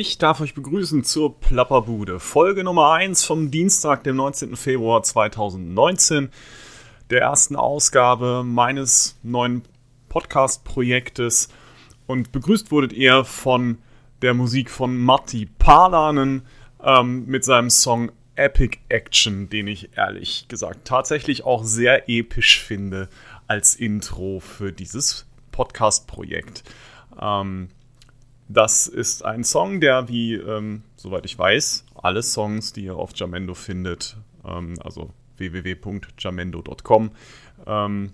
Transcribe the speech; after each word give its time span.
Ich 0.00 0.16
darf 0.16 0.40
euch 0.40 0.54
begrüßen 0.54 1.02
zur 1.02 1.40
Plapperbude, 1.40 2.20
Folge 2.20 2.62
Nummer 2.62 2.92
1 2.92 3.24
vom 3.24 3.50
Dienstag, 3.50 4.04
dem 4.04 4.14
19. 4.14 4.54
Februar 4.54 5.02
2019, 5.02 6.30
der 7.10 7.22
ersten 7.22 7.56
Ausgabe 7.56 8.44
meines 8.44 9.18
neuen 9.24 9.62
Podcast-Projektes. 10.08 11.48
Und 12.06 12.30
begrüßt 12.30 12.70
wurdet 12.70 12.92
ihr 12.92 13.24
von 13.24 13.78
der 14.22 14.34
Musik 14.34 14.70
von 14.70 14.96
Matti 14.96 15.46
Parlanen 15.58 16.42
ähm, 16.80 17.26
mit 17.26 17.44
seinem 17.44 17.68
Song 17.68 18.12
Epic 18.36 18.78
Action, 18.88 19.50
den 19.50 19.66
ich 19.66 19.96
ehrlich 19.96 20.46
gesagt 20.46 20.86
tatsächlich 20.86 21.44
auch 21.44 21.64
sehr 21.64 22.08
episch 22.08 22.62
finde 22.62 23.08
als 23.48 23.74
Intro 23.74 24.38
für 24.38 24.70
dieses 24.70 25.26
Podcast-Projekt. 25.50 26.62
Ähm, 27.20 27.70
das 28.48 28.86
ist 28.86 29.24
ein 29.24 29.44
Song, 29.44 29.80
der, 29.80 30.08
wie, 30.08 30.34
ähm, 30.34 30.82
soweit 30.96 31.26
ich 31.26 31.38
weiß, 31.38 31.84
alle 31.94 32.22
Songs, 32.22 32.72
die 32.72 32.84
ihr 32.84 32.96
auf 32.96 33.10
Jamendo 33.14 33.54
findet, 33.54 34.16
ähm, 34.44 34.74
also 34.82 35.10
www.jamendo.com, 35.36 37.10
ähm, 37.66 38.12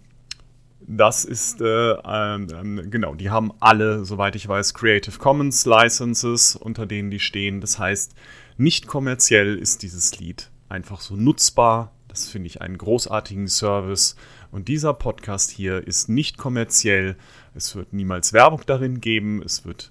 das 0.86 1.24
ist, 1.24 1.60
äh, 1.62 1.92
äh, 1.92 2.86
genau, 2.88 3.14
die 3.14 3.30
haben 3.30 3.52
alle, 3.60 4.04
soweit 4.04 4.36
ich 4.36 4.46
weiß, 4.46 4.74
Creative 4.74 5.18
Commons 5.18 5.64
Licenses, 5.64 6.56
unter 6.56 6.84
denen 6.84 7.10
die 7.10 7.20
stehen. 7.20 7.60
Das 7.60 7.78
heißt, 7.78 8.14
nicht 8.58 8.86
kommerziell 8.86 9.56
ist 9.56 9.82
dieses 9.82 10.18
Lied 10.18 10.50
einfach 10.68 11.00
so 11.00 11.16
nutzbar. 11.16 11.92
Das 12.08 12.28
finde 12.28 12.48
ich 12.48 12.60
einen 12.60 12.76
großartigen 12.76 13.48
Service. 13.48 14.16
Und 14.50 14.68
dieser 14.68 14.92
Podcast 14.92 15.50
hier 15.50 15.86
ist 15.86 16.08
nicht 16.08 16.36
kommerziell. 16.36 17.16
Es 17.54 17.74
wird 17.74 17.92
niemals 17.92 18.32
Werbung 18.32 18.60
darin 18.66 19.00
geben. 19.00 19.42
Es 19.42 19.64
wird 19.64 19.90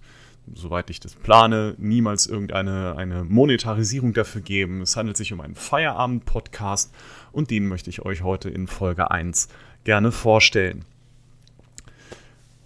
soweit 0.53 0.89
ich 0.89 0.99
das 0.99 1.15
plane, 1.15 1.75
niemals 1.77 2.27
irgendeine 2.27 2.95
eine 2.97 3.23
Monetarisierung 3.23 4.13
dafür 4.13 4.41
geben. 4.41 4.81
Es 4.81 4.95
handelt 4.97 5.17
sich 5.17 5.33
um 5.33 5.41
einen 5.41 5.55
Feierabend-Podcast 5.55 6.93
und 7.31 7.49
den 7.49 7.67
möchte 7.67 7.89
ich 7.89 8.03
euch 8.03 8.23
heute 8.23 8.49
in 8.49 8.67
Folge 8.67 9.11
1 9.11 9.47
gerne 9.83 10.11
vorstellen. 10.11 10.85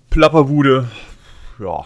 Plapperbude, 0.09 0.89
ja, 1.59 1.85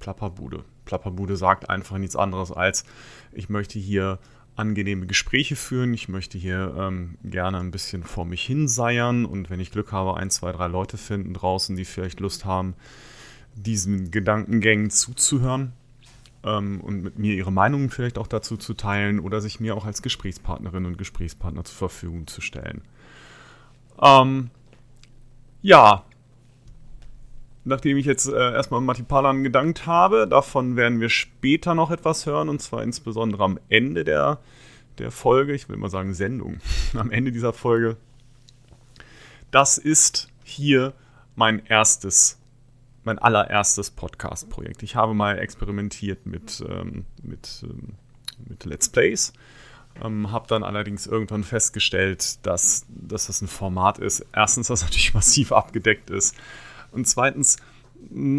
Plapperbude. 0.00 0.64
Plapperbude 0.84 1.36
sagt 1.36 1.70
einfach 1.70 1.98
nichts 1.98 2.16
anderes 2.16 2.52
als, 2.52 2.84
ich 3.32 3.48
möchte 3.48 3.78
hier 3.78 4.18
angenehme 4.56 5.06
Gespräche 5.06 5.56
führen. 5.56 5.94
Ich 5.94 6.08
möchte 6.08 6.38
hier 6.38 6.74
ähm, 6.78 7.16
gerne 7.24 7.58
ein 7.58 7.70
bisschen 7.70 8.04
vor 8.04 8.24
mich 8.24 8.42
hin 8.44 8.68
seiern 8.68 9.24
und 9.24 9.50
wenn 9.50 9.60
ich 9.60 9.70
Glück 9.70 9.92
habe, 9.92 10.16
ein, 10.16 10.30
zwei, 10.30 10.52
drei 10.52 10.68
Leute 10.68 10.96
finden 10.96 11.34
draußen, 11.34 11.76
die 11.76 11.84
vielleicht 11.84 12.20
Lust 12.20 12.44
haben, 12.44 12.74
diesen 13.54 14.10
Gedankengängen 14.10 14.90
zuzuhören 14.90 15.72
ähm, 16.44 16.80
und 16.80 17.02
mit 17.02 17.18
mir 17.18 17.34
ihre 17.34 17.52
Meinungen 17.52 17.90
vielleicht 17.90 18.18
auch 18.18 18.26
dazu 18.26 18.56
zu 18.56 18.74
teilen 18.74 19.20
oder 19.20 19.40
sich 19.40 19.60
mir 19.60 19.76
auch 19.76 19.86
als 19.86 20.02
Gesprächspartnerin 20.02 20.86
und 20.86 20.98
Gesprächspartner 20.98 21.64
zur 21.64 21.76
Verfügung 21.76 22.26
zu 22.26 22.40
stellen. 22.40 22.82
Ähm, 24.00 24.50
ja, 25.62 26.04
nachdem 27.64 27.96
ich 27.96 28.06
jetzt 28.06 28.28
äh, 28.28 28.52
erstmal 28.52 28.80
Matti 28.80 29.02
Palan 29.02 29.42
gedankt 29.42 29.86
habe, 29.86 30.28
davon 30.28 30.76
werden 30.76 31.00
wir 31.00 31.08
später 31.08 31.74
noch 31.74 31.90
etwas 31.90 32.26
hören 32.26 32.48
und 32.48 32.60
zwar 32.60 32.82
insbesondere 32.82 33.44
am 33.44 33.58
Ende 33.68 34.04
der, 34.04 34.38
der 34.98 35.10
Folge, 35.10 35.54
ich 35.54 35.68
will 35.68 35.76
mal 35.76 35.90
sagen 35.90 36.14
Sendung, 36.14 36.58
am 36.94 37.10
Ende 37.10 37.32
dieser 37.32 37.52
Folge. 37.52 37.96
Das 39.50 39.78
ist 39.78 40.28
hier 40.42 40.92
mein 41.36 41.64
erstes 41.66 42.38
mein 43.04 43.18
allererstes 43.18 43.90
Podcast-Projekt. 43.90 44.82
Ich 44.82 44.96
habe 44.96 45.14
mal 45.14 45.38
experimentiert 45.38 46.26
mit, 46.26 46.64
ähm, 46.68 47.04
mit, 47.22 47.64
ähm, 47.64 47.94
mit 48.48 48.64
Let's 48.64 48.88
Plays. 48.88 49.32
Ähm, 50.02 50.32
habe 50.32 50.48
dann 50.48 50.64
allerdings 50.64 51.06
irgendwann 51.06 51.44
festgestellt, 51.44 52.44
dass, 52.44 52.86
dass 52.88 53.28
das 53.28 53.42
ein 53.42 53.48
Format 53.48 53.98
ist. 53.98 54.26
Erstens, 54.32 54.68
das 54.68 54.82
natürlich 54.84 55.14
massiv 55.14 55.52
abgedeckt 55.52 56.10
ist. 56.10 56.34
Und 56.90 57.06
zweitens, 57.06 57.58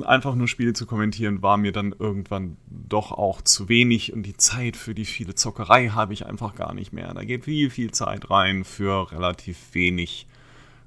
einfach 0.06 0.36
nur 0.36 0.48
Spiele 0.48 0.74
zu 0.74 0.86
kommentieren, 0.86 1.42
war 1.42 1.58
mir 1.58 1.72
dann 1.72 1.96
irgendwann 1.98 2.58
doch 2.68 3.12
auch 3.12 3.42
zu 3.42 3.70
wenig. 3.70 4.14
Und 4.14 4.24
die 4.24 4.38
Zeit 4.38 4.76
für 4.78 4.94
die 4.94 5.06
viele 5.06 5.36
Zockerei 5.36 5.90
habe 5.90 6.14
ich 6.14 6.26
einfach 6.26 6.56
gar 6.56 6.74
nicht 6.74 6.94
mehr. 6.94 7.14
Da 7.14 7.24
geht 7.24 7.46
viel, 7.46 7.70
viel 7.70 7.92
Zeit 7.92 8.30
rein 8.30 8.64
für 8.64 9.12
relativ 9.12 9.58
wenig 9.74 10.28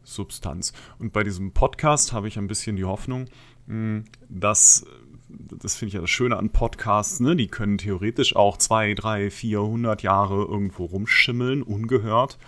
Substanz. 0.04 0.72
Und 0.98 1.12
bei 1.12 1.22
diesem 1.22 1.52
Podcast 1.52 2.12
habe 2.12 2.28
ich 2.28 2.38
ein 2.38 2.48
bisschen 2.48 2.76
die 2.76 2.84
Hoffnung, 2.84 3.26
dass 4.28 4.86
das 5.28 5.76
finde 5.76 5.88
ich 5.88 5.94
ja 5.94 6.00
das 6.00 6.10
Schöne 6.10 6.36
an 6.36 6.50
Podcasts, 6.50 7.20
ne? 7.20 7.36
die 7.36 7.48
können 7.48 7.78
theoretisch 7.78 8.34
auch 8.36 8.56
zwei, 8.56 8.94
drei, 8.94 9.30
vierhundert 9.30 10.02
Jahre 10.02 10.44
irgendwo 10.44 10.86
rumschimmeln, 10.86 11.62
ungehört. 11.62 12.38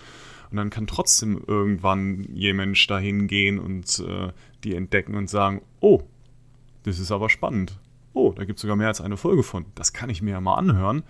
Und 0.50 0.56
dann 0.56 0.70
kann 0.70 0.86
trotzdem 0.86 1.42
irgendwann 1.46 2.24
jemand 2.34 2.90
dahin 2.90 3.28
gehen 3.28 3.58
und 3.58 4.00
äh, 4.00 4.32
die 4.64 4.74
entdecken 4.74 5.14
und 5.14 5.30
sagen, 5.30 5.62
oh, 5.80 6.02
das 6.82 6.98
ist 6.98 7.12
aber 7.12 7.30
spannend. 7.30 7.78
Oh, 8.14 8.32
da 8.32 8.44
gibt 8.44 8.58
es 8.58 8.62
sogar 8.62 8.76
mehr 8.76 8.88
als 8.88 9.00
eine 9.00 9.16
Folge 9.16 9.44
von. 9.44 9.66
Das 9.76 9.92
kann 9.92 10.10
ich 10.10 10.22
mir 10.22 10.32
ja 10.32 10.40
mal 10.40 10.56
anhören. 10.56 11.04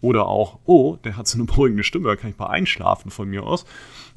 Oder 0.00 0.26
auch, 0.26 0.60
oh, 0.64 0.96
der 0.96 1.16
hat 1.16 1.26
so 1.26 1.36
eine 1.36 1.44
beruhigende 1.46 1.84
Stimme, 1.84 2.08
da 2.08 2.16
kann 2.16 2.30
ich 2.30 2.38
mal 2.38 2.46
einschlafen 2.46 3.10
von 3.10 3.28
mir 3.28 3.42
aus. 3.42 3.66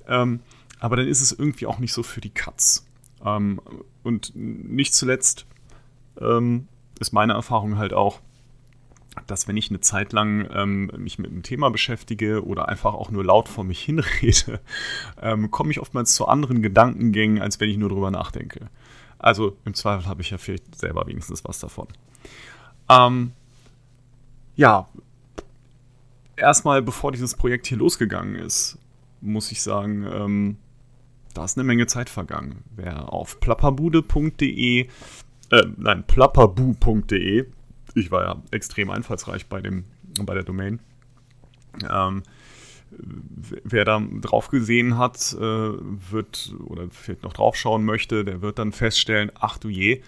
Ähm, 0.07 0.40
aber 0.80 0.96
dann 0.96 1.07
ist 1.07 1.22
es 1.22 1.34
irgendwie 1.34 1.66
auch 1.66 1.80
nicht 1.80 1.92
so 1.92 2.04
für 2.04 2.22
die 2.22 2.30
Katz. 2.30 2.86
Ähm, 3.25 3.60
und 4.04 4.31
nicht 4.36 4.94
zuletzt 4.94 5.46
ähm, 6.19 6.68
ist 7.00 7.13
meine 7.13 7.34
Erfahrung 7.34 7.78
halt 7.78 7.94
auch, 7.94 8.19
dass 9.28 9.48
wenn 9.48 9.57
ich 9.57 9.69
eine 9.69 9.81
Zeit 9.81 10.13
lang 10.13 10.48
ähm, 10.54 10.92
mich 10.98 11.19
mit 11.19 11.31
einem 11.31 11.44
Thema 11.44 11.69
beschäftige 11.69 12.46
oder 12.46 12.69
einfach 12.69 12.94
auch 12.94 13.12
nur 13.12 13.24
laut 13.24 13.50
vor 13.50 13.63
mich 13.63 13.81
hinrede, 13.84 14.60
ähm, 15.22 15.51
komme 15.51 15.72
ich 15.72 15.80
oftmals 15.80 16.13
zu 16.13 16.28
anderen 16.28 16.62
Gedankengängen, 16.62 17.42
als 17.42 17.60
wenn 17.60 17.69
ich 17.69 17.78
nur 17.78 17.90
drüber 17.90 18.12
nachdenke. 18.12 18.69
Also 19.18 19.57
im 19.66 19.74
Zweifel 19.74 20.07
habe 20.07 20.22
ich 20.22 20.30
ja 20.30 20.38
vielleicht 20.38 20.75
selber 20.75 21.06
wenigstens 21.07 21.44
was 21.44 21.60
davon. 21.60 21.88
Ähm, 22.90 23.34
ja, 24.56 24.88
erstmal 26.36 26.81
bevor 26.81 27.12
dieses 27.12 27.36
Projekt 27.36 27.68
hier 27.68 27.78
losgegangen 27.78 28.36
ist, 28.36 28.78
muss 29.22 29.51
ich 29.51 29.62
sagen, 29.62 30.06
ähm, 30.12 30.57
da 31.34 31.46
ist 31.46 31.58
eine 31.58 31.66
Menge 31.66 31.88
Zeit 31.88 32.10
vergangen. 32.10 32.64
Wer 32.76 33.14
auf 33.14 33.40
plapperbude.de, 33.40 34.88
äh, 35.52 35.64
nein, 35.78 36.04
plapperbu.de, 36.06 37.46
ich 37.96 38.12
war 38.12 38.24
ja 38.24 38.44
extrem 38.52 38.90
einfallsreich 38.90 39.48
bei, 39.48 39.62
dem, 39.62 39.86
bei 40.22 40.34
der 40.34 40.44
Domain, 40.44 40.80
ähm, 41.90 42.24
wer 42.92 43.86
da 43.86 44.02
drauf 44.22 44.50
gesehen 44.50 44.98
hat, 44.98 45.34
äh, 45.34 45.40
wird 45.40 46.54
oder 46.66 46.88
vielleicht 46.90 47.24
noch 47.24 47.34
drauf 47.34 47.56
schauen 47.56 47.86
möchte, 47.86 48.25
der 48.25 48.42
wird 48.42 48.60
dann 48.60 48.72
feststellen, 48.72 49.32
ach 49.36 49.58
du 49.58 49.70
je, 49.70 50.02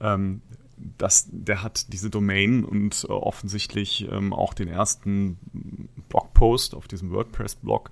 ähm, 0.00 0.40
das, 0.98 1.28
der 1.30 1.62
hat 1.62 1.92
diese 1.92 2.10
Domain 2.10 2.64
und 2.64 3.06
äh, 3.08 3.12
offensichtlich 3.12 4.08
ähm, 4.10 4.32
auch 4.32 4.54
den 4.54 4.68
ersten 4.68 5.38
Blogpost 6.08 6.74
auf 6.74 6.88
diesem 6.88 7.10
WordPress-Blog 7.10 7.90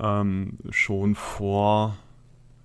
ähm, 0.00 0.58
schon 0.70 1.14
vor 1.14 1.96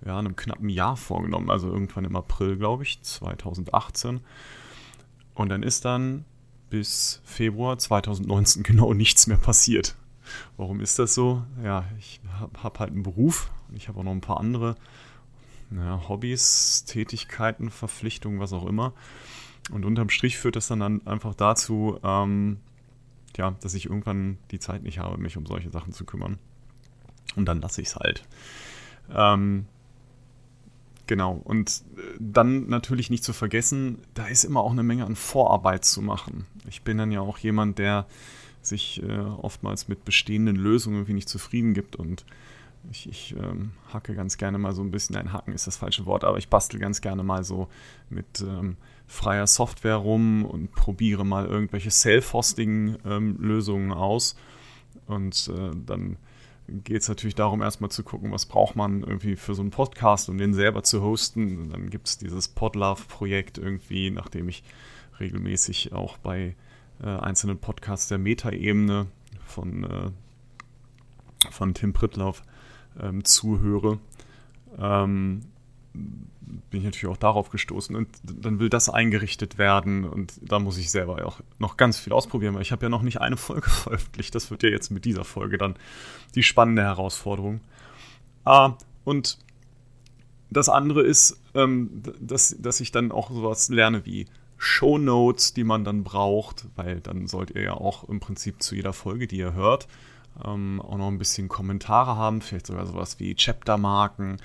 ja, 0.04 0.18
einem 0.18 0.36
knappen 0.36 0.68
Jahr 0.68 0.96
vorgenommen, 0.96 1.50
also 1.50 1.68
irgendwann 1.68 2.04
im 2.04 2.16
April, 2.16 2.56
glaube 2.56 2.82
ich, 2.82 3.02
2018. 3.02 4.20
Und 5.34 5.48
dann 5.48 5.62
ist 5.62 5.84
dann 5.84 6.24
bis 6.70 7.20
Februar 7.24 7.78
2019 7.78 8.62
genau 8.64 8.94
nichts 8.94 9.26
mehr 9.26 9.36
passiert. 9.36 9.96
Warum 10.56 10.80
ist 10.80 10.98
das 10.98 11.14
so? 11.14 11.42
Ja, 11.62 11.84
ich 11.98 12.20
habe 12.38 12.62
hab 12.62 12.78
halt 12.78 12.92
einen 12.92 13.02
Beruf 13.02 13.50
und 13.68 13.76
ich 13.76 13.88
habe 13.88 13.98
auch 13.98 14.04
noch 14.04 14.12
ein 14.12 14.20
paar 14.20 14.38
andere 14.38 14.76
ja, 15.70 16.08
Hobbys, 16.08 16.84
Tätigkeiten, 16.84 17.70
Verpflichtungen, 17.70 18.40
was 18.40 18.52
auch 18.52 18.66
immer. 18.66 18.92
Und 19.70 19.84
unterm 19.84 20.08
Strich 20.08 20.38
führt 20.38 20.56
das 20.56 20.68
dann 20.68 21.06
einfach 21.06 21.34
dazu, 21.34 21.98
ähm, 22.02 22.58
ja, 23.36 23.52
dass 23.60 23.74
ich 23.74 23.86
irgendwann 23.86 24.38
die 24.50 24.58
Zeit 24.58 24.82
nicht 24.82 24.98
habe, 24.98 25.18
mich 25.18 25.36
um 25.36 25.46
solche 25.46 25.70
Sachen 25.70 25.92
zu 25.92 26.04
kümmern. 26.04 26.38
Und 27.36 27.46
dann 27.46 27.60
lasse 27.60 27.80
ich 27.80 27.88
es 27.88 27.96
halt. 27.96 28.24
Ähm, 29.14 29.66
Genau. 31.10 31.40
Und 31.42 31.82
äh, 31.96 32.00
dann 32.20 32.68
natürlich 32.68 33.10
nicht 33.10 33.24
zu 33.24 33.32
vergessen, 33.32 33.98
da 34.14 34.28
ist 34.28 34.44
immer 34.44 34.60
auch 34.60 34.70
eine 34.70 34.84
Menge 34.84 35.04
an 35.04 35.16
Vorarbeit 35.16 35.84
zu 35.84 36.02
machen. 36.02 36.46
Ich 36.68 36.82
bin 36.82 36.98
dann 36.98 37.10
ja 37.10 37.20
auch 37.20 37.38
jemand, 37.38 37.80
der 37.80 38.06
sich 38.62 39.02
äh, 39.02 39.18
oftmals 39.18 39.88
mit 39.88 40.04
bestehenden 40.04 40.54
Lösungen 40.54 40.98
irgendwie 40.98 41.14
nicht 41.14 41.28
zufrieden 41.28 41.74
gibt 41.74 41.96
und 41.96 42.24
ich, 42.92 43.08
ich 43.08 43.34
ähm, 43.36 43.72
hacke 43.92 44.14
ganz 44.14 44.38
gerne 44.38 44.58
mal 44.58 44.72
so 44.72 44.82
ein 44.82 44.92
bisschen, 44.92 45.16
ein 45.16 45.32
Hacken 45.32 45.52
ist 45.52 45.66
das 45.66 45.78
falsche 45.78 46.06
Wort, 46.06 46.22
aber 46.22 46.38
ich 46.38 46.48
bastel 46.48 46.78
ganz 46.78 47.00
gerne 47.00 47.24
mal 47.24 47.42
so 47.42 47.66
mit 48.08 48.42
ähm, 48.42 48.76
freier 49.08 49.48
Software 49.48 49.96
rum 49.96 50.44
und 50.44 50.76
probiere 50.76 51.26
mal 51.26 51.44
irgendwelche 51.44 51.90
Self-Hosting-Lösungen 51.90 53.90
ähm, 53.90 53.96
aus 53.96 54.36
und 55.08 55.50
äh, 55.52 55.72
dann 55.84 56.18
geht 56.84 57.02
es 57.02 57.08
natürlich 57.08 57.34
darum, 57.34 57.62
erstmal 57.62 57.90
zu 57.90 58.02
gucken, 58.02 58.32
was 58.32 58.46
braucht 58.46 58.76
man 58.76 59.02
irgendwie 59.02 59.36
für 59.36 59.54
so 59.54 59.62
einen 59.62 59.70
Podcast, 59.70 60.28
um 60.28 60.38
den 60.38 60.54
selber 60.54 60.82
zu 60.82 61.02
hosten. 61.02 61.58
Und 61.58 61.70
dann 61.70 61.90
gibt 61.90 62.08
es 62.08 62.18
dieses 62.18 62.48
Podlove-Projekt 62.48 63.58
irgendwie, 63.58 64.10
nachdem 64.10 64.48
ich 64.48 64.62
regelmäßig 65.18 65.92
auch 65.92 66.18
bei 66.18 66.54
äh, 67.02 67.06
einzelnen 67.06 67.58
Podcasts 67.58 68.08
der 68.08 68.18
Metaebene 68.18 69.06
von, 69.44 69.84
äh, 69.84 70.10
von 71.50 71.74
Tim 71.74 71.92
Prittlauf 71.92 72.42
ähm, 73.00 73.24
zuhöre, 73.24 73.98
ähm, 74.78 75.42
bin 76.70 76.80
ich 76.80 76.84
natürlich 76.84 77.12
auch 77.12 77.18
darauf 77.18 77.50
gestoßen 77.50 77.94
und 77.96 78.08
dann 78.22 78.58
will 78.58 78.68
das 78.68 78.88
eingerichtet 78.88 79.58
werden 79.58 80.04
und 80.04 80.34
da 80.42 80.58
muss 80.58 80.78
ich 80.78 80.90
selber 80.90 81.24
auch 81.26 81.40
noch 81.58 81.76
ganz 81.76 81.98
viel 81.98 82.12
ausprobieren, 82.12 82.54
weil 82.54 82.62
ich 82.62 82.72
habe 82.72 82.84
ja 82.84 82.88
noch 82.88 83.02
nicht 83.02 83.20
eine 83.20 83.36
Folge 83.36 83.70
veröffentlicht. 83.70 84.34
Das 84.34 84.50
wird 84.50 84.62
ja 84.62 84.68
jetzt 84.68 84.90
mit 84.90 85.04
dieser 85.04 85.24
Folge 85.24 85.58
dann 85.58 85.76
die 86.34 86.42
spannende 86.42 86.82
Herausforderung. 86.82 87.60
Ah, 88.44 88.74
und 89.04 89.38
das 90.50 90.68
andere 90.68 91.02
ist, 91.02 91.40
ähm, 91.54 92.02
dass, 92.20 92.56
dass 92.58 92.80
ich 92.80 92.90
dann 92.92 93.12
auch 93.12 93.30
sowas 93.30 93.68
lerne 93.68 94.04
wie 94.04 94.26
Show 94.56 94.98
Notes, 94.98 95.54
die 95.54 95.64
man 95.64 95.84
dann 95.84 96.04
braucht, 96.04 96.66
weil 96.76 97.00
dann 97.00 97.26
sollt 97.26 97.50
ihr 97.50 97.62
ja 97.62 97.72
auch 97.72 98.08
im 98.08 98.20
Prinzip 98.20 98.62
zu 98.62 98.74
jeder 98.74 98.92
Folge, 98.92 99.26
die 99.26 99.38
ihr 99.38 99.54
hört, 99.54 99.88
ähm, 100.44 100.82
auch 100.82 100.98
noch 100.98 101.08
ein 101.08 101.18
bisschen 101.18 101.48
Kommentare 101.48 102.16
haben, 102.16 102.42
vielleicht 102.42 102.66
sogar 102.66 102.86
sowas 102.86 103.18
wie 103.18 103.34
Chaptermarken. 103.34 104.36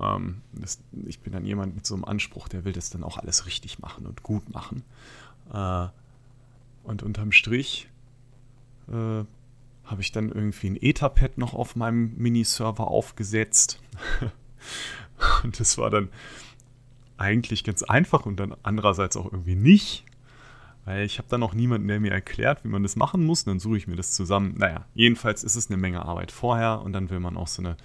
Ähm, 0.00 0.42
das, 0.52 0.80
ich 1.06 1.20
bin 1.20 1.32
dann 1.32 1.44
jemand 1.44 1.74
mit 1.74 1.86
so 1.86 1.94
einem 1.94 2.04
Anspruch, 2.04 2.48
der 2.48 2.64
will 2.64 2.72
das 2.72 2.90
dann 2.90 3.04
auch 3.04 3.18
alles 3.18 3.46
richtig 3.46 3.78
machen 3.78 4.06
und 4.06 4.22
gut 4.22 4.52
machen. 4.52 4.82
Äh, 5.52 5.88
und 6.84 7.02
unterm 7.02 7.32
Strich 7.32 7.88
äh, 8.88 9.24
habe 9.84 10.00
ich 10.00 10.12
dann 10.12 10.30
irgendwie 10.30 10.68
ein 10.68 10.78
Etherpad 10.80 11.38
noch 11.38 11.54
auf 11.54 11.76
meinem 11.76 12.14
Miniserver 12.16 12.88
aufgesetzt. 12.88 13.80
und 15.42 15.60
das 15.60 15.78
war 15.78 15.90
dann 15.90 16.08
eigentlich 17.16 17.64
ganz 17.64 17.82
einfach 17.82 18.26
und 18.26 18.36
dann 18.36 18.54
andererseits 18.62 19.16
auch 19.16 19.26
irgendwie 19.26 19.54
nicht. 19.54 20.04
Weil 20.84 21.06
ich 21.06 21.18
habe 21.18 21.28
dann 21.30 21.42
auch 21.42 21.54
niemanden, 21.54 21.88
der 21.88 21.98
mir 21.98 22.12
erklärt, 22.12 22.62
wie 22.64 22.68
man 22.68 22.82
das 22.82 22.96
machen 22.96 23.24
muss. 23.24 23.42
Und 23.42 23.52
dann 23.52 23.60
suche 23.60 23.78
ich 23.78 23.86
mir 23.86 23.96
das 23.96 24.12
zusammen. 24.12 24.54
Naja, 24.58 24.84
jedenfalls 24.94 25.42
ist 25.42 25.56
es 25.56 25.70
eine 25.70 25.78
Menge 25.78 26.04
Arbeit 26.04 26.30
vorher 26.30 26.82
und 26.82 26.92
dann 26.92 27.08
will 27.10 27.20
man 27.20 27.36
auch 27.36 27.48
so 27.48 27.62
eine. 27.62 27.76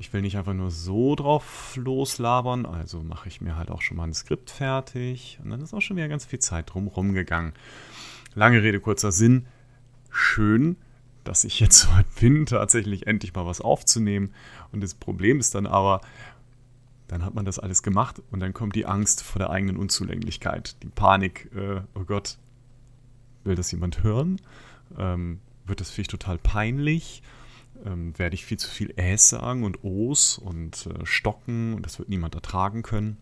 Ich 0.00 0.12
will 0.12 0.22
nicht 0.22 0.36
einfach 0.36 0.54
nur 0.54 0.70
so 0.70 1.16
drauf 1.16 1.74
loslabern, 1.76 2.66
also 2.66 3.02
mache 3.02 3.28
ich 3.28 3.40
mir 3.40 3.56
halt 3.56 3.70
auch 3.70 3.82
schon 3.82 3.96
mal 3.96 4.04
ein 4.04 4.14
Skript 4.14 4.50
fertig. 4.50 5.40
Und 5.42 5.50
dann 5.50 5.60
ist 5.60 5.74
auch 5.74 5.80
schon 5.80 5.96
wieder 5.96 6.08
ganz 6.08 6.24
viel 6.24 6.38
Zeit 6.38 6.72
drumherum 6.72 7.14
gegangen. 7.14 7.52
Lange 8.34 8.62
Rede, 8.62 8.78
kurzer 8.78 9.10
Sinn. 9.10 9.46
Schön, 10.10 10.76
dass 11.24 11.42
ich 11.42 11.58
jetzt 11.58 11.78
so 11.80 11.88
bin, 12.20 12.46
tatsächlich 12.46 13.08
endlich 13.08 13.34
mal 13.34 13.44
was 13.44 13.60
aufzunehmen. 13.60 14.32
Und 14.70 14.82
das 14.82 14.94
Problem 14.94 15.40
ist 15.40 15.56
dann 15.56 15.66
aber, 15.66 16.00
dann 17.08 17.24
hat 17.24 17.34
man 17.34 17.44
das 17.44 17.58
alles 17.58 17.82
gemacht 17.82 18.22
und 18.30 18.38
dann 18.38 18.52
kommt 18.52 18.76
die 18.76 18.86
Angst 18.86 19.22
vor 19.24 19.40
der 19.40 19.50
eigenen 19.50 19.76
Unzulänglichkeit, 19.76 20.76
die 20.82 20.88
Panik, 20.88 21.50
äh, 21.56 21.80
oh 21.94 22.04
Gott, 22.04 22.38
will 23.44 23.56
das 23.56 23.72
jemand 23.72 24.02
hören? 24.04 24.40
Ähm, 24.96 25.40
wird 25.64 25.80
das 25.80 25.90
vielleicht 25.90 26.10
total 26.10 26.38
peinlich? 26.38 27.22
Ähm, 27.84 28.18
werde 28.18 28.34
ich 28.34 28.44
viel 28.44 28.58
zu 28.58 28.68
viel 28.68 28.92
Äs 28.96 29.28
sagen 29.28 29.64
und 29.64 29.84
Os 29.84 30.38
und 30.38 30.86
äh, 30.86 31.06
stocken 31.06 31.74
und 31.74 31.86
das 31.86 31.98
wird 31.98 32.08
niemand 32.08 32.34
ertragen 32.34 32.82
können? 32.82 33.16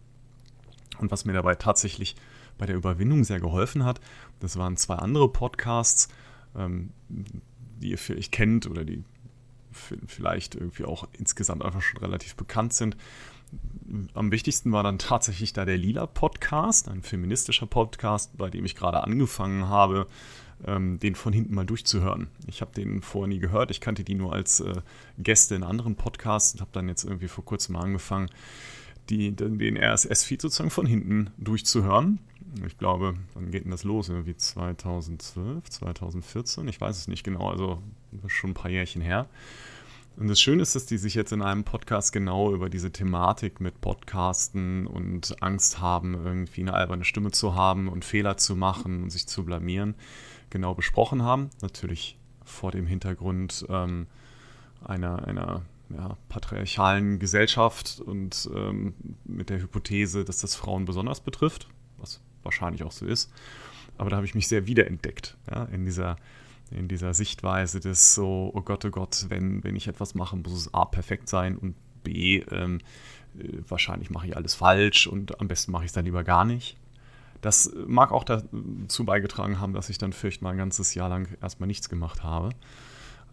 Und 0.98 1.10
was 1.10 1.24
mir 1.24 1.32
dabei 1.32 1.54
tatsächlich 1.54 2.16
bei 2.56 2.66
der 2.66 2.76
Überwindung 2.76 3.24
sehr 3.24 3.40
geholfen 3.40 3.84
hat, 3.84 4.00
das 4.40 4.56
waren 4.56 4.76
zwei 4.76 4.94
andere 4.96 5.30
Podcasts, 5.30 6.08
ähm, 6.56 6.90
die 7.08 7.90
ihr 7.90 7.98
vielleicht 7.98 8.32
kennt 8.32 8.66
oder 8.66 8.84
die 8.84 9.04
vielleicht 10.06 10.54
irgendwie 10.54 10.86
auch 10.86 11.06
insgesamt 11.12 11.62
einfach 11.62 11.82
schon 11.82 12.00
relativ 12.00 12.34
bekannt 12.34 12.72
sind 12.72 12.96
am 14.14 14.32
wichtigsten 14.32 14.72
war 14.72 14.82
dann 14.82 14.98
tatsächlich 14.98 15.52
da 15.52 15.64
der 15.64 15.76
Lila 15.76 16.06
Podcast, 16.06 16.88
ein 16.88 17.02
feministischer 17.02 17.66
Podcast, 17.66 18.36
bei 18.36 18.50
dem 18.50 18.64
ich 18.64 18.75
gerade 18.75 19.02
angefangen 19.02 19.68
habe, 19.68 20.06
ähm, 20.64 20.98
den 20.98 21.14
von 21.14 21.32
hinten 21.32 21.54
mal 21.54 21.66
durchzuhören. 21.66 22.28
Ich 22.46 22.60
habe 22.60 22.72
den 22.72 23.02
vorher 23.02 23.28
nie 23.28 23.38
gehört, 23.38 23.70
ich 23.70 23.80
kannte 23.80 24.04
die 24.04 24.14
nur 24.14 24.32
als 24.32 24.60
äh, 24.60 24.75
Gäste 25.18 25.54
in 25.54 25.62
anderen 25.62 25.96
Podcasts 25.96 26.54
und 26.54 26.60
habe 26.60 26.70
dann 26.72 26.88
jetzt 26.88 27.04
irgendwie 27.04 27.28
vor 27.28 27.44
kurzem 27.44 27.76
angefangen, 27.76 28.30
die, 29.10 29.32
den 29.32 29.76
RSS-Feed 29.76 30.42
sozusagen 30.42 30.70
von 30.70 30.86
hinten 30.86 31.30
durchzuhören. 31.38 32.18
Ich 32.66 32.78
glaube, 32.78 33.14
wann 33.34 33.50
geht 33.50 33.64
denn 33.64 33.70
das 33.70 33.84
los? 33.84 34.08
Irgendwie 34.08 34.36
2012, 34.36 35.68
2014? 35.68 36.66
Ich 36.68 36.80
weiß 36.80 36.96
es 36.96 37.08
nicht 37.08 37.22
genau, 37.22 37.50
also 37.50 37.82
schon 38.26 38.50
ein 38.50 38.54
paar 38.54 38.70
Jährchen 38.70 39.02
her. 39.02 39.28
Und 40.16 40.28
das 40.28 40.40
Schöne 40.40 40.62
ist, 40.62 40.75
dass 40.75 40.86
die 40.86 40.96
sich 40.96 41.14
jetzt 41.14 41.32
in 41.32 41.42
einem 41.42 41.64
Podcast 41.64 42.10
genau 42.10 42.52
über 42.52 42.70
diese 42.70 42.90
Thematik 42.90 43.60
mit 43.60 43.82
Podcasten 43.82 44.86
und 44.86 45.42
Angst 45.42 45.80
haben, 45.80 46.14
irgendwie 46.14 46.62
eine 46.62 46.72
alberne 46.72 47.04
Stimme 47.04 47.32
zu 47.32 47.54
haben 47.54 47.88
und 47.88 48.02
Fehler 48.02 48.38
zu 48.38 48.56
machen 48.56 49.02
und 49.02 49.10
sich 49.10 49.26
zu 49.26 49.44
blamieren, 49.44 49.94
genau 50.50 50.74
besprochen 50.74 51.22
haben. 51.22 51.50
Natürlich 51.62 52.16
vor 52.44 52.70
dem 52.70 52.86
Hintergrund 52.86 53.66
ähm, 53.68 54.06
einer, 54.84 55.26
einer 55.26 55.62
ja, 55.90 56.16
patriarchalen 56.28 57.18
Gesellschaft 57.18 58.00
und 58.04 58.48
ähm, 58.54 58.94
mit 59.24 59.50
der 59.50 59.60
Hypothese, 59.60 60.24
dass 60.24 60.38
das 60.38 60.54
Frauen 60.54 60.84
besonders 60.84 61.20
betrifft, 61.20 61.68
was 61.98 62.20
wahrscheinlich 62.42 62.82
auch 62.82 62.92
so 62.92 63.06
ist. 63.06 63.32
Aber 63.98 64.10
da 64.10 64.16
habe 64.16 64.26
ich 64.26 64.34
mich 64.34 64.48
sehr 64.48 64.66
wiederentdeckt 64.66 65.36
ja, 65.50 65.64
in 65.64 65.84
dieser 65.84 66.16
in 66.70 66.88
dieser 66.88 67.14
Sichtweise 67.14 67.80
des 67.80 68.14
so, 68.14 68.50
oh 68.54 68.60
Gott, 68.60 68.84
oh 68.84 68.90
Gott, 68.90 69.26
wenn, 69.28 69.62
wenn 69.62 69.76
ich 69.76 69.88
etwas 69.88 70.14
mache, 70.14 70.36
muss 70.36 70.52
es 70.52 70.74
A 70.74 70.84
perfekt 70.84 71.28
sein 71.28 71.56
und 71.56 71.76
B, 72.02 72.38
ähm, 72.50 72.80
äh, 73.38 73.58
wahrscheinlich 73.68 74.10
mache 74.10 74.26
ich 74.28 74.36
alles 74.36 74.54
falsch 74.54 75.06
und 75.06 75.40
am 75.40 75.48
besten 75.48 75.72
mache 75.72 75.84
ich 75.84 75.90
es 75.90 75.92
dann 75.92 76.04
lieber 76.04 76.24
gar 76.24 76.44
nicht. 76.44 76.76
Das 77.46 77.72
mag 77.86 78.10
auch 78.10 78.24
dazu 78.24 79.04
beigetragen 79.04 79.60
haben, 79.60 79.72
dass 79.72 79.88
ich 79.88 79.98
dann 79.98 80.12
vielleicht 80.12 80.42
mal 80.42 80.50
ein 80.50 80.58
ganzes 80.58 80.94
Jahr 80.94 81.08
lang 81.08 81.28
erstmal 81.40 81.68
nichts 81.68 81.88
gemacht 81.88 82.24
habe. 82.24 82.48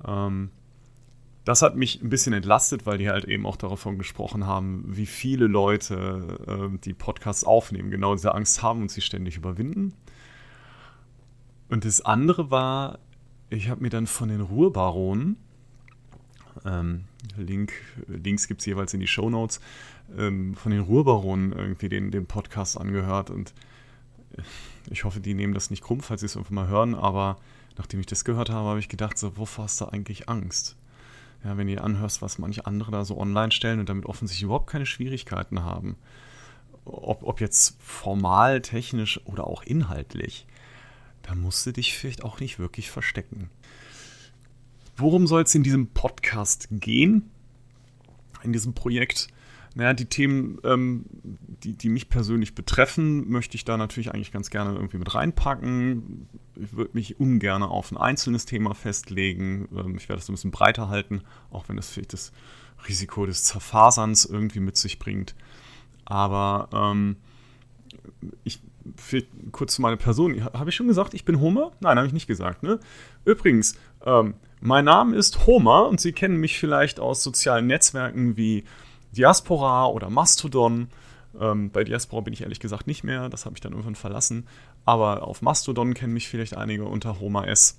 Ähm, 0.05 0.51
das 1.45 1.63
hat 1.63 1.75
mich 1.75 1.99
ein 1.99 2.09
bisschen 2.09 2.31
entlastet, 2.33 2.85
weil 2.85 2.99
die 2.99 3.09
halt 3.09 3.25
eben 3.25 3.47
auch 3.47 3.55
davon 3.55 3.97
gesprochen 3.97 4.45
haben, 4.45 4.83
wie 4.85 5.07
viele 5.07 5.47
Leute 5.47 6.37
äh, 6.47 6.77
die 6.77 6.93
Podcasts 6.93 7.43
aufnehmen, 7.43 7.89
genau 7.89 8.13
diese 8.13 8.35
Angst 8.35 8.61
haben 8.61 8.83
und 8.83 8.91
sie 8.91 9.01
ständig 9.01 9.35
überwinden. 9.35 9.93
Und 11.69 11.83
das 11.83 12.01
andere 12.01 12.51
war, 12.51 12.99
ich 13.49 13.67
habe 13.67 13.81
mir 13.81 13.89
dann 13.89 14.05
von 14.05 14.29
den 14.29 14.41
Ruhrbaronen, 14.41 15.37
ähm, 16.65 17.05
Link, 17.35 17.73
Links 18.05 18.47
gibt 18.47 18.59
es 18.59 18.67
jeweils 18.67 18.93
in 18.93 18.99
die 18.99 19.07
Show 19.07 19.31
Notes, 19.31 19.59
ähm, 20.15 20.53
von 20.53 20.71
den 20.71 20.81
Ruhrbaronen 20.81 21.51
irgendwie 21.51 21.89
den, 21.89 22.11
den 22.11 22.27
Podcast 22.27 22.79
angehört 22.79 23.31
und 23.31 23.55
ich 24.89 25.03
hoffe, 25.03 25.19
die 25.19 25.33
nehmen 25.33 25.53
das 25.53 25.69
nicht 25.69 25.83
krumm, 25.83 26.01
falls 26.01 26.21
sie 26.21 26.25
es 26.25 26.35
irgendwann 26.35 26.55
mal 26.55 26.67
hören, 26.67 26.95
aber 26.95 27.37
nachdem 27.77 27.99
ich 27.99 28.05
das 28.05 28.25
gehört 28.25 28.49
habe, 28.49 28.69
habe 28.69 28.79
ich 28.79 28.89
gedacht, 28.89 29.17
so, 29.17 29.37
wovor 29.37 29.65
hast 29.65 29.81
du 29.81 29.85
eigentlich 29.85 30.29
Angst? 30.29 30.75
Ja, 31.43 31.57
wenn 31.57 31.67
ihr 31.67 31.83
anhörst, 31.83 32.21
was 32.21 32.37
manche 32.37 32.65
andere 32.65 32.91
da 32.91 33.03
so 33.03 33.17
online 33.17 33.51
stellen 33.51 33.79
und 33.79 33.89
damit 33.89 34.05
offensichtlich 34.05 34.43
überhaupt 34.43 34.69
keine 34.69 34.85
Schwierigkeiten 34.85 35.63
haben, 35.63 35.97
ob, 36.85 37.23
ob 37.23 37.41
jetzt 37.41 37.77
formal, 37.81 38.61
technisch 38.61 39.19
oder 39.25 39.47
auch 39.47 39.63
inhaltlich, 39.63 40.45
da 41.21 41.35
musst 41.35 41.65
du 41.65 41.71
dich 41.71 41.97
vielleicht 41.97 42.23
auch 42.23 42.39
nicht 42.39 42.59
wirklich 42.59 42.91
verstecken. 42.91 43.49
Worum 44.95 45.25
soll 45.27 45.43
es 45.43 45.55
in 45.55 45.63
diesem 45.63 45.87
Podcast 45.87 46.67
gehen? 46.69 47.29
In 48.43 48.53
diesem 48.53 48.73
Projekt? 48.73 49.27
Naja, 49.75 49.93
die 49.93 50.05
Themen, 50.05 50.59
ähm, 50.63 51.05
die, 51.63 51.73
die 51.75 51.89
mich 51.89 52.09
persönlich 52.09 52.53
betreffen, 52.53 53.29
möchte 53.29 53.55
ich 53.55 53.65
da 53.65 53.77
natürlich 53.77 54.13
eigentlich 54.13 54.31
ganz 54.31 54.49
gerne 54.49 54.75
irgendwie 54.75 54.97
mit 54.97 55.15
reinpacken. 55.15 56.27
Ich 56.55 56.73
würde 56.73 56.91
mich 56.93 57.19
ungern 57.19 57.63
auf 57.63 57.91
ein 57.91 57.97
einzelnes 57.97 58.45
Thema 58.45 58.75
festlegen. 58.75 59.67
Ähm, 59.75 59.95
ich 59.97 60.09
werde 60.09 60.21
es 60.21 60.29
ein 60.29 60.33
bisschen 60.33 60.51
breiter 60.51 60.89
halten, 60.89 61.21
auch 61.49 61.69
wenn 61.69 61.75
das 61.75 61.89
vielleicht 61.89 62.13
das 62.13 62.31
Risiko 62.87 63.25
des 63.25 63.45
Zerfaserns 63.45 64.25
irgendwie 64.25 64.59
mit 64.59 64.77
sich 64.77 64.99
bringt. 64.99 65.35
Aber 66.05 66.69
ähm, 66.71 67.15
ich 68.43 68.61
kurz 69.51 69.75
zu 69.75 69.81
meiner 69.81 69.97
Person. 69.97 70.43
Habe 70.45 70.69
ich 70.69 70.75
schon 70.75 70.87
gesagt, 70.87 71.13
ich 71.13 71.25
bin 71.25 71.39
Homer? 71.39 71.71
Nein, 71.79 71.97
habe 71.97 72.07
ich 72.07 72.13
nicht 72.13 72.27
gesagt. 72.27 72.63
Ne? 72.63 72.79
Übrigens, 73.25 73.75
ähm, 74.05 74.35
mein 74.59 74.85
Name 74.85 75.15
ist 75.15 75.45
Homer 75.45 75.87
und 75.87 75.99
Sie 75.99 76.11
kennen 76.11 76.37
mich 76.37 76.59
vielleicht 76.59 76.99
aus 76.99 77.23
sozialen 77.23 77.67
Netzwerken 77.67 78.37
wie 78.37 78.63
Diaspora 79.15 79.87
oder 79.87 80.09
Mastodon. 80.09 80.89
Ähm, 81.39 81.71
bei 81.71 81.83
Diaspora 81.83 82.21
bin 82.21 82.33
ich 82.33 82.41
ehrlich 82.41 82.59
gesagt 82.59 82.87
nicht 82.87 83.03
mehr, 83.03 83.29
das 83.29 83.45
habe 83.45 83.55
ich 83.55 83.61
dann 83.61 83.71
irgendwann 83.71 83.95
verlassen. 83.95 84.47
Aber 84.85 85.27
auf 85.27 85.41
Mastodon 85.41 85.93
kennen 85.93 86.13
mich 86.13 86.27
vielleicht 86.27 86.55
einige 86.57 86.85
unter 86.85 87.19
Homer 87.19 87.47
S. 87.47 87.77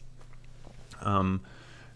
Ähm, 1.04 1.40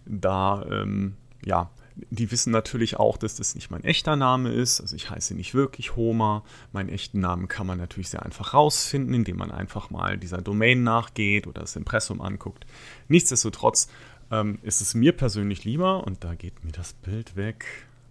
da, 0.07 0.65
ähm, 0.71 1.17
ja, 1.45 1.71
die 2.11 2.31
wissen 2.31 2.53
natürlich 2.53 2.97
auch, 2.97 3.17
dass 3.17 3.37
das 3.37 3.55
nicht 3.55 3.71
mein 3.71 3.83
echter 3.85 4.17
Name 4.17 4.51
ist. 4.51 4.81
Also 4.81 4.95
ich 4.95 5.11
heiße 5.11 5.35
nicht 5.35 5.55
wirklich 5.55 5.97
Homer. 5.97 6.45
Meinen 6.73 6.89
echten 6.89 7.21
Namen 7.21 7.49
kann 7.49 7.67
man 7.67 7.79
natürlich 7.79 8.09
sehr 8.11 8.25
einfach 8.25 8.55
rausfinden, 8.55 9.15
indem 9.15 9.37
man 9.37 9.51
einfach 9.51 9.91
mal 9.91 10.17
dieser 10.17 10.41
Domain 10.41 10.83
nachgeht 10.85 11.47
oder 11.47 11.63
das 11.63 11.77
Impressum 11.77 12.21
anguckt. 12.21 12.67
Nichtsdestotrotz 13.09 13.89
ähm, 14.31 14.59
ist 14.63 14.81
es 14.81 14.95
mir 14.95 15.13
persönlich 15.13 15.65
lieber, 15.65 16.05
und 16.05 16.23
da 16.23 16.35
geht 16.35 16.65
mir 16.65 16.73
das 16.73 16.93
Bild 16.93 17.37
weg. 17.37 17.65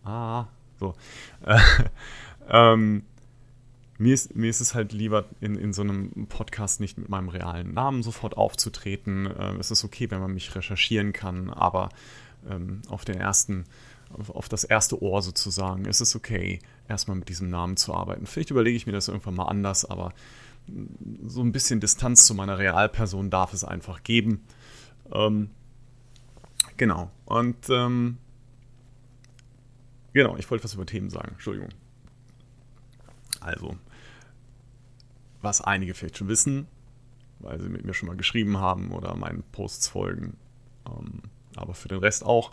Ah, 0.03 0.47
so. 0.79 0.95
Äh, 1.45 1.59
ähm, 2.49 3.03
mir 3.97 4.13
ist, 4.13 4.35
mir 4.35 4.49
ist 4.49 4.61
es 4.61 4.75
halt 4.75 4.93
lieber, 4.93 5.25
in, 5.41 5.55
in 5.55 5.73
so 5.73 5.81
einem 5.81 6.27
Podcast 6.27 6.79
nicht 6.79 6.97
mit 6.97 7.09
meinem 7.09 7.29
realen 7.29 7.73
Namen 7.73 8.03
sofort 8.03 8.37
aufzutreten. 8.37 9.25
Äh, 9.25 9.55
es 9.59 9.71
ist 9.71 9.83
okay, 9.83 10.09
wenn 10.11 10.19
man 10.19 10.33
mich 10.33 10.55
recherchieren 10.55 11.13
kann, 11.13 11.49
aber 11.49 11.89
ähm, 12.49 12.81
auf 12.89 13.05
den 13.05 13.17
ersten, 13.17 13.65
auf, 14.13 14.29
auf, 14.29 14.49
das 14.49 14.63
erste 14.63 15.01
Ohr 15.01 15.21
sozusagen 15.21 15.85
ist 15.85 16.01
es 16.01 16.15
okay, 16.15 16.59
erstmal 16.87 17.17
mit 17.17 17.29
diesem 17.29 17.49
Namen 17.49 17.75
zu 17.75 17.93
arbeiten. 17.93 18.27
Vielleicht 18.27 18.51
überlege 18.51 18.77
ich 18.77 18.85
mir 18.85 18.93
das 18.93 19.07
irgendwann 19.07 19.35
mal 19.35 19.45
anders, 19.45 19.83
aber 19.83 20.13
so 21.25 21.41
ein 21.41 21.51
bisschen 21.51 21.79
Distanz 21.79 22.25
zu 22.25 22.35
meiner 22.35 22.57
Realperson 22.57 23.29
darf 23.29 23.53
es 23.53 23.63
einfach 23.63 24.03
geben. 24.03 24.43
Ähm, 25.11 25.49
genau. 26.75 27.09
Und 27.25 27.69
ähm, 27.69 28.17
genau, 30.17 30.35
ich 30.37 30.49
wollte 30.49 30.63
was 30.63 30.73
über 30.73 30.85
Themen 30.85 31.09
sagen. 31.09 31.31
Entschuldigung. 31.33 31.69
Also, 33.39 33.77
was 35.41 35.61
einige 35.61 35.93
vielleicht 35.93 36.17
schon 36.17 36.27
wissen, 36.27 36.67
weil 37.39 37.59
sie 37.61 37.69
mit 37.69 37.85
mir 37.85 37.93
schon 37.93 38.07
mal 38.07 38.17
geschrieben 38.17 38.57
haben 38.57 38.91
oder 38.91 39.15
meinen 39.15 39.43
Posts 39.51 39.87
folgen. 39.87 40.37
Ähm, 40.87 41.21
aber 41.55 41.73
für 41.73 41.87
den 41.87 41.99
Rest 41.99 42.25
auch, 42.25 42.51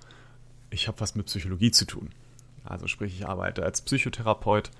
ich 0.71 0.89
habe 0.89 1.01
was 1.01 1.15
mit 1.15 1.27
Psychologie 1.27 1.71
zu 1.71 1.87
tun. 1.87 2.11
Also 2.65 2.87
sprich, 2.87 3.15
ich 3.15 3.27
arbeite 3.27 3.63
als 3.63 3.83
Psychotherapeut 3.83 4.71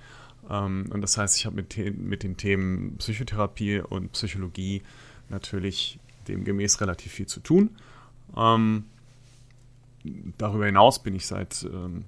ähm, 0.51 0.87
und 0.91 1.01
das 1.01 1.19
heißt, 1.19 1.37
ich 1.37 1.47
habe 1.47 1.57
mit, 1.57 1.77
mit 1.99 2.23
den 2.23 2.37
Themen 2.37 2.97
Psychotherapie 2.99 3.81
und 3.81 4.13
Psychologie 4.13 4.83
natürlich 5.29 5.99
demgemäß 6.29 6.81
relativ 6.81 7.13
viel 7.13 7.27
zu 7.27 7.41
tun. 7.41 7.71
Ähm, 8.37 8.85
darüber 10.39 10.67
hinaus 10.67 11.03
bin 11.03 11.15
ich 11.15 11.27
seit 11.27 11.63
ähm, 11.65 12.05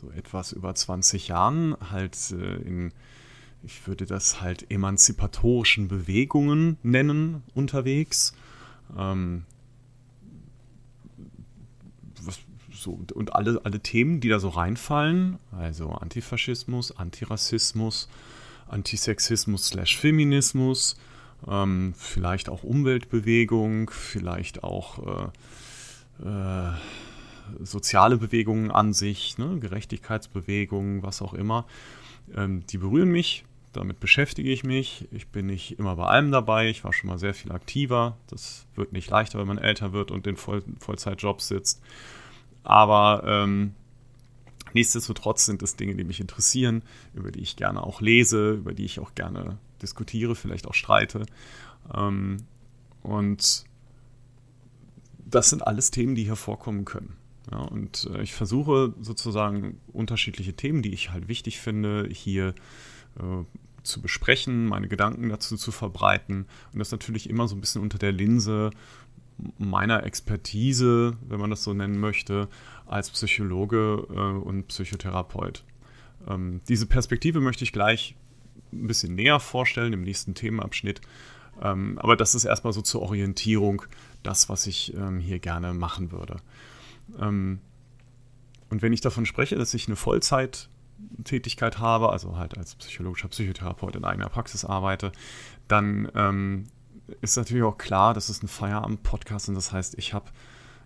so 0.00 0.10
etwas 0.10 0.52
über 0.52 0.74
20 0.74 1.28
Jahren 1.28 1.74
halt 1.90 2.16
äh, 2.32 2.56
in, 2.56 2.92
ich 3.62 3.86
würde 3.86 4.04
das 4.04 4.42
halt 4.42 4.70
emanzipatorischen 4.70 5.88
Bewegungen 5.88 6.76
nennen, 6.82 7.42
unterwegs. 7.54 8.34
Ähm, 8.96 9.44
so, 12.72 13.00
und 13.14 13.34
alle, 13.34 13.60
alle 13.64 13.80
Themen, 13.80 14.20
die 14.20 14.28
da 14.28 14.38
so 14.38 14.50
reinfallen, 14.50 15.38
also 15.50 15.90
Antifaschismus, 15.90 16.96
Antirassismus, 16.96 18.08
Antisexismus 18.68 19.68
slash 19.68 19.96
Feminismus, 19.96 20.96
ähm, 21.48 21.94
vielleicht 21.96 22.50
auch 22.50 22.64
Umweltbewegung, 22.64 23.90
vielleicht 23.90 24.62
auch 24.62 25.32
äh, 26.22 26.28
äh, 26.28 26.72
soziale 27.60 28.16
Bewegungen 28.16 28.70
an 28.70 28.92
sich, 28.92 29.38
ne, 29.38 29.58
Gerechtigkeitsbewegungen, 29.58 31.02
was 31.02 31.22
auch 31.22 31.34
immer, 31.34 31.66
ähm, 32.34 32.66
die 32.66 32.78
berühren 32.78 33.10
mich. 33.10 33.44
Damit 33.72 34.00
beschäftige 34.00 34.50
ich 34.50 34.64
mich. 34.64 35.06
Ich 35.10 35.28
bin 35.28 35.46
nicht 35.46 35.78
immer 35.78 35.96
bei 35.96 36.06
allem 36.06 36.30
dabei. 36.30 36.70
Ich 36.70 36.82
war 36.82 36.94
schon 36.94 37.08
mal 37.08 37.18
sehr 37.18 37.34
viel 37.34 37.52
aktiver. 37.52 38.16
Das 38.28 38.66
wird 38.74 38.92
nicht 38.92 39.10
leichter, 39.10 39.38
wenn 39.38 39.46
man 39.46 39.58
älter 39.58 39.92
wird 39.92 40.10
und 40.10 40.26
in 40.26 40.36
Voll 40.36 40.62
Vollzeitjobs 40.80 41.48
sitzt. 41.48 41.82
Aber 42.62 43.22
ähm, 43.26 43.74
nichtsdestotrotz 44.72 45.44
sind 45.44 45.62
es 45.62 45.76
Dinge, 45.76 45.94
die 45.94 46.04
mich 46.04 46.20
interessieren, 46.20 46.82
über 47.12 47.30
die 47.30 47.40
ich 47.40 47.56
gerne 47.56 47.82
auch 47.82 48.00
lese, 48.00 48.52
über 48.52 48.72
die 48.72 48.86
ich 48.86 48.98
auch 48.98 49.14
gerne 49.14 49.58
diskutiere, 49.82 50.34
vielleicht 50.34 50.66
auch 50.66 50.74
streite. 50.74 51.26
Ähm, 51.94 52.38
und 53.02 53.66
das 55.18 55.50
sind 55.50 55.66
alles 55.66 55.90
Themen, 55.90 56.14
die 56.14 56.24
hier 56.24 56.36
vorkommen 56.36 56.84
können. 56.84 57.16
Ja, 57.50 57.58
und 57.58 58.08
äh, 58.12 58.22
ich 58.22 58.34
versuche 58.34 58.94
sozusagen 59.00 59.80
unterschiedliche 59.92 60.54
Themen, 60.54 60.82
die 60.82 60.92
ich 60.92 61.10
halt 61.12 61.28
wichtig 61.28 61.60
finde, 61.60 62.08
hier 62.10 62.54
äh, 63.18 63.44
zu 63.82 64.02
besprechen, 64.02 64.66
meine 64.66 64.88
Gedanken 64.88 65.28
dazu 65.28 65.56
zu 65.56 65.70
verbreiten. 65.70 66.46
Und 66.72 66.78
das 66.78 66.90
natürlich 66.90 67.30
immer 67.30 67.46
so 67.48 67.54
ein 67.54 67.60
bisschen 67.60 67.82
unter 67.82 67.98
der 67.98 68.12
Linse 68.12 68.70
meiner 69.58 70.04
Expertise, 70.04 71.16
wenn 71.28 71.40
man 71.40 71.50
das 71.50 71.62
so 71.62 71.72
nennen 71.72 71.98
möchte, 72.00 72.48
als 72.86 73.10
Psychologe 73.10 74.06
äh, 74.10 74.14
und 74.14 74.68
Psychotherapeut. 74.68 75.62
Ähm, 76.28 76.60
diese 76.68 76.86
Perspektive 76.86 77.40
möchte 77.40 77.64
ich 77.64 77.72
gleich 77.72 78.16
ein 78.72 78.86
bisschen 78.86 79.14
näher 79.14 79.40
vorstellen 79.40 79.92
im 79.92 80.02
nächsten 80.02 80.34
Themenabschnitt. 80.34 81.00
Ähm, 81.62 81.98
aber 81.98 82.16
das 82.16 82.34
ist 82.34 82.44
erstmal 82.44 82.72
so 82.72 82.82
zur 82.82 83.02
Orientierung 83.02 83.82
das, 84.22 84.48
was 84.48 84.66
ich 84.66 84.94
ähm, 84.94 85.20
hier 85.20 85.38
gerne 85.38 85.72
machen 85.74 86.12
würde. 86.12 86.36
Ähm, 87.18 87.60
und 88.68 88.82
wenn 88.82 88.92
ich 88.92 89.00
davon 89.00 89.26
spreche, 89.26 89.56
dass 89.56 89.74
ich 89.74 89.86
eine 89.86 89.96
Vollzeittätigkeit 89.96 91.78
habe, 91.78 92.10
also 92.10 92.36
halt 92.36 92.58
als 92.58 92.74
psychologischer 92.74 93.28
Psychotherapeut 93.28 93.96
in 93.96 94.04
eigener 94.04 94.28
Praxis 94.28 94.64
arbeite, 94.64 95.12
dann 95.68 96.10
ähm, 96.14 96.66
ist 97.20 97.36
natürlich 97.36 97.62
auch 97.62 97.78
klar, 97.78 98.14
das 98.14 98.30
ist 98.30 98.42
ein 98.42 98.48
Feierabend-Podcast 98.48 99.48
und 99.48 99.54
das 99.54 99.72
heißt, 99.72 99.96
ich 99.98 100.14
habe 100.14 100.30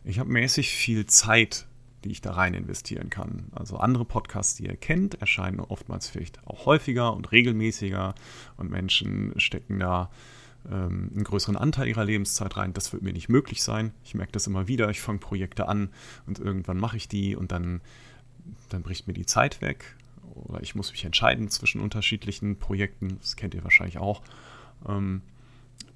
ich 0.04 0.18
hab 0.18 0.26
mäßig 0.26 0.70
viel 0.70 1.06
Zeit, 1.06 1.66
die 2.04 2.10
ich 2.10 2.20
da 2.20 2.32
rein 2.32 2.54
investieren 2.54 3.10
kann. 3.10 3.48
Also 3.52 3.76
andere 3.76 4.04
Podcasts, 4.04 4.54
die 4.54 4.66
ihr 4.66 4.76
kennt, 4.76 5.20
erscheinen 5.20 5.60
oftmals 5.60 6.08
vielleicht 6.08 6.46
auch 6.46 6.66
häufiger 6.66 7.14
und 7.14 7.32
regelmäßiger 7.32 8.14
und 8.56 8.70
Menschen 8.70 9.38
stecken 9.38 9.78
da 9.78 10.10
ähm, 10.66 11.10
einen 11.14 11.24
größeren 11.24 11.56
Anteil 11.56 11.88
ihrer 11.88 12.04
Lebenszeit 12.04 12.56
rein. 12.56 12.72
Das 12.72 12.92
wird 12.92 13.02
mir 13.02 13.12
nicht 13.12 13.28
möglich 13.28 13.62
sein. 13.62 13.92
Ich 14.04 14.14
merke 14.14 14.32
das 14.32 14.46
immer 14.46 14.68
wieder. 14.68 14.90
Ich 14.90 15.00
fange 15.00 15.18
Projekte 15.18 15.68
an 15.68 15.90
und 16.26 16.38
irgendwann 16.38 16.78
mache 16.78 16.96
ich 16.96 17.08
die 17.08 17.36
und 17.36 17.52
dann, 17.52 17.80
dann 18.68 18.82
bricht 18.82 19.06
mir 19.06 19.14
die 19.14 19.26
Zeit 19.26 19.60
weg. 19.60 19.96
Oder 20.34 20.62
ich 20.62 20.74
muss 20.74 20.92
mich 20.92 21.04
entscheiden 21.04 21.48
zwischen 21.48 21.80
unterschiedlichen 21.80 22.56
Projekten. 22.56 23.18
Das 23.20 23.36
kennt 23.36 23.54
ihr 23.54 23.64
wahrscheinlich 23.64 23.98
auch. 23.98 24.22
Ähm, 24.88 25.22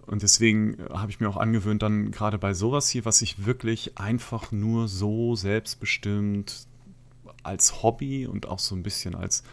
und 0.06 0.22
deswegen 0.22 0.76
habe 0.90 1.10
ich 1.10 1.20
mir 1.20 1.28
auch 1.28 1.36
angewöhnt, 1.36 1.82
dann 1.82 2.10
gerade 2.10 2.38
bei 2.38 2.52
sowas 2.52 2.88
hier, 2.88 3.04
was 3.04 3.22
ich 3.22 3.46
wirklich 3.46 3.96
einfach 3.96 4.52
nur 4.52 4.86
so 4.86 5.34
selbstbestimmt 5.34 6.66
als 7.42 7.82
Hobby 7.82 8.26
und 8.26 8.46
auch 8.46 8.58
so 8.58 8.74
ein 8.74 8.82
bisschen 8.82 9.14
als, 9.14 9.44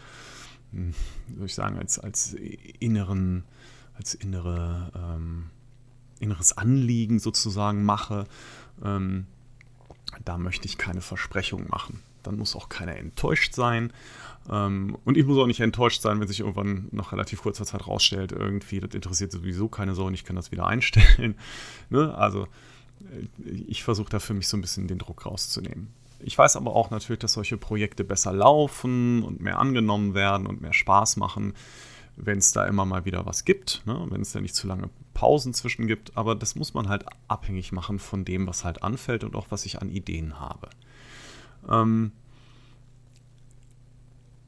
hm, 0.72 0.94
soll 1.38 1.46
ich 1.46 1.56
sagen, 1.56 1.78
als, 1.78 2.00
als 2.00 2.36
inneren, 2.80 3.46
als 4.02 4.16
innere, 4.16 4.92
ähm, 4.96 5.52
inneres 6.20 6.58
Anliegen 6.58 7.20
sozusagen 7.20 7.84
mache, 7.84 8.26
ähm, 8.84 9.28
da 10.26 10.40
möchte 10.40 10.66
ich 10.66 10.80
keine 10.80 11.02
Versprechung 11.02 11.68
machen. 11.70 12.02
Dann 12.24 12.38
muss 12.40 12.56
auch 12.56 12.68
keiner 12.68 12.98
enttäuscht 12.98 13.54
sein. 13.54 13.94
Ähm, 14.50 14.98
und 15.06 15.18
ich 15.18 15.26
muss 15.28 15.38
auch 15.38 15.46
nicht 15.46 15.60
enttäuscht 15.60 16.02
sein, 16.02 16.20
wenn 16.20 16.28
sich 16.28 16.40
irgendwann 16.40 16.88
nach 16.90 17.12
relativ 17.12 17.44
kurzer 17.44 17.64
Zeit 17.64 17.86
rausstellt, 17.86 18.32
irgendwie, 18.32 18.80
das 18.80 18.96
interessiert 18.96 19.32
sowieso 19.32 19.70
keine 19.70 19.94
und 19.94 20.16
ich 20.16 20.26
kann 20.26 20.36
das 20.36 20.52
wieder 20.52 20.66
einstellen. 20.66 21.36
ne? 21.92 22.16
Also 22.16 22.48
äh, 23.02 23.52
ich 23.68 23.84
versuche 23.84 24.10
da 24.10 24.20
für 24.20 24.34
mich 24.34 24.48
so 24.48 24.58
ein 24.58 24.62
bisschen 24.62 24.88
den 24.88 24.98
Druck 24.98 25.28
rauszunehmen. 25.28 25.90
Ich 26.24 26.36
weiß 26.36 26.56
aber 26.56 26.76
auch 26.76 26.90
natürlich, 26.90 27.20
dass 27.20 27.34
solche 27.34 27.58
Projekte 27.58 28.04
besser 28.04 28.34
laufen 28.34 29.22
und 29.22 29.42
mehr 29.42 29.60
angenommen 29.60 30.16
werden 30.16 30.48
und 30.48 30.60
mehr 30.60 30.74
Spaß 30.74 31.18
machen, 31.18 31.54
wenn 32.16 32.38
es 32.38 32.52
da 32.52 32.66
immer 32.66 32.86
mal 32.86 33.06
wieder 33.06 33.26
was 33.26 33.46
gibt, 33.46 33.82
ne? 33.86 34.06
wenn 34.10 34.22
es 34.22 34.32
da 34.32 34.42
nicht 34.42 34.56
zu 34.56 34.68
lange 34.68 34.90
Pausen 35.14 35.54
zwischen 35.54 35.88
gibt. 35.88 36.18
Aber 36.18 36.36
das 36.36 36.56
muss 36.56 36.74
man 36.74 36.90
halt 36.90 37.06
abhängig 37.28 37.72
machen 37.72 38.00
von 38.00 38.26
dem, 38.26 38.48
was 38.48 38.64
halt 38.64 38.84
anfällt 38.84 39.24
und 39.24 39.36
auch 39.36 39.48
was 39.50 39.66
ich 39.66 39.82
an 39.82 39.90
Ideen 39.90 40.40
habe. 40.40 40.70
Ähm, 41.70 42.12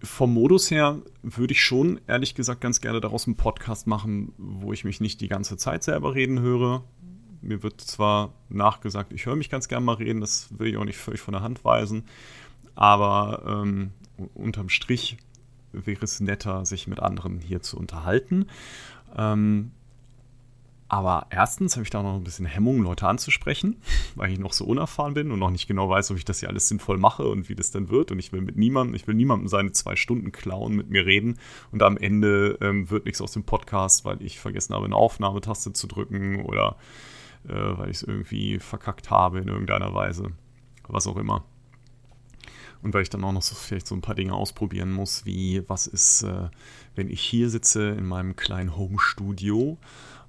vom 0.04 0.34
Modus 0.34 0.70
her 0.70 1.02
würde 1.22 1.54
ich 1.54 1.64
schon, 1.64 2.00
ehrlich 2.08 2.36
gesagt, 2.36 2.60
ganz 2.60 2.82
gerne 2.82 3.00
daraus 3.00 3.26
einen 3.26 3.38
Podcast 3.38 3.88
machen, 3.88 4.34
wo 4.38 4.74
ich 4.74 4.84
mich 4.84 5.00
nicht 5.00 5.22
die 5.22 5.30
ganze 5.30 5.56
Zeit 5.56 5.84
selber 5.84 6.14
reden 6.14 6.42
höre. 6.42 6.84
Mir 7.42 7.64
wird 7.64 7.80
zwar 7.80 8.34
nachgesagt, 8.50 9.14
ich 9.14 9.26
höre 9.26 9.36
mich 9.36 9.50
ganz 9.50 9.68
gerne 9.68 9.86
mal 9.86 9.96
reden, 9.96 10.22
das 10.22 10.48
will 10.58 10.68
ich 10.68 10.78
auch 10.78 10.86
nicht 10.86 10.98
völlig 10.98 11.22
von 11.22 11.34
der 11.34 11.42
Hand 11.42 11.64
weisen, 11.64 12.04
aber 12.76 13.44
ähm, 13.64 13.92
unterm 14.34 14.70
Strich 14.70 15.18
wäre 15.74 16.04
es 16.04 16.20
netter, 16.20 16.66
sich 16.66 16.88
mit 16.88 17.00
anderen 17.00 17.40
hier 17.40 17.62
zu 17.62 17.78
unterhalten. 17.78 18.48
Ähm, 19.18 19.72
aber 20.94 21.26
erstens 21.32 21.76
habe 21.76 21.84
ich 21.84 21.90
da 21.90 22.04
noch 22.04 22.14
ein 22.14 22.24
bisschen 22.24 22.46
Hemmung, 22.46 22.84
Leute 22.84 23.08
anzusprechen, 23.08 23.78
weil 24.16 24.32
ich 24.32 24.38
noch 24.38 24.54
so 24.54 24.64
unerfahren 24.66 25.16
bin 25.16 25.32
und 25.32 25.40
noch 25.40 25.50
nicht 25.50 25.68
genau 25.68 25.90
weiß, 25.90 26.12
ob 26.12 26.18
ich 26.18 26.26
das 26.26 26.40
hier 26.40 26.50
alles 26.50 26.68
sinnvoll 26.68 27.00
mache 27.00 27.28
und 27.28 27.50
wie 27.50 27.56
das 27.56 27.72
dann 27.72 27.90
wird. 27.90 28.12
Und 28.12 28.20
ich 28.20 28.32
will 28.32 28.42
mit 28.42 28.58
niemandem, 28.58 28.94
ich 28.94 29.08
will 29.08 29.16
niemandem 29.16 29.48
seine 29.48 29.72
zwei 29.72 29.96
Stunden 29.96 30.32
klauen, 30.32 30.76
mit 30.76 30.92
mir 30.92 31.06
reden. 31.06 31.40
Und 31.72 31.82
am 31.82 31.98
Ende 31.98 32.60
ähm, 32.62 32.92
wird 32.92 33.06
nichts 33.06 33.22
aus 33.22 33.32
dem 33.32 33.44
Podcast, 33.44 34.06
weil 34.06 34.22
ich 34.22 34.40
vergessen 34.40 34.76
habe, 34.76 34.86
eine 34.86 34.96
Aufnahmetaste 34.96 35.74
zu 35.74 35.88
drücken 35.88 36.42
oder 36.46 36.76
äh, 37.48 37.54
weil 37.54 37.90
ich 37.90 37.98
es 37.98 38.04
irgendwie 38.04 38.60
verkackt 38.60 39.10
habe 39.10 39.40
in 39.40 39.48
irgendeiner 39.48 39.96
Weise. 39.96 40.32
Was 40.88 41.08
auch 41.08 41.18
immer. 41.18 41.44
Und 42.84 42.94
weil 42.94 43.02
ich 43.02 43.10
dann 43.10 43.24
auch 43.24 43.32
noch 43.32 43.42
so 43.42 43.56
vielleicht 43.56 43.88
so 43.88 43.96
ein 43.96 44.02
paar 44.02 44.16
Dinge 44.16 44.34
ausprobieren 44.34 44.92
muss, 44.92 45.26
wie 45.26 45.64
was 45.68 45.88
ist, 45.88 46.24
äh, 46.24 46.50
wenn 46.96 47.10
ich 47.10 47.22
hier 47.22 47.50
sitze 47.50 47.90
in 47.90 48.06
meinem 48.06 48.36
kleinen 48.36 48.76
Home-Studio 48.76 49.78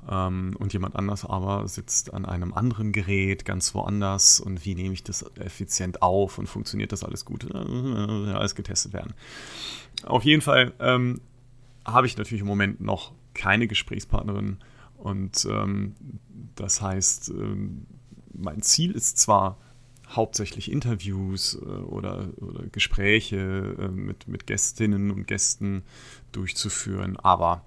ähm, 0.08 0.54
und 0.58 0.72
jemand 0.72 0.96
anders 0.96 1.24
aber 1.24 1.66
sitzt 1.66 2.14
an 2.14 2.24
einem 2.24 2.54
anderen 2.54 2.92
Gerät 2.92 3.44
ganz 3.44 3.74
woanders 3.74 4.38
und 4.40 4.64
wie 4.64 4.74
nehme 4.74 4.94
ich 4.94 5.02
das 5.02 5.24
effizient 5.36 6.00
auf 6.00 6.38
und 6.38 6.46
funktioniert 6.46 6.92
das 6.92 7.02
alles 7.02 7.24
gut? 7.24 7.44
Äh, 7.52 7.56
alles 7.56 8.54
getestet 8.54 8.92
werden. 8.92 9.14
Auf 10.04 10.24
jeden 10.24 10.40
Fall, 10.40 10.72
ähm, 10.78 11.20
habe 11.84 12.06
ich 12.06 12.16
natürlich 12.16 12.42
im 12.42 12.46
Moment 12.46 12.80
noch 12.80 13.12
keine 13.34 13.66
Gesprächspartnerin. 13.66 14.58
Und 14.96 15.46
ähm, 15.50 15.94
das 16.54 16.80
heißt, 16.80 17.30
ähm, 17.30 17.86
mein 18.32 18.62
Ziel 18.62 18.92
ist 18.92 19.18
zwar 19.18 19.58
hauptsächlich 20.16 20.70
Interviews 20.70 21.54
äh, 21.54 21.64
oder, 21.64 22.28
oder, 22.36 22.64
Gespräche 22.72 23.76
äh, 23.78 23.88
mit, 23.88 24.28
mit 24.28 24.46
Gästinnen 24.46 25.10
und 25.10 25.26
Gästen 25.26 25.82
durchzuführen, 26.32 27.16
aber 27.16 27.64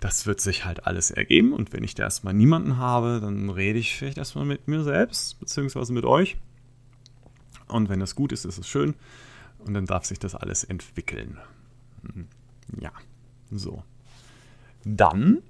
das 0.00 0.26
wird 0.26 0.40
sich 0.40 0.64
halt 0.64 0.86
alles 0.86 1.10
ergeben 1.10 1.52
und 1.52 1.72
wenn 1.72 1.82
ich 1.82 1.94
da 1.94 2.04
erstmal 2.04 2.34
niemanden 2.34 2.76
habe, 2.76 3.20
dann 3.20 3.50
rede 3.50 3.78
ich 3.78 3.96
vielleicht 3.96 4.18
erstmal 4.18 4.44
mit 4.44 4.68
mir 4.68 4.82
selbst, 4.82 5.40
beziehungsweise 5.40 5.92
mit 5.92 6.04
euch. 6.04 6.36
Und 7.68 7.88
wenn 7.88 7.98
das 7.98 8.14
gut 8.14 8.30
ist, 8.32 8.44
ist 8.44 8.58
es 8.58 8.68
schön 8.68 8.94
und 9.58 9.74
dann 9.74 9.86
darf 9.86 10.04
sich 10.04 10.18
das 10.18 10.34
alles 10.34 10.64
entwickeln. 10.64 11.38
Hm, 12.02 12.28
ja, 12.80 12.92
so. 13.50 13.82
Dann 14.84 15.42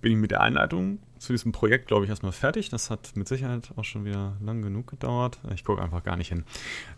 bin 0.00 0.12
ich 0.12 0.18
mit 0.18 0.30
der 0.30 0.40
Einleitung 0.42 0.98
zu 1.20 1.34
diesem 1.34 1.52
Projekt, 1.52 1.86
glaube 1.86 2.04
ich, 2.04 2.10
erstmal 2.10 2.32
fertig. 2.32 2.70
Das 2.70 2.88
hat 2.88 3.14
mit 3.14 3.28
Sicherheit 3.28 3.70
auch 3.76 3.84
schon 3.84 4.06
wieder 4.06 4.36
lang 4.40 4.62
genug 4.62 4.86
gedauert. 4.86 5.38
Ich 5.54 5.64
gucke 5.64 5.82
einfach 5.82 6.02
gar 6.02 6.16
nicht 6.16 6.28
hin. 6.28 6.44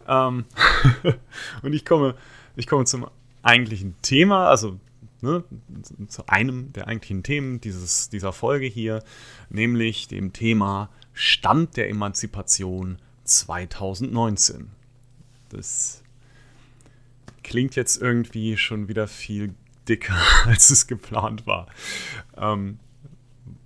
Ähm 0.07 0.45
und 1.63 1.73
ich 1.73 1.85
komme, 1.85 2.15
ich 2.55 2.69
komme 2.69 2.85
zum 2.85 3.09
eigentlichen 3.43 3.97
Thema, 4.01 4.49
also 4.49 4.79
ne, 5.23 5.43
zu 6.07 6.29
einem 6.29 6.73
der 6.73 6.87
eigentlichen 6.87 7.25
Themen 7.25 7.61
dieses, 7.61 8.11
dieser 8.11 8.33
Folge 8.33 8.67
hier, 8.67 9.03
nämlich 9.51 10.07
dem 10.07 10.33
Thema 10.33 10.89
Stand 11.13 11.77
der 11.77 11.91
Emanzipation 11.91 12.99
2019. 13.25 14.71
Das 15.49 16.05
klingt 17.43 17.75
jetzt 17.75 18.01
irgendwie 18.01 18.57
schon 18.57 18.87
wieder 18.87 19.09
viel 19.09 19.53
dicker, 19.89 20.17
als 20.45 20.71
es 20.71 20.87
geplant 20.87 21.45
war. 21.45 21.67
Ähm, 22.37 22.79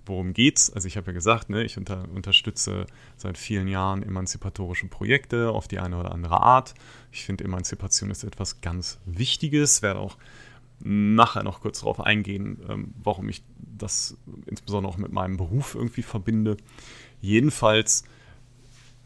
worum 0.07 0.33
geht's? 0.33 0.71
Also 0.71 0.87
ich 0.87 0.97
habe 0.97 1.07
ja 1.07 1.13
gesagt, 1.13 1.49
ne, 1.49 1.63
ich 1.63 1.77
unter, 1.77 2.07
unterstütze 2.13 2.85
seit 3.15 3.37
vielen 3.37 3.67
Jahren 3.67 4.03
emanzipatorische 4.03 4.87
Projekte 4.87 5.51
auf 5.51 5.67
die 5.67 5.79
eine 5.79 5.97
oder 5.97 6.11
andere 6.11 6.41
Art. 6.41 6.73
Ich 7.11 7.23
finde, 7.23 7.43
Emanzipation 7.43 8.11
ist 8.11 8.23
etwas 8.23 8.61
ganz 8.61 8.99
Wichtiges. 9.05 9.81
Werde 9.81 9.99
auch 9.99 10.17
nachher 10.79 11.43
noch 11.43 11.61
kurz 11.61 11.79
darauf 11.79 11.99
eingehen, 11.99 12.59
ähm, 12.69 12.93
warum 13.03 13.29
ich 13.29 13.43
das 13.55 14.17
insbesondere 14.45 14.91
auch 14.91 14.97
mit 14.97 15.11
meinem 15.11 15.37
Beruf 15.37 15.75
irgendwie 15.75 16.03
verbinde. 16.03 16.57
Jedenfalls 17.21 18.03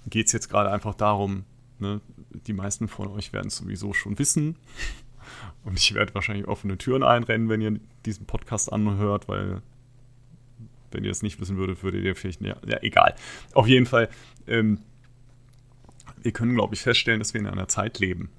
geht 0.07 0.27
es 0.27 0.33
jetzt 0.33 0.49
gerade 0.49 0.71
einfach 0.71 0.95
darum, 0.95 1.45
ne, 1.79 2.01
die 2.47 2.53
meisten 2.53 2.87
von 2.87 3.07
euch 3.09 3.33
werden 3.33 3.47
es 3.47 3.57
sowieso 3.57 3.93
schon 3.93 4.17
wissen. 4.19 4.55
Und 5.63 5.77
ich 5.77 5.93
werde 5.93 6.13
wahrscheinlich 6.13 6.47
offene 6.47 6.77
Türen 6.77 7.03
einrennen, 7.03 7.49
wenn 7.49 7.61
ihr 7.61 7.79
diesen 8.05 8.25
Podcast 8.25 8.71
anhört, 8.73 9.27
weil 9.27 9.61
wenn 10.91 11.03
ihr 11.03 11.11
es 11.11 11.21
nicht 11.21 11.39
wissen 11.39 11.57
würdet, 11.57 11.83
würdet 11.83 12.03
ihr 12.03 12.15
vielleicht, 12.15 12.41
ja, 12.41 12.55
ja 12.65 12.77
egal. 12.81 13.15
Auf 13.53 13.67
jeden 13.67 13.85
Fall, 13.85 14.09
ähm, 14.47 14.79
wir 16.21 16.31
können, 16.31 16.53
glaube 16.53 16.75
ich, 16.75 16.81
feststellen, 16.81 17.19
dass 17.19 17.33
wir 17.33 17.41
in 17.41 17.47
einer 17.47 17.67
Zeit 17.67 17.99
leben. 17.99 18.29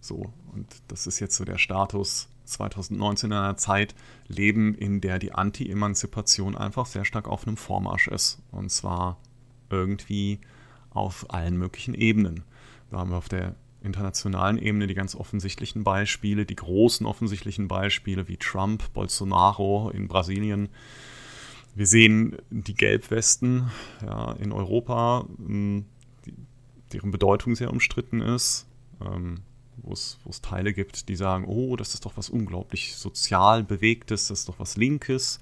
So, 0.00 0.32
und 0.52 0.66
das 0.88 1.06
ist 1.06 1.20
jetzt 1.20 1.36
so 1.36 1.44
der 1.44 1.58
Status 1.58 2.28
2019 2.44 3.30
in 3.30 3.36
einer 3.36 3.56
Zeit 3.56 3.94
leben, 4.28 4.74
in 4.74 5.00
der 5.00 5.18
die 5.18 5.32
Anti-Emanzipation 5.32 6.56
einfach 6.56 6.86
sehr 6.86 7.04
stark 7.04 7.28
auf 7.28 7.46
einem 7.46 7.56
Vormarsch 7.56 8.08
ist. 8.08 8.40
Und 8.52 8.70
zwar 8.70 9.18
irgendwie 9.70 10.40
auf 10.90 11.32
allen 11.32 11.56
möglichen 11.56 11.94
Ebenen. 11.94 12.44
Da 12.90 12.98
haben 12.98 13.10
wir 13.10 13.18
auf 13.18 13.28
der 13.28 13.56
internationalen 13.82 14.58
Ebene 14.58 14.86
die 14.86 14.94
ganz 14.94 15.14
offensichtlichen 15.14 15.84
Beispiele, 15.84 16.46
die 16.46 16.56
großen 16.56 17.06
offensichtlichen 17.06 17.68
Beispiele 17.68 18.28
wie 18.28 18.36
Trump, 18.36 18.92
Bolsonaro 18.92 19.90
in 19.90 20.08
Brasilien. 20.08 20.68
Wir 21.76 21.86
sehen 21.86 22.36
die 22.48 22.74
Gelbwesten 22.74 23.70
ja, 24.02 24.32
in 24.32 24.50
Europa, 24.50 25.26
hm, 25.36 25.84
die, 26.24 26.32
deren 26.92 27.10
Bedeutung 27.10 27.54
sehr 27.54 27.70
umstritten 27.70 28.22
ist. 28.22 28.66
Ähm, 29.00 29.42
wo 29.76 29.92
es, 29.92 30.18
wo 30.24 30.30
es 30.30 30.40
Teile 30.40 30.72
gibt, 30.72 31.10
die 31.10 31.16
sagen, 31.16 31.44
oh, 31.46 31.76
das 31.76 31.92
ist 31.92 32.06
doch 32.06 32.16
was 32.16 32.30
unglaublich 32.30 32.96
sozial 32.96 33.62
bewegtes, 33.62 34.28
das 34.28 34.40
ist 34.40 34.48
doch 34.48 34.58
was 34.58 34.78
Linkes. 34.78 35.38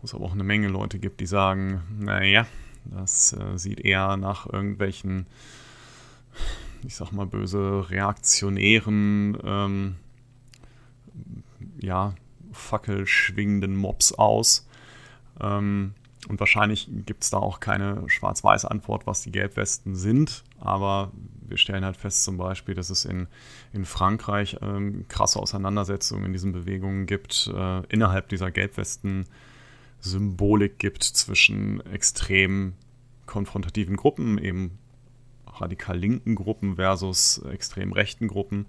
Wo 0.00 0.04
es 0.04 0.14
aber 0.14 0.26
auch 0.26 0.32
eine 0.32 0.44
Menge 0.44 0.68
Leute 0.68 0.98
gibt, 0.98 1.20
die 1.20 1.26
sagen, 1.26 1.82
naja, 1.98 2.46
das 2.84 3.32
äh, 3.32 3.58
sieht 3.58 3.80
eher 3.80 4.18
nach 4.18 4.46
irgendwelchen, 4.52 5.26
ich 6.86 6.94
sag 6.94 7.12
mal 7.12 7.26
böse, 7.26 7.88
reaktionären, 7.88 9.38
ähm, 9.42 9.96
ja, 11.80 12.14
fackelschwingenden 12.52 13.74
Mobs 13.76 14.12
aus. 14.12 14.68
Ähm, 15.40 15.94
und 16.28 16.38
wahrscheinlich 16.40 16.88
gibt 17.04 17.24
es 17.24 17.30
da 17.30 17.38
auch 17.38 17.60
keine 17.60 18.08
schwarz-weiß 18.08 18.64
Antwort, 18.64 19.06
was 19.06 19.22
die 19.22 19.30
Gelbwesten 19.30 19.94
sind. 19.94 20.42
Aber 20.58 21.12
wir 21.46 21.58
stellen 21.58 21.84
halt 21.84 21.98
fest 21.98 22.24
zum 22.24 22.38
Beispiel, 22.38 22.74
dass 22.74 22.90
es 22.90 23.04
in, 23.04 23.28
in 23.72 23.84
Frankreich 23.84 24.56
ähm, 24.62 25.04
krasse 25.08 25.38
Auseinandersetzungen 25.38 26.24
in 26.24 26.32
diesen 26.32 26.50
Bewegungen 26.52 27.06
gibt, 27.06 27.52
äh, 27.54 27.82
innerhalb 27.88 28.30
dieser 28.30 28.50
Gelbwesten-Symbolik 28.50 30.78
gibt 30.78 31.04
zwischen 31.04 31.84
extrem 31.86 32.72
konfrontativen 33.26 33.96
Gruppen, 33.96 34.38
eben 34.38 34.78
radikal 35.46 35.98
linken 35.98 36.34
Gruppen 36.34 36.76
versus 36.76 37.42
extrem 37.50 37.92
rechten 37.92 38.28
Gruppen, 38.28 38.66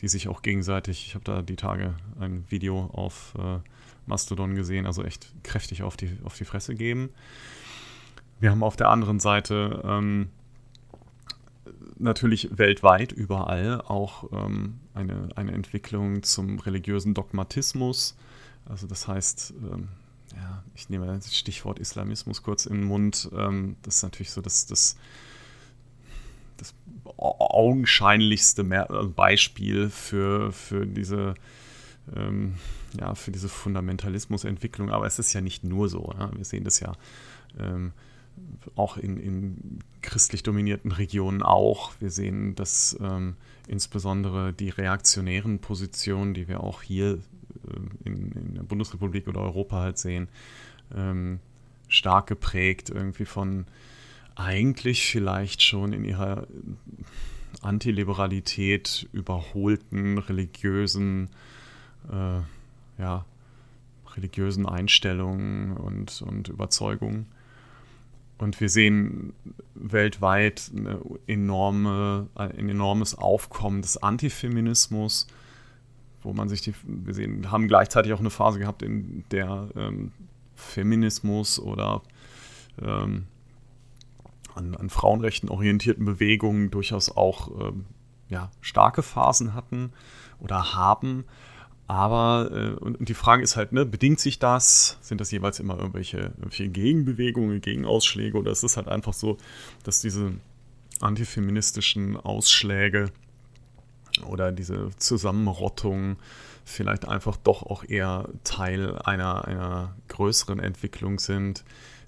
die 0.00 0.08
sich 0.08 0.26
auch 0.28 0.42
gegenseitig, 0.42 1.06
ich 1.06 1.14
habe 1.14 1.24
da 1.24 1.42
die 1.42 1.56
Tage 1.56 1.94
ein 2.18 2.44
Video 2.48 2.90
auf 2.92 3.34
äh, 3.38 3.58
Mastodon 4.06 4.54
gesehen, 4.54 4.86
also 4.86 5.02
echt 5.02 5.32
kräftig 5.42 5.82
auf 5.82 5.96
die, 5.96 6.16
auf 6.24 6.36
die 6.36 6.44
Fresse 6.44 6.74
geben. 6.74 7.10
Wir 8.40 8.50
haben 8.50 8.62
auf 8.62 8.76
der 8.76 8.90
anderen 8.90 9.18
Seite 9.18 9.82
ähm, 9.84 10.28
natürlich 11.98 12.50
weltweit 12.56 13.12
überall 13.12 13.80
auch 13.80 14.30
ähm, 14.32 14.80
eine, 14.94 15.28
eine 15.36 15.52
Entwicklung 15.52 16.22
zum 16.22 16.58
religiösen 16.58 17.14
Dogmatismus. 17.14 18.16
Also 18.66 18.86
das 18.86 19.08
heißt, 19.08 19.54
ähm, 19.72 19.88
ja, 20.34 20.62
ich 20.74 20.90
nehme 20.90 21.06
das 21.06 21.34
Stichwort 21.34 21.78
Islamismus 21.78 22.42
kurz 22.42 22.66
in 22.66 22.74
den 22.80 22.84
Mund. 22.84 23.30
Ähm, 23.34 23.76
das 23.82 23.96
ist 23.96 24.02
natürlich 24.02 24.30
so 24.30 24.40
das, 24.40 24.66
das, 24.66 24.96
das 26.58 26.74
augenscheinlichste 27.16 28.64
Beispiel 28.64 29.88
für, 29.88 30.52
für 30.52 30.86
diese 30.86 31.34
ähm, 32.14 32.54
ja, 32.98 33.14
für 33.14 33.30
diese 33.30 33.48
Fundamentalismusentwicklung, 33.48 34.90
aber 34.90 35.06
es 35.06 35.18
ist 35.18 35.32
ja 35.32 35.40
nicht 35.40 35.64
nur 35.64 35.88
so. 35.88 36.12
Ja? 36.18 36.30
Wir 36.34 36.44
sehen 36.44 36.64
das 36.64 36.80
ja 36.80 36.92
ähm, 37.58 37.92
auch 38.74 38.96
in, 38.96 39.16
in, 39.18 39.78
christlich 40.02 40.42
dominierten 40.42 40.92
Regionen 40.92 41.42
auch. 41.42 41.92
Wir 42.00 42.10
sehen, 42.10 42.54
dass 42.54 42.96
ähm, 43.00 43.36
insbesondere 43.66 44.52
die 44.52 44.68
reaktionären 44.68 45.58
Positionen, 45.58 46.32
die 46.32 46.46
wir 46.46 46.62
auch 46.62 46.82
hier 46.82 47.14
äh, 47.14 47.18
in, 48.04 48.32
in, 48.32 48.54
der 48.54 48.62
Bundesrepublik 48.62 49.26
oder 49.26 49.40
Europa 49.40 49.80
halt 49.80 49.98
sehen, 49.98 50.28
ähm, 50.94 51.40
stark 51.88 52.28
geprägt 52.28 52.90
irgendwie 52.90 53.24
von 53.24 53.66
eigentlich 54.36 55.06
vielleicht 55.06 55.62
schon 55.62 55.92
in 55.92 56.04
ihrer 56.04 56.46
Antiliberalität 57.62 59.08
überholten 59.12 60.18
religiösen 60.18 61.30
äh, 62.10 62.40
ja, 62.98 63.24
religiösen 64.16 64.66
Einstellungen 64.66 65.76
und, 65.76 66.22
und 66.22 66.48
Überzeugungen. 66.48 67.26
Und 68.38 68.60
wir 68.60 68.68
sehen 68.68 69.32
weltweit 69.74 70.70
eine 70.76 71.00
enorme, 71.26 72.28
ein 72.34 72.68
enormes 72.68 73.14
Aufkommen 73.14 73.80
des 73.80 73.96
Antifeminismus, 74.02 75.26
wo 76.22 76.32
man 76.32 76.48
sich 76.48 76.60
die, 76.60 76.74
wir 76.84 77.14
sehen, 77.14 77.50
haben 77.50 77.68
gleichzeitig 77.68 78.12
auch 78.12 78.20
eine 78.20 78.30
Phase 78.30 78.58
gehabt, 78.58 78.82
in 78.82 79.24
der 79.30 79.68
ähm, 79.74 80.12
Feminismus 80.54 81.58
oder 81.58 82.02
ähm, 82.82 83.26
an, 84.54 84.74
an, 84.74 84.90
Frauenrechten 84.90 85.48
orientierten 85.48 86.04
Bewegungen 86.04 86.70
durchaus 86.70 87.14
auch 87.14 87.68
ähm, 87.68 87.86
ja, 88.28 88.50
starke 88.60 89.02
Phasen 89.02 89.54
hatten 89.54 89.92
oder 90.40 90.74
haben. 90.74 91.24
Aber, 91.88 92.50
äh, 92.52 92.70
und, 92.82 92.98
und, 92.98 93.08
die 93.08 93.14
Frage 93.14 93.42
ist 93.42 93.56
halt, 93.56 93.72
ne, 93.72 93.86
bedingt 93.86 94.18
sich 94.18 94.38
das? 94.38 94.98
Sind 95.02 95.20
das 95.20 95.30
jeweils 95.30 95.60
immer 95.60 95.78
irgendwelche, 95.78 96.18
irgendwelche 96.18 96.68
Gegenbewegungen, 96.68 97.60
Gegenausschläge? 97.60 98.36
Oder 98.36 98.50
ist 98.50 98.64
es 98.64 98.76
halt 98.76 98.88
einfach 98.88 99.12
so, 99.12 99.36
dass 99.84 100.00
diese 100.00 100.32
antifeministischen 101.00 102.16
Ausschläge 102.16 103.10
oder 104.26 104.50
diese 104.50 104.90
Zusammenrottung 104.96 106.16
vielleicht 106.64 107.06
einfach 107.06 107.36
doch 107.36 107.62
auch 107.62 107.84
eher 107.84 108.28
Teil 108.42 108.98
einer, 108.98 109.46
einer 109.46 109.94
größeren 110.08 110.58
Entwicklung 110.58 111.20
sind, 111.20 111.64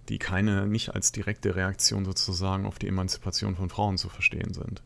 die 0.08 0.18
keine, 0.18 0.66
nicht 0.66 0.94
als 0.94 1.12
direkte 1.12 1.54
Reaktion 1.54 2.04
sozusagen 2.04 2.66
auf 2.66 2.78
die 2.78 2.88
Emanzipation 2.88 3.54
von 3.54 3.68
Frauen 3.68 3.98
zu 3.98 4.08
verstehen 4.08 4.54
sind. 4.54 4.82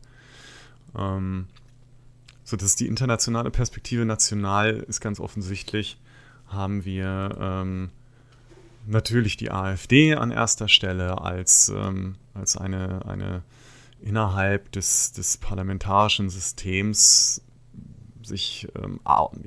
Ähm, 0.95 1.47
So, 2.43 2.57
das 2.57 2.69
ist 2.69 2.79
die 2.79 2.87
internationale 2.87 3.51
Perspektive. 3.51 4.05
National 4.05 4.71
ist 4.87 4.99
ganz 4.99 5.19
offensichtlich, 5.19 5.97
haben 6.47 6.85
wir 6.85 7.37
ähm, 7.39 7.89
natürlich 8.85 9.37
die 9.37 9.51
AfD 9.51 10.15
an 10.15 10.31
erster 10.31 10.67
Stelle 10.67 11.21
als, 11.21 11.69
ähm, 11.69 12.15
als 12.33 12.57
eine, 12.57 13.05
eine 13.05 13.43
innerhalb 14.01 14.71
des, 14.73 15.13
des 15.13 15.37
parlamentarischen 15.37 16.29
Systems 16.29 17.41
sich 18.21 18.67
ähm, 18.75 18.99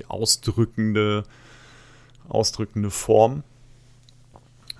ausdrückende, 0.08 1.24
ausdrückende 2.28 2.90
Form. 2.90 3.42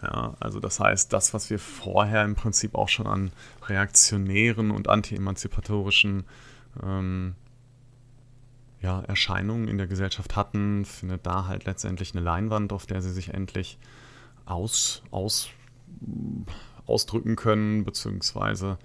Ja, 0.02 0.34
also 0.40 0.60
das 0.60 0.80
heißt, 0.80 1.12
das, 1.12 1.34
was 1.34 1.50
wir 1.50 1.58
vorher 1.58 2.24
im 2.24 2.34
Prinzip 2.34 2.74
auch 2.74 2.88
schon 2.88 3.06
an 3.06 3.32
reaktionären 3.66 4.70
und 4.70 4.88
anti-emanzipatorischen 4.88 6.24
ähm, 6.82 7.34
ja, 8.82 9.00
Erscheinungen 9.00 9.68
in 9.68 9.78
der 9.78 9.86
Gesellschaft 9.86 10.36
hatten, 10.36 10.84
findet 10.84 11.26
da 11.26 11.46
halt 11.46 11.64
letztendlich 11.64 12.14
eine 12.14 12.24
Leinwand, 12.24 12.72
auf 12.72 12.86
der 12.86 13.00
sie 13.02 13.12
sich 13.12 13.32
endlich 13.32 13.78
aus, 14.44 15.02
aus, 15.10 15.48
ausdrücken 16.86 17.36
können, 17.36 17.84
beziehungsweise 17.84 18.78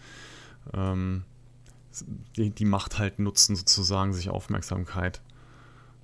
ähm, 0.73 1.23
die, 2.37 2.49
die 2.49 2.65
Macht 2.65 2.99
halt 2.99 3.19
nutzen, 3.19 3.55
sozusagen 3.55 4.13
sich 4.13 4.29
Aufmerksamkeit 4.29 5.21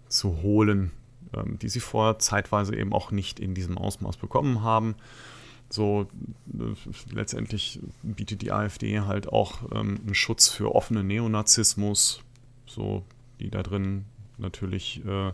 zu 0.10 0.41
holen, 0.41 0.91
ähm, 1.34 1.58
die 1.60 1.69
sie 1.69 1.80
vorher 1.80 2.19
zeitweise 2.19 2.76
eben 2.76 2.93
auch 2.93 3.12
nicht 3.12 3.39
in 3.39 3.54
diesem 3.54 3.78
Ausmaß 3.78 4.17
bekommen 4.17 4.62
haben. 4.62 4.95
So 5.69 6.08
äh, 6.54 7.13
letztendlich 7.13 7.80
bietet 8.04 8.41
die 8.41 8.52
AfD 8.52 9.02
halt 9.02 9.28
auch 9.30 9.63
ähm, 9.73 10.00
einen 10.06 10.15
Schutz 10.15 10.47
für 10.50 10.73
offenen 10.76 11.08
Neonazismus, 11.08 12.21
so 12.65 13.04
die 13.39 13.50
da 13.50 13.63
drin 13.63 14.06
natürlich 14.38 15.04
äh, 15.06 15.32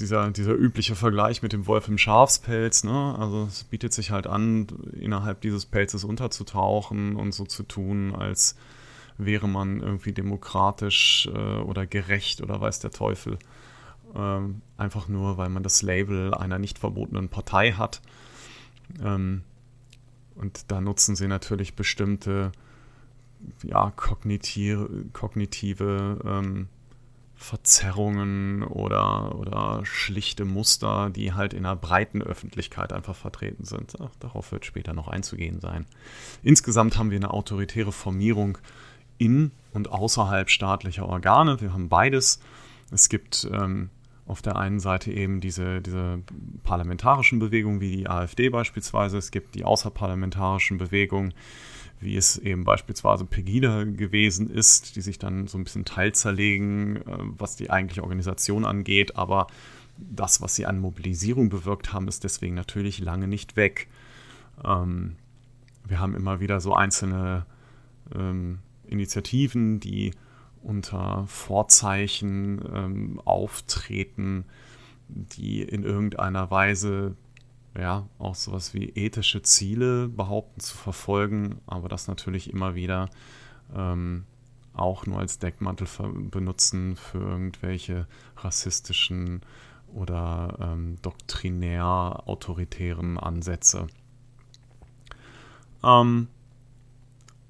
dieser, 0.00 0.30
dieser 0.30 0.52
übliche 0.52 0.94
Vergleich 0.94 1.42
mit 1.42 1.52
dem 1.52 1.66
Wolf 1.66 1.88
im 1.88 1.98
Schafspelz, 1.98 2.84
ne? 2.84 3.16
Also 3.18 3.44
es 3.44 3.64
bietet 3.64 3.92
sich 3.92 4.10
halt 4.10 4.26
an, 4.26 4.66
innerhalb 4.98 5.40
dieses 5.40 5.64
Pelzes 5.64 6.04
unterzutauchen 6.04 7.16
und 7.16 7.32
so 7.32 7.44
zu 7.44 7.62
tun, 7.62 8.14
als 8.14 8.56
wäre 9.16 9.48
man 9.48 9.80
irgendwie 9.80 10.12
demokratisch 10.12 11.28
äh, 11.32 11.58
oder 11.60 11.86
gerecht 11.86 12.42
oder 12.42 12.60
weiß 12.60 12.80
der 12.80 12.90
Teufel. 12.90 13.38
Ähm, 14.14 14.60
einfach 14.76 15.08
nur, 15.08 15.38
weil 15.38 15.48
man 15.48 15.62
das 15.62 15.80
Label 15.82 16.34
einer 16.34 16.58
nicht 16.58 16.78
verbotenen 16.78 17.28
Partei 17.28 17.72
hat. 17.72 18.02
Ähm, 19.02 19.42
und 20.34 20.70
da 20.70 20.80
nutzen 20.80 21.16
sie 21.16 21.28
natürlich 21.28 21.74
bestimmte 21.74 22.52
ja, 23.64 23.92
kognitive, 23.96 25.06
kognitive 25.12 26.18
ähm, 26.24 26.68
Verzerrungen 27.34 28.62
oder, 28.62 29.34
oder 29.34 29.80
schlichte 29.84 30.44
Muster, 30.44 31.10
die 31.10 31.32
halt 31.32 31.52
in 31.52 31.66
einer 31.66 31.76
breiten 31.76 32.22
Öffentlichkeit 32.22 32.92
einfach 32.92 33.16
vertreten 33.16 33.64
sind. 33.64 33.94
Ach, 34.00 34.14
darauf 34.20 34.52
wird 34.52 34.64
später 34.64 34.92
noch 34.92 35.08
einzugehen 35.08 35.60
sein. 35.60 35.86
Insgesamt 36.42 36.96
haben 36.96 37.10
wir 37.10 37.18
eine 37.18 37.32
autoritäre 37.32 37.92
Formierung 37.92 38.58
in 39.18 39.50
und 39.72 39.90
außerhalb 39.90 40.50
staatlicher 40.50 41.06
Organe. 41.06 41.60
Wir 41.60 41.72
haben 41.72 41.88
beides. 41.88 42.40
Es 42.90 43.08
gibt 43.08 43.48
ähm, 43.52 43.90
auf 44.26 44.40
der 44.40 44.56
einen 44.56 44.80
Seite 44.80 45.10
eben 45.10 45.40
diese, 45.40 45.80
diese 45.80 46.22
parlamentarischen 46.62 47.38
Bewegungen 47.38 47.80
wie 47.80 47.96
die 47.96 48.08
AfD 48.08 48.48
beispielsweise. 48.50 49.18
Es 49.18 49.30
gibt 49.30 49.54
die 49.54 49.64
außerparlamentarischen 49.64 50.78
Bewegungen 50.78 51.34
wie 52.02 52.16
es 52.16 52.38
eben 52.38 52.64
beispielsweise 52.64 53.24
Pegida 53.24 53.84
gewesen 53.84 54.50
ist, 54.50 54.96
die 54.96 55.00
sich 55.00 55.18
dann 55.18 55.46
so 55.46 55.58
ein 55.58 55.64
bisschen 55.64 55.84
teilzerlegen, 55.84 56.96
äh, 56.96 57.02
was 57.38 57.56
die 57.56 57.70
eigentliche 57.70 58.02
Organisation 58.02 58.64
angeht. 58.64 59.16
Aber 59.16 59.46
das, 59.96 60.40
was 60.40 60.54
sie 60.54 60.66
an 60.66 60.78
Mobilisierung 60.78 61.48
bewirkt 61.48 61.92
haben, 61.92 62.08
ist 62.08 62.24
deswegen 62.24 62.54
natürlich 62.54 62.98
lange 62.98 63.28
nicht 63.28 63.56
weg. 63.56 63.88
Ähm, 64.64 65.16
wir 65.86 66.00
haben 66.00 66.14
immer 66.14 66.40
wieder 66.40 66.60
so 66.60 66.74
einzelne 66.74 67.46
ähm, 68.14 68.58
Initiativen, 68.86 69.80
die 69.80 70.12
unter 70.62 71.24
Vorzeichen 71.26 72.60
ähm, 72.72 73.20
auftreten, 73.24 74.44
die 75.08 75.62
in 75.62 75.82
irgendeiner 75.82 76.50
Weise 76.50 77.16
ja, 77.78 78.06
auch 78.18 78.34
sowas 78.34 78.74
wie 78.74 78.90
ethische 78.90 79.42
Ziele 79.42 80.08
behaupten 80.08 80.60
zu 80.60 80.76
verfolgen, 80.76 81.60
aber 81.66 81.88
das 81.88 82.08
natürlich 82.08 82.50
immer 82.50 82.74
wieder 82.74 83.08
ähm, 83.74 84.24
auch 84.74 85.06
nur 85.06 85.18
als 85.18 85.38
Deckmantel 85.38 85.86
benutzen 86.30 86.96
für 86.96 87.18
irgendwelche 87.18 88.06
rassistischen 88.36 89.42
oder 89.92 90.56
ähm, 90.60 90.96
doktrinär 91.02 92.22
autoritären 92.26 93.18
Ansätze. 93.18 93.86
Ähm, 95.84 96.28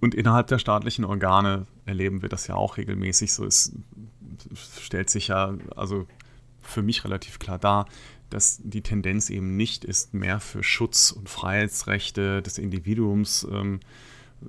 und 0.01 0.15
innerhalb 0.15 0.49
der 0.49 0.59
staatlichen 0.59 1.05
Organe 1.05 1.67
erleben 1.87 2.23
wir 2.23 2.29
das 2.29 2.49
ja 2.49 2.57
auch 2.57 2.77
regelmäßig. 2.77 3.33
So 3.33 3.45
es 3.45 3.73
stellt 4.55 5.11
sich 5.11 5.29
ja 5.29 5.55
also 5.77 6.07
für 6.61 6.83
mich 6.83 7.05
relativ 7.05 7.39
klar 7.39 7.59
dar, 7.59 7.87
dass 8.33 8.61
die 8.63 8.83
Tendenz 8.83 9.31
eben 9.31 9.57
nicht 9.57 9.85
ist, 9.85 10.15
mehr 10.15 10.41
für 10.41 10.63
Schutz 10.63 11.11
und 11.11 11.29
Freiheitsrechte 11.29 12.43
des 12.43 12.59
Individuums 12.59 13.47
ähm, 13.51 13.81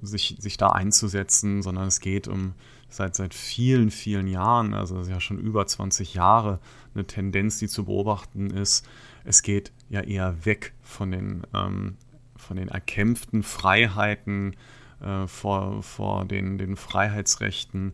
sich, 0.02 0.38
sich 0.40 0.58
da 0.58 0.70
einzusetzen, 0.70 1.62
sondern 1.62 1.88
es 1.88 2.00
geht 2.00 2.28
um 2.28 2.54
seit, 2.90 3.16
seit 3.16 3.34
vielen, 3.34 3.92
vielen 3.92 4.28
Jahren, 4.28 4.74
also 4.74 5.02
ja 5.02 5.20
schon 5.20 5.40
über 5.40 5.66
20 5.66 6.14
Jahre, 6.14 6.60
eine 6.94 7.06
Tendenz, 7.06 7.60
die 7.60 7.68
zu 7.68 7.86
beobachten 7.86 8.50
ist. 8.50 8.88
Es 9.24 9.42
geht 9.42 9.72
ja 9.90 10.02
eher 10.02 10.46
weg 10.46 10.74
von 10.82 11.12
den, 11.12 11.44
ähm, 11.54 11.98
von 12.36 12.58
den 12.58 12.68
erkämpften 12.68 13.44
Freiheiten, 13.44 14.56
äh, 15.02 15.28
vor, 15.28 15.84
vor 15.84 16.26
den, 16.26 16.58
den 16.58 16.76
Freiheitsrechten 16.76 17.94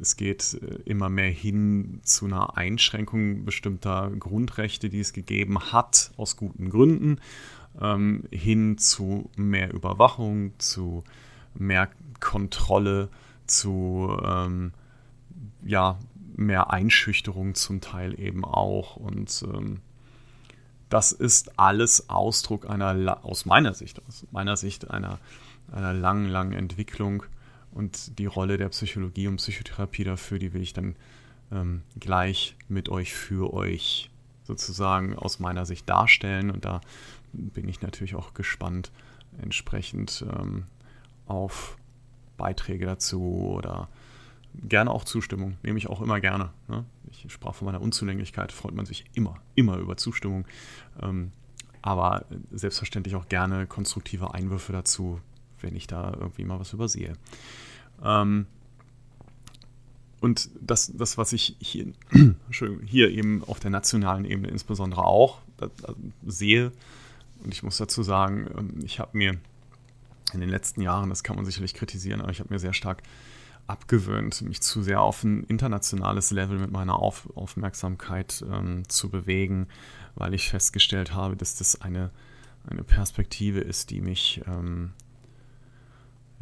es 0.00 0.16
geht 0.16 0.54
äh, 0.54 0.80
immer 0.84 1.08
mehr 1.08 1.30
hin 1.30 2.00
zu 2.02 2.26
einer 2.26 2.56
Einschränkung 2.56 3.44
bestimmter 3.44 4.10
Grundrechte, 4.18 4.90
die 4.90 5.00
es 5.00 5.12
gegeben 5.12 5.72
hat, 5.72 6.12
aus 6.16 6.36
guten 6.36 6.70
Gründen, 6.70 7.20
ähm, 7.80 8.24
hin 8.30 8.78
zu 8.78 9.30
mehr 9.36 9.72
Überwachung, 9.72 10.52
zu 10.58 11.04
mehr 11.54 11.88
Kontrolle, 12.20 13.08
zu 13.46 14.16
ähm, 14.24 14.72
ja, 15.64 15.98
mehr 16.36 16.70
Einschüchterung 16.70 17.54
zum 17.54 17.80
Teil 17.80 18.18
eben 18.18 18.44
auch. 18.44 18.96
Und 18.96 19.46
das 20.88 21.12
ist 21.12 21.58
alles 21.58 22.08
Ausdruck 22.08 22.68
einer, 22.68 23.24
aus 23.24 23.46
meiner 23.46 23.72
Sicht, 23.72 24.02
aus 24.06 24.26
meiner 24.32 24.56
Sicht 24.56 24.90
einer, 24.90 25.18
einer 25.70 25.92
langen, 25.92 26.28
langen 26.28 26.52
Entwicklung 26.52 27.24
und 27.74 28.18
die 28.18 28.26
Rolle 28.26 28.56
der 28.56 28.68
Psychologie 28.68 29.26
und 29.26 29.36
Psychotherapie 29.36 30.04
dafür, 30.04 30.38
die 30.38 30.52
will 30.52 30.62
ich 30.62 30.72
dann 30.72 30.96
ähm, 31.52 31.82
gleich 31.98 32.56
mit 32.68 32.88
euch 32.88 33.12
für 33.12 33.52
euch 33.52 34.10
sozusagen 34.44 35.16
aus 35.16 35.40
meiner 35.40 35.66
Sicht 35.66 35.88
darstellen. 35.88 36.50
Und 36.50 36.64
da 36.64 36.80
bin 37.32 37.68
ich 37.68 37.82
natürlich 37.82 38.14
auch 38.14 38.32
gespannt 38.34 38.92
entsprechend 39.42 40.24
ähm, 40.38 40.64
auf 41.26 41.76
Beiträge 42.36 42.86
dazu 42.86 43.50
oder 43.56 43.88
gerne 44.54 44.90
auch 44.90 45.04
Zustimmung. 45.04 45.56
Nehme 45.62 45.78
ich 45.78 45.88
auch 45.88 46.00
immer 46.00 46.20
gerne. 46.20 46.50
Ne? 46.68 46.84
Ich 47.10 47.32
sprach 47.32 47.54
von 47.54 47.66
meiner 47.66 47.80
Unzulänglichkeit, 47.80 48.52
freut 48.52 48.74
man 48.74 48.86
sich 48.86 49.04
immer, 49.14 49.36
immer 49.56 49.78
über 49.78 49.96
Zustimmung. 49.96 50.46
Ähm, 51.02 51.32
aber 51.82 52.24
selbstverständlich 52.50 53.14
auch 53.16 53.28
gerne 53.28 53.66
konstruktive 53.66 54.32
Einwürfe 54.32 54.72
dazu, 54.72 55.20
wenn 55.64 55.76
ich 55.76 55.86
da 55.86 56.14
irgendwie 56.18 56.44
mal 56.44 56.60
was 56.60 56.72
übersehe. 56.72 57.14
Ähm, 58.02 58.46
und 60.20 60.48
das, 60.60 60.92
das, 60.96 61.18
was 61.18 61.32
ich 61.32 61.56
hier, 61.60 61.92
hier 62.86 63.10
eben 63.10 63.42
auf 63.44 63.60
der 63.60 63.70
nationalen 63.70 64.24
Ebene 64.24 64.48
insbesondere 64.48 65.04
auch 65.04 65.40
sehe, 66.26 66.72
und 67.42 67.52
ich 67.52 67.62
muss 67.62 67.76
dazu 67.76 68.02
sagen, 68.02 68.48
ähm, 68.56 68.80
ich 68.84 68.98
habe 69.00 69.16
mir 69.16 69.36
in 70.32 70.40
den 70.40 70.48
letzten 70.48 70.80
Jahren, 70.80 71.10
das 71.10 71.22
kann 71.22 71.36
man 71.36 71.44
sicherlich 71.44 71.74
kritisieren, 71.74 72.20
aber 72.20 72.30
ich 72.30 72.40
habe 72.40 72.52
mir 72.52 72.58
sehr 72.58 72.72
stark 72.72 73.02
abgewöhnt, 73.66 74.42
mich 74.42 74.60
zu 74.60 74.82
sehr 74.82 75.00
auf 75.00 75.24
ein 75.24 75.44
internationales 75.44 76.30
Level 76.30 76.58
mit 76.58 76.70
meiner 76.70 76.98
auf 76.98 77.28
Aufmerksamkeit 77.36 78.44
ähm, 78.50 78.88
zu 78.88 79.08
bewegen, 79.08 79.68
weil 80.14 80.34
ich 80.34 80.48
festgestellt 80.48 81.14
habe, 81.14 81.36
dass 81.36 81.56
das 81.56 81.80
eine, 81.80 82.10
eine 82.66 82.82
Perspektive 82.82 83.60
ist, 83.60 83.90
die 83.90 84.00
mich 84.00 84.42
ähm, 84.46 84.92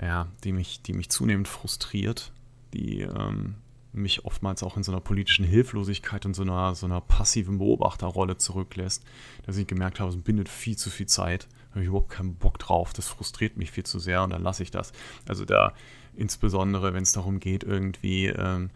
ja, 0.00 0.28
die 0.44 0.52
mich, 0.52 0.82
die 0.82 0.92
mich 0.92 1.10
zunehmend 1.10 1.48
frustriert, 1.48 2.32
die, 2.72 3.02
ähm, 3.02 3.56
mich 3.92 4.24
oftmals 4.24 4.62
auch 4.62 4.76
in 4.76 4.82
so 4.82 4.92
einer 4.92 5.00
politischen 5.00 5.44
Hilflosigkeit 5.44 6.24
und 6.24 6.34
so 6.34 6.42
einer, 6.42 6.74
so 6.74 6.86
einer 6.86 7.00
passiven 7.00 7.58
Beobachterrolle 7.58 8.38
zurücklässt, 8.38 9.04
dass 9.44 9.56
ich 9.56 9.66
gemerkt 9.66 10.00
habe, 10.00 10.10
es 10.10 10.16
bindet 10.16 10.48
viel 10.48 10.76
zu 10.76 10.90
viel 10.90 11.06
Zeit, 11.06 11.46
habe 11.70 11.82
ich 11.82 11.88
überhaupt 11.88 12.10
keinen 12.10 12.34
Bock 12.34 12.58
drauf, 12.58 12.92
das 12.92 13.08
frustriert 13.08 13.56
mich 13.56 13.70
viel 13.70 13.84
zu 13.84 13.98
sehr 13.98 14.22
und 14.22 14.30
dann 14.30 14.42
lasse 14.42 14.62
ich 14.62 14.70
das. 14.70 14.92
Also 15.28 15.44
da 15.44 15.74
insbesondere, 16.16 16.94
wenn 16.94 17.02
es 17.02 17.12
darum 17.12 17.38
geht, 17.38 17.64
irgendwie 17.64 18.26
ähm, 18.26 18.70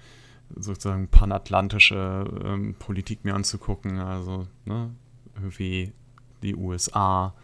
sozusagen 0.55 1.09
panatlantische 1.09 2.24
ähm, 2.44 2.74
Politik 2.79 3.24
mir 3.24 3.35
anzugucken, 3.35 3.98
also 3.98 4.46
ne, 4.64 4.90
irgendwie 5.35 5.92
die 6.42 6.55
USA, 6.55 7.35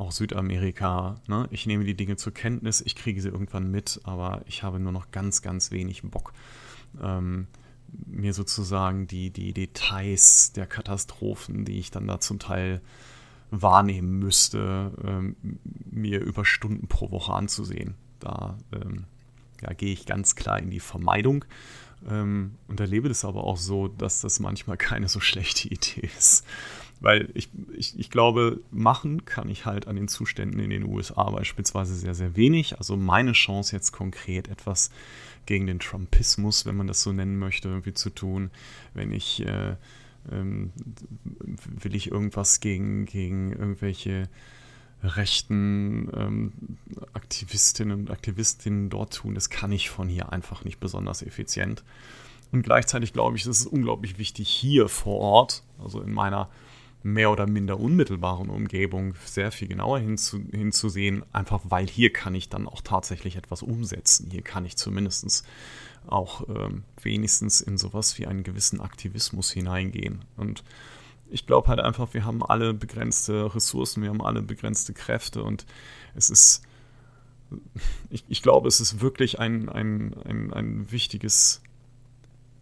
auch 0.00 0.12
Südamerika. 0.12 1.20
Ne? 1.28 1.46
Ich 1.50 1.66
nehme 1.66 1.84
die 1.84 1.96
Dinge 1.96 2.16
zur 2.16 2.32
Kenntnis, 2.32 2.80
ich 2.80 2.96
kriege 2.96 3.20
sie 3.20 3.28
irgendwann 3.28 3.70
mit, 3.70 4.00
aber 4.04 4.42
ich 4.46 4.62
habe 4.62 4.80
nur 4.80 4.92
noch 4.92 5.10
ganz, 5.10 5.42
ganz 5.42 5.70
wenig 5.70 6.02
Bock, 6.02 6.32
ähm, 7.00 7.46
mir 8.06 8.32
sozusagen 8.32 9.06
die, 9.06 9.30
die 9.30 9.52
Details 9.52 10.52
der 10.52 10.66
Katastrophen, 10.66 11.64
die 11.64 11.78
ich 11.78 11.90
dann 11.90 12.06
da 12.06 12.20
zum 12.20 12.38
Teil 12.38 12.80
wahrnehmen 13.50 14.18
müsste, 14.18 14.92
ähm, 15.04 15.36
mir 15.90 16.20
über 16.20 16.44
Stunden 16.44 16.86
pro 16.88 17.10
Woche 17.10 17.34
anzusehen. 17.34 17.94
Da 18.20 18.56
ähm, 18.72 19.04
ja, 19.60 19.72
gehe 19.72 19.92
ich 19.92 20.06
ganz 20.06 20.36
klar 20.36 20.58
in 20.58 20.70
die 20.70 20.80
Vermeidung 20.80 21.44
ähm, 22.08 22.56
und 22.68 22.80
erlebe 22.80 23.08
das 23.08 23.24
aber 23.24 23.44
auch 23.44 23.56
so, 23.56 23.88
dass 23.88 24.20
das 24.20 24.40
manchmal 24.40 24.76
keine 24.76 25.08
so 25.08 25.20
schlechte 25.20 25.68
Idee 25.68 26.08
ist. 26.16 26.46
Weil 27.00 27.30
ich, 27.32 27.48
ich, 27.74 27.98
ich 27.98 28.10
glaube, 28.10 28.60
machen 28.70 29.24
kann 29.24 29.48
ich 29.48 29.64
halt 29.64 29.88
an 29.88 29.96
den 29.96 30.06
Zuständen 30.06 30.60
in 30.60 30.70
den 30.70 30.84
USA 30.84 31.30
beispielsweise 31.30 31.94
sehr, 31.94 32.14
sehr 32.14 32.36
wenig. 32.36 32.76
Also 32.76 32.96
meine 32.96 33.32
Chance 33.32 33.74
jetzt 33.74 33.92
konkret 33.92 34.48
etwas 34.48 34.90
gegen 35.46 35.66
den 35.66 35.78
Trumpismus, 35.78 36.66
wenn 36.66 36.76
man 36.76 36.86
das 36.86 37.02
so 37.02 37.12
nennen 37.12 37.38
möchte, 37.38 37.68
irgendwie 37.68 37.94
zu 37.94 38.10
tun, 38.10 38.50
wenn 38.92 39.12
ich 39.12 39.44
äh, 39.46 39.76
ähm, 40.30 40.72
will 41.64 41.94
ich 41.94 42.10
irgendwas 42.10 42.60
gegen, 42.60 43.06
gegen 43.06 43.52
irgendwelche 43.52 44.28
rechten 45.02 46.10
ähm, 46.14 46.52
Aktivistinnen 47.14 48.00
und 48.00 48.10
Aktivistinnen 48.10 48.90
dort 48.90 49.14
tun. 49.14 49.34
Das 49.34 49.48
kann 49.48 49.72
ich 49.72 49.88
von 49.88 50.08
hier 50.08 50.32
einfach 50.32 50.64
nicht 50.64 50.78
besonders 50.78 51.22
effizient. 51.22 51.82
Und 52.52 52.62
gleichzeitig 52.62 53.12
glaube 53.12 53.36
ich, 53.36 53.46
es 53.46 53.60
ist 53.60 53.66
unglaublich 53.66 54.18
wichtig, 54.18 54.48
hier 54.48 54.88
vor 54.88 55.20
Ort, 55.20 55.62
also 55.78 56.02
in 56.02 56.12
meiner 56.12 56.50
mehr 57.02 57.30
oder 57.30 57.46
minder 57.46 57.80
unmittelbaren 57.80 58.50
Umgebung 58.50 59.14
sehr 59.24 59.52
viel 59.52 59.68
genauer 59.68 60.00
hinzu, 60.00 60.40
hinzusehen, 60.50 61.24
einfach 61.32 61.60
weil 61.64 61.86
hier 61.86 62.12
kann 62.12 62.34
ich 62.34 62.48
dann 62.48 62.66
auch 62.66 62.82
tatsächlich 62.82 63.36
etwas 63.36 63.62
umsetzen. 63.62 64.30
Hier 64.30 64.42
kann 64.42 64.64
ich 64.66 64.76
zumindest 64.76 65.44
auch 66.06 66.48
ähm, 66.48 66.84
wenigstens 67.02 67.60
in 67.60 67.78
sowas 67.78 68.18
wie 68.18 68.26
einen 68.26 68.42
gewissen 68.42 68.80
Aktivismus 68.80 69.50
hineingehen. 69.50 70.24
Und 70.36 70.62
ich 71.30 71.46
glaube 71.46 71.68
halt 71.68 71.80
einfach, 71.80 72.12
wir 72.12 72.24
haben 72.24 72.44
alle 72.44 72.74
begrenzte 72.74 73.54
Ressourcen, 73.54 74.02
wir 74.02 74.10
haben 74.10 74.22
alle 74.22 74.42
begrenzte 74.42 74.92
Kräfte 74.92 75.42
und 75.42 75.64
es 76.14 76.28
ist, 76.28 76.62
ich, 78.10 78.24
ich 78.28 78.42
glaube, 78.42 78.68
es 78.68 78.80
ist 78.80 79.00
wirklich 79.00 79.38
ein, 79.38 79.68
ein, 79.68 80.14
ein, 80.24 80.52
ein 80.52 80.90
wichtiges, 80.90 81.62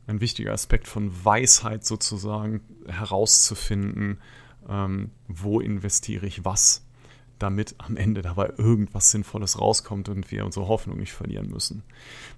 ein 0.09 0.21
wichtiger 0.21 0.53
Aspekt 0.53 0.89
von 0.89 1.13
Weisheit 1.25 1.85
sozusagen 1.85 2.63
herauszufinden, 2.89 4.19
ähm, 4.69 5.11
wo 5.29 5.61
investiere 5.61 6.27
ich 6.27 6.45
was, 6.45 6.85
damit 7.39 7.75
am 7.79 7.97
Ende 7.97 8.23
dabei 8.23 8.53
irgendwas 8.57 9.11
Sinnvolles 9.11 9.61
rauskommt 9.61 10.09
und 10.09 10.31
wir 10.33 10.45
unsere 10.45 10.67
Hoffnung 10.67 10.99
nicht 10.99 11.13
verlieren 11.13 11.51
müssen. 11.51 11.83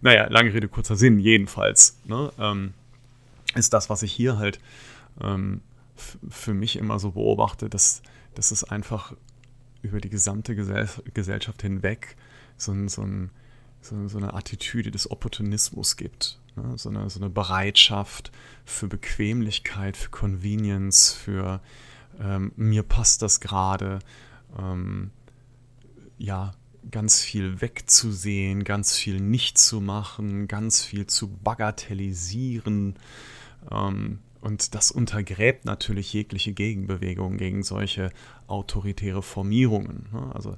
Naja, 0.03 0.27
lange 0.29 0.53
Rede, 0.53 0.69
kurzer 0.69 0.97
Sinn, 0.97 1.21
jedenfalls 1.21 1.97
ne, 2.05 2.33
ähm, 2.39 2.75
ist 3.55 3.73
das, 3.73 3.89
was 3.89 4.03
ich 4.03 4.13
hier 4.13 4.37
halt 4.37 4.61
ähm, 5.21 5.63
für 5.97 6.55
mich 6.55 6.77
immer 6.77 6.99
so 6.99 7.13
beobachte, 7.13 7.71
dass, 7.71 8.03
dass 8.35 8.51
es 8.51 8.65
einfach 8.65 9.15
über 9.83 10.01
die 10.01 10.11
gesamte 10.11 10.55
Gesell 10.57 10.89
Gesellschaft 11.15 11.63
hinweg 11.63 12.17
so, 12.57 12.73
ein, 12.73 12.89
so, 12.89 13.03
ein, 13.03 13.31
so, 13.81 14.09
so, 14.09 14.19
eine 14.19 14.35
Attitüde 14.35 14.91
des 14.91 15.11
Opportunismus 15.11 15.97
gibt. 15.97 16.40
Ne? 16.57 16.77
So, 16.77 16.89
eine, 16.89 17.09
so 17.11 17.21
eine 17.21 17.31
Bereitschaft 17.31 18.33
für 18.65 18.89
Bequemlichkeit, 18.89 19.97
für 19.97 20.11
Convenience, 20.11 21.13
für 21.13 21.61
ähm, 22.21 22.53
mir 22.57 22.83
passt 22.83 23.23
das 23.23 23.41
gerade. 23.41 24.01
Ähm, 24.59 25.11
ja, 26.19 26.53
ganz 26.91 27.21
viel 27.21 27.61
wegzusehen, 27.61 28.65
ganz 28.65 28.97
viel 28.97 29.21
nicht 29.21 29.59
zu 29.59 29.81
machen, 29.81 30.49
ganz 30.49 30.83
viel 30.83 31.07
zu 31.07 31.29
bagatellisieren. 31.29 32.95
Ähm, 33.71 34.19
und 34.41 34.75
das 34.75 34.91
untergräbt 34.91 35.67
natürlich 35.67 36.13
jegliche 36.13 36.53
Gegenbewegung 36.53 37.37
gegen 37.37 37.63
solche 37.63 38.11
autoritäre 38.47 39.23
Formierungen. 39.23 40.09
Ne? 40.13 40.35
Also 40.35 40.55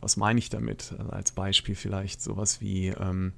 was 0.00 0.16
meine 0.16 0.38
ich 0.38 0.50
damit? 0.50 0.94
Also 0.98 1.10
als 1.10 1.32
Beispiel 1.32 1.74
vielleicht 1.74 2.22
sowas 2.22 2.60
wie, 2.60 2.88
ähm, 2.88 3.32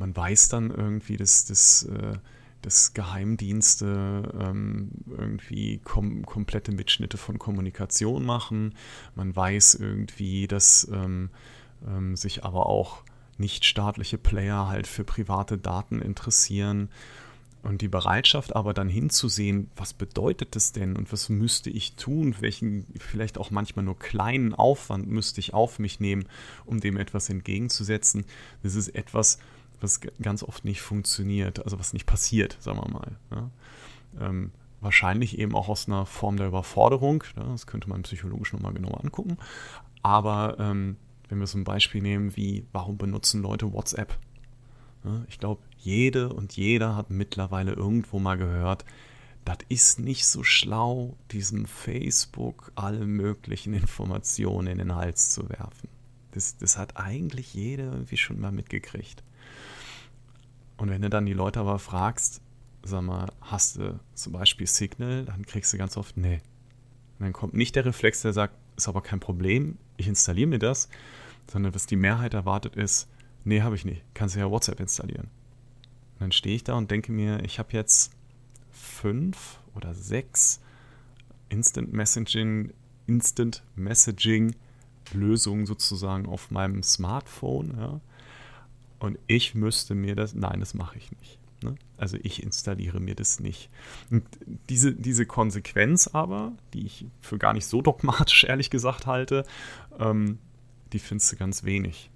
man 0.00 0.16
weiß 0.16 0.48
dann 0.48 0.70
irgendwie, 0.70 1.16
dass, 1.16 1.44
dass, 1.44 1.84
äh, 1.84 2.16
dass 2.62 2.94
Geheimdienste 2.94 4.32
ähm, 4.40 4.90
irgendwie 5.06 5.78
kom 5.78 6.24
komplette 6.26 6.72
Mitschnitte 6.72 7.18
von 7.18 7.38
Kommunikation 7.38 8.24
machen. 8.24 8.74
Man 9.14 9.36
weiß 9.36 9.74
irgendwie, 9.74 10.48
dass 10.48 10.88
ähm, 10.92 11.30
ähm 11.86 12.16
sich 12.16 12.44
aber 12.44 12.66
auch 12.66 13.04
nichtstaatliche 13.38 14.18
Player 14.18 14.68
halt 14.68 14.86
für 14.86 15.04
private 15.04 15.58
Daten 15.58 16.02
interessieren 16.02 16.88
und 17.62 17.82
die 17.82 17.88
Bereitschaft 17.88 18.56
aber 18.56 18.72
dann 18.72 18.88
hinzusehen, 18.88 19.70
was 19.76 19.92
bedeutet 19.92 20.56
das 20.56 20.72
denn 20.72 20.96
und 20.96 21.12
was 21.12 21.28
müsste 21.28 21.68
ich 21.68 21.94
tun, 21.96 22.34
welchen 22.40 22.86
vielleicht 22.98 23.36
auch 23.36 23.50
manchmal 23.50 23.84
nur 23.84 23.98
kleinen 23.98 24.54
Aufwand 24.54 25.08
müsste 25.08 25.40
ich 25.40 25.52
auf 25.52 25.78
mich 25.78 26.00
nehmen, 26.00 26.24
um 26.64 26.80
dem 26.80 26.96
etwas 26.96 27.28
entgegenzusetzen, 27.28 28.24
das 28.62 28.74
ist 28.74 28.88
etwas, 28.88 29.38
was 29.80 30.00
ganz 30.22 30.42
oft 30.42 30.64
nicht 30.64 30.80
funktioniert, 30.80 31.62
also 31.64 31.78
was 31.78 31.92
nicht 31.92 32.06
passiert, 32.06 32.56
sagen 32.60 32.78
wir 32.78 32.90
mal. 32.90 33.16
Ja. 33.30 33.50
Ähm, 34.20 34.52
wahrscheinlich 34.80 35.38
eben 35.38 35.54
auch 35.54 35.68
aus 35.68 35.88
einer 35.88 36.06
Form 36.06 36.36
der 36.36 36.48
Überforderung, 36.48 37.24
ja, 37.36 37.44
das 37.44 37.66
könnte 37.66 37.88
man 37.88 38.02
psychologisch 38.02 38.52
nochmal 38.52 38.72
genauer 38.72 39.02
angucken, 39.02 39.36
aber 40.02 40.56
ähm, 40.58 40.96
wenn 41.28 41.38
wir 41.38 41.46
so 41.46 41.58
ein 41.58 41.64
Beispiel 41.64 42.02
nehmen 42.02 42.36
wie, 42.36 42.66
warum 42.72 42.98
benutzen 42.98 43.42
Leute 43.42 43.72
WhatsApp? 43.72 44.18
Ja, 45.04 45.22
ich 45.28 45.38
glaube, 45.38 45.62
jede 45.78 46.30
und 46.30 46.56
jeder 46.56 46.96
hat 46.96 47.10
mittlerweile 47.10 47.72
irgendwo 47.72 48.18
mal 48.18 48.36
gehört, 48.36 48.84
das 49.44 49.58
ist 49.68 49.98
nicht 49.98 50.26
so 50.26 50.42
schlau, 50.42 51.16
diesem 51.30 51.66
Facebook 51.66 52.72
alle 52.74 53.06
möglichen 53.06 53.72
Informationen 53.74 54.66
in 54.66 54.78
den 54.78 54.94
Hals 54.94 55.32
zu 55.32 55.48
werfen. 55.48 55.88
Das, 56.32 56.56
das 56.58 56.76
hat 56.76 56.96
eigentlich 56.96 57.54
jeder 57.54 57.84
irgendwie 57.84 58.16
schon 58.16 58.38
mal 58.38 58.52
mitgekriegt. 58.52 59.22
Und 60.80 60.88
wenn 60.88 61.02
du 61.02 61.10
dann 61.10 61.26
die 61.26 61.34
Leute 61.34 61.60
aber 61.60 61.78
fragst, 61.78 62.40
sag 62.82 63.02
mal, 63.02 63.30
hast 63.42 63.76
du 63.76 64.00
zum 64.14 64.32
Beispiel 64.32 64.66
Signal, 64.66 65.26
dann 65.26 65.44
kriegst 65.44 65.74
du 65.74 65.76
ganz 65.76 65.98
oft, 65.98 66.16
nee. 66.16 66.40
Und 67.18 67.26
dann 67.26 67.32
kommt 67.34 67.52
nicht 67.52 67.76
der 67.76 67.84
Reflex, 67.84 68.22
der 68.22 68.32
sagt, 68.32 68.54
ist 68.78 68.88
aber 68.88 69.02
kein 69.02 69.20
Problem, 69.20 69.76
ich 69.98 70.08
installiere 70.08 70.48
mir 70.48 70.58
das, 70.58 70.88
sondern 71.52 71.74
was 71.74 71.84
die 71.84 71.96
Mehrheit 71.96 72.32
erwartet 72.32 72.76
ist, 72.76 73.08
nee, 73.44 73.60
habe 73.60 73.74
ich 73.74 73.84
nicht, 73.84 74.02
kannst 74.14 74.36
du 74.36 74.40
ja 74.40 74.50
WhatsApp 74.50 74.80
installieren. 74.80 75.28
Und 76.14 76.20
dann 76.20 76.32
stehe 76.32 76.56
ich 76.56 76.64
da 76.64 76.72
und 76.72 76.90
denke 76.90 77.12
mir, 77.12 77.44
ich 77.44 77.58
habe 77.58 77.74
jetzt 77.74 78.12
fünf 78.70 79.60
oder 79.74 79.92
sechs 79.92 80.60
Instant 81.50 81.92
Messaging, 81.92 82.72
Instant 83.06 83.62
Messaging 83.76 84.56
Lösungen 85.12 85.66
sozusagen 85.66 86.24
auf 86.24 86.50
meinem 86.50 86.82
Smartphone. 86.82 87.74
Ja? 87.76 88.00
Und 89.00 89.18
ich 89.26 89.54
müsste 89.54 89.94
mir 89.94 90.14
das, 90.14 90.34
nein, 90.34 90.60
das 90.60 90.74
mache 90.74 90.98
ich 90.98 91.10
nicht. 91.12 91.38
Ne? 91.62 91.74
Also 91.96 92.16
ich 92.22 92.42
installiere 92.42 93.00
mir 93.00 93.14
das 93.14 93.40
nicht. 93.40 93.70
Und 94.10 94.24
diese, 94.68 94.92
diese 94.92 95.26
Konsequenz 95.26 96.08
aber, 96.08 96.52
die 96.72 96.86
ich 96.86 97.06
für 97.20 97.38
gar 97.38 97.52
nicht 97.52 97.66
so 97.66 97.82
dogmatisch 97.82 98.44
ehrlich 98.48 98.70
gesagt 98.70 99.06
halte, 99.06 99.44
ähm, 99.98 100.38
die 100.92 100.98
findest 100.98 101.32
du 101.32 101.36
ganz 101.36 101.64
wenig. 101.64 102.10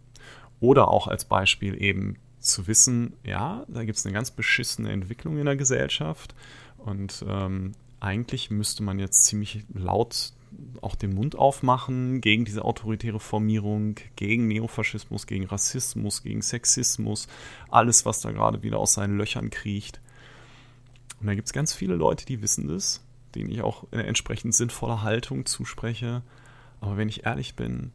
Oder 0.61 0.88
auch 0.88 1.09
als 1.09 1.25
Beispiel 1.25 1.81
eben 1.83 2.16
zu 2.38 2.66
wissen, 2.66 3.14
ja, 3.25 3.64
da 3.68 3.85
gibt 3.85 3.99
es 3.99 4.05
eine 4.05 4.12
ganz 4.12 4.31
beschissene 4.31 4.92
Entwicklung 4.92 5.38
in 5.38 5.47
der 5.47 5.57
Gesellschaft 5.57 6.35
und 6.79 7.25
ähm, 7.27 7.73
eigentlich 8.01 8.51
müsste 8.51 8.83
man 8.83 8.99
jetzt 8.99 9.25
ziemlich 9.25 9.64
laut 9.73 10.33
auch 10.81 10.95
den 10.95 11.14
Mund 11.14 11.37
aufmachen 11.37 12.21
gegen 12.21 12.45
diese 12.45 12.64
autoritäre 12.64 13.21
Formierung, 13.21 13.97
gegen 14.17 14.49
Neofaschismus, 14.49 15.27
gegen 15.27 15.47
Rassismus, 15.47 16.23
gegen 16.23 16.43
Sexismus, 16.43 17.29
alles, 17.71 18.05
was 18.05 18.21
da 18.21 18.33
gerade 18.33 18.62
wieder 18.62 18.79
aus 18.79 18.95
seinen 18.95 19.19
Löchern 19.19 19.51
kriecht. 19.51 20.01
Und 21.21 21.27
da 21.27 21.35
gibt 21.35 21.47
es 21.47 21.53
ganz 21.53 21.73
viele 21.73 21.95
Leute, 21.95 22.27
die 22.27 22.43
wissen 22.43 22.69
das, 22.69 23.01
denen 23.35 23.51
ich 23.51 23.62
auch 23.62 23.85
eine 23.93 24.07
entsprechend 24.07 24.55
sinnvolle 24.55 25.03
Haltung 25.03 25.47
zuspreche. 25.47 26.23
Aber 26.81 26.97
wenn 26.97 27.09
ich 27.09 27.25
ehrlich 27.25 27.55
bin, 27.55 27.93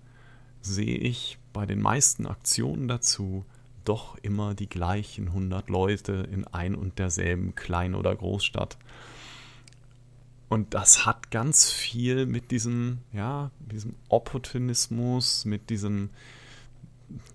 sehe 0.62 0.98
ich 0.98 1.38
bei 1.54 1.66
den 1.66 1.80
meisten 1.80 2.26
Aktionen 2.26 2.88
dazu, 2.88 3.46
doch 3.86 4.18
immer 4.22 4.54
die 4.54 4.70
gleichen 4.70 5.28
100 5.28 5.70
Leute 5.70 6.28
in 6.32 6.46
ein 6.46 6.76
und 6.76 7.00
derselben 7.00 7.56
Klein- 7.56 7.96
oder 7.96 8.16
Großstadt. 8.16 8.78
Und 10.50 10.74
das 10.74 11.06
hat 11.06 11.30
ganz 11.30 11.72
viel 11.72 12.26
mit 12.26 12.50
diesem, 12.50 13.00
ja, 13.14 13.52
diesem 13.60 13.96
Opportunismus, 14.10 15.46
mit 15.46 15.70
diesem, 15.70 16.10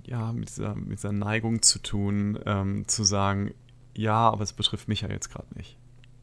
ja, 0.05 0.33
mit 0.33 0.49
dieser, 0.49 0.75
mit 0.75 0.99
dieser 0.99 1.13
Neigung 1.13 1.63
zu 1.63 1.79
tun, 1.79 2.39
ähm, 2.45 2.89
zu 2.89 3.05
sagen, 3.05 3.55
ja, 3.97 4.29
aber 4.31 4.43
es 4.43 4.53
betrifft 4.53 4.89
mich 4.89 5.03
ja 5.03 5.09
jetzt 5.09 5.31
gerade 5.31 5.47
nicht. 5.55 5.77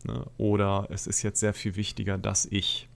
Ne? 0.04 0.26
Oder 0.38 0.88
es 0.90 1.08
ist 1.08 1.22
jetzt 1.22 1.40
sehr 1.40 1.54
viel 1.54 1.76
wichtiger, 1.76 2.18
dass 2.18 2.46
ich. 2.46 2.88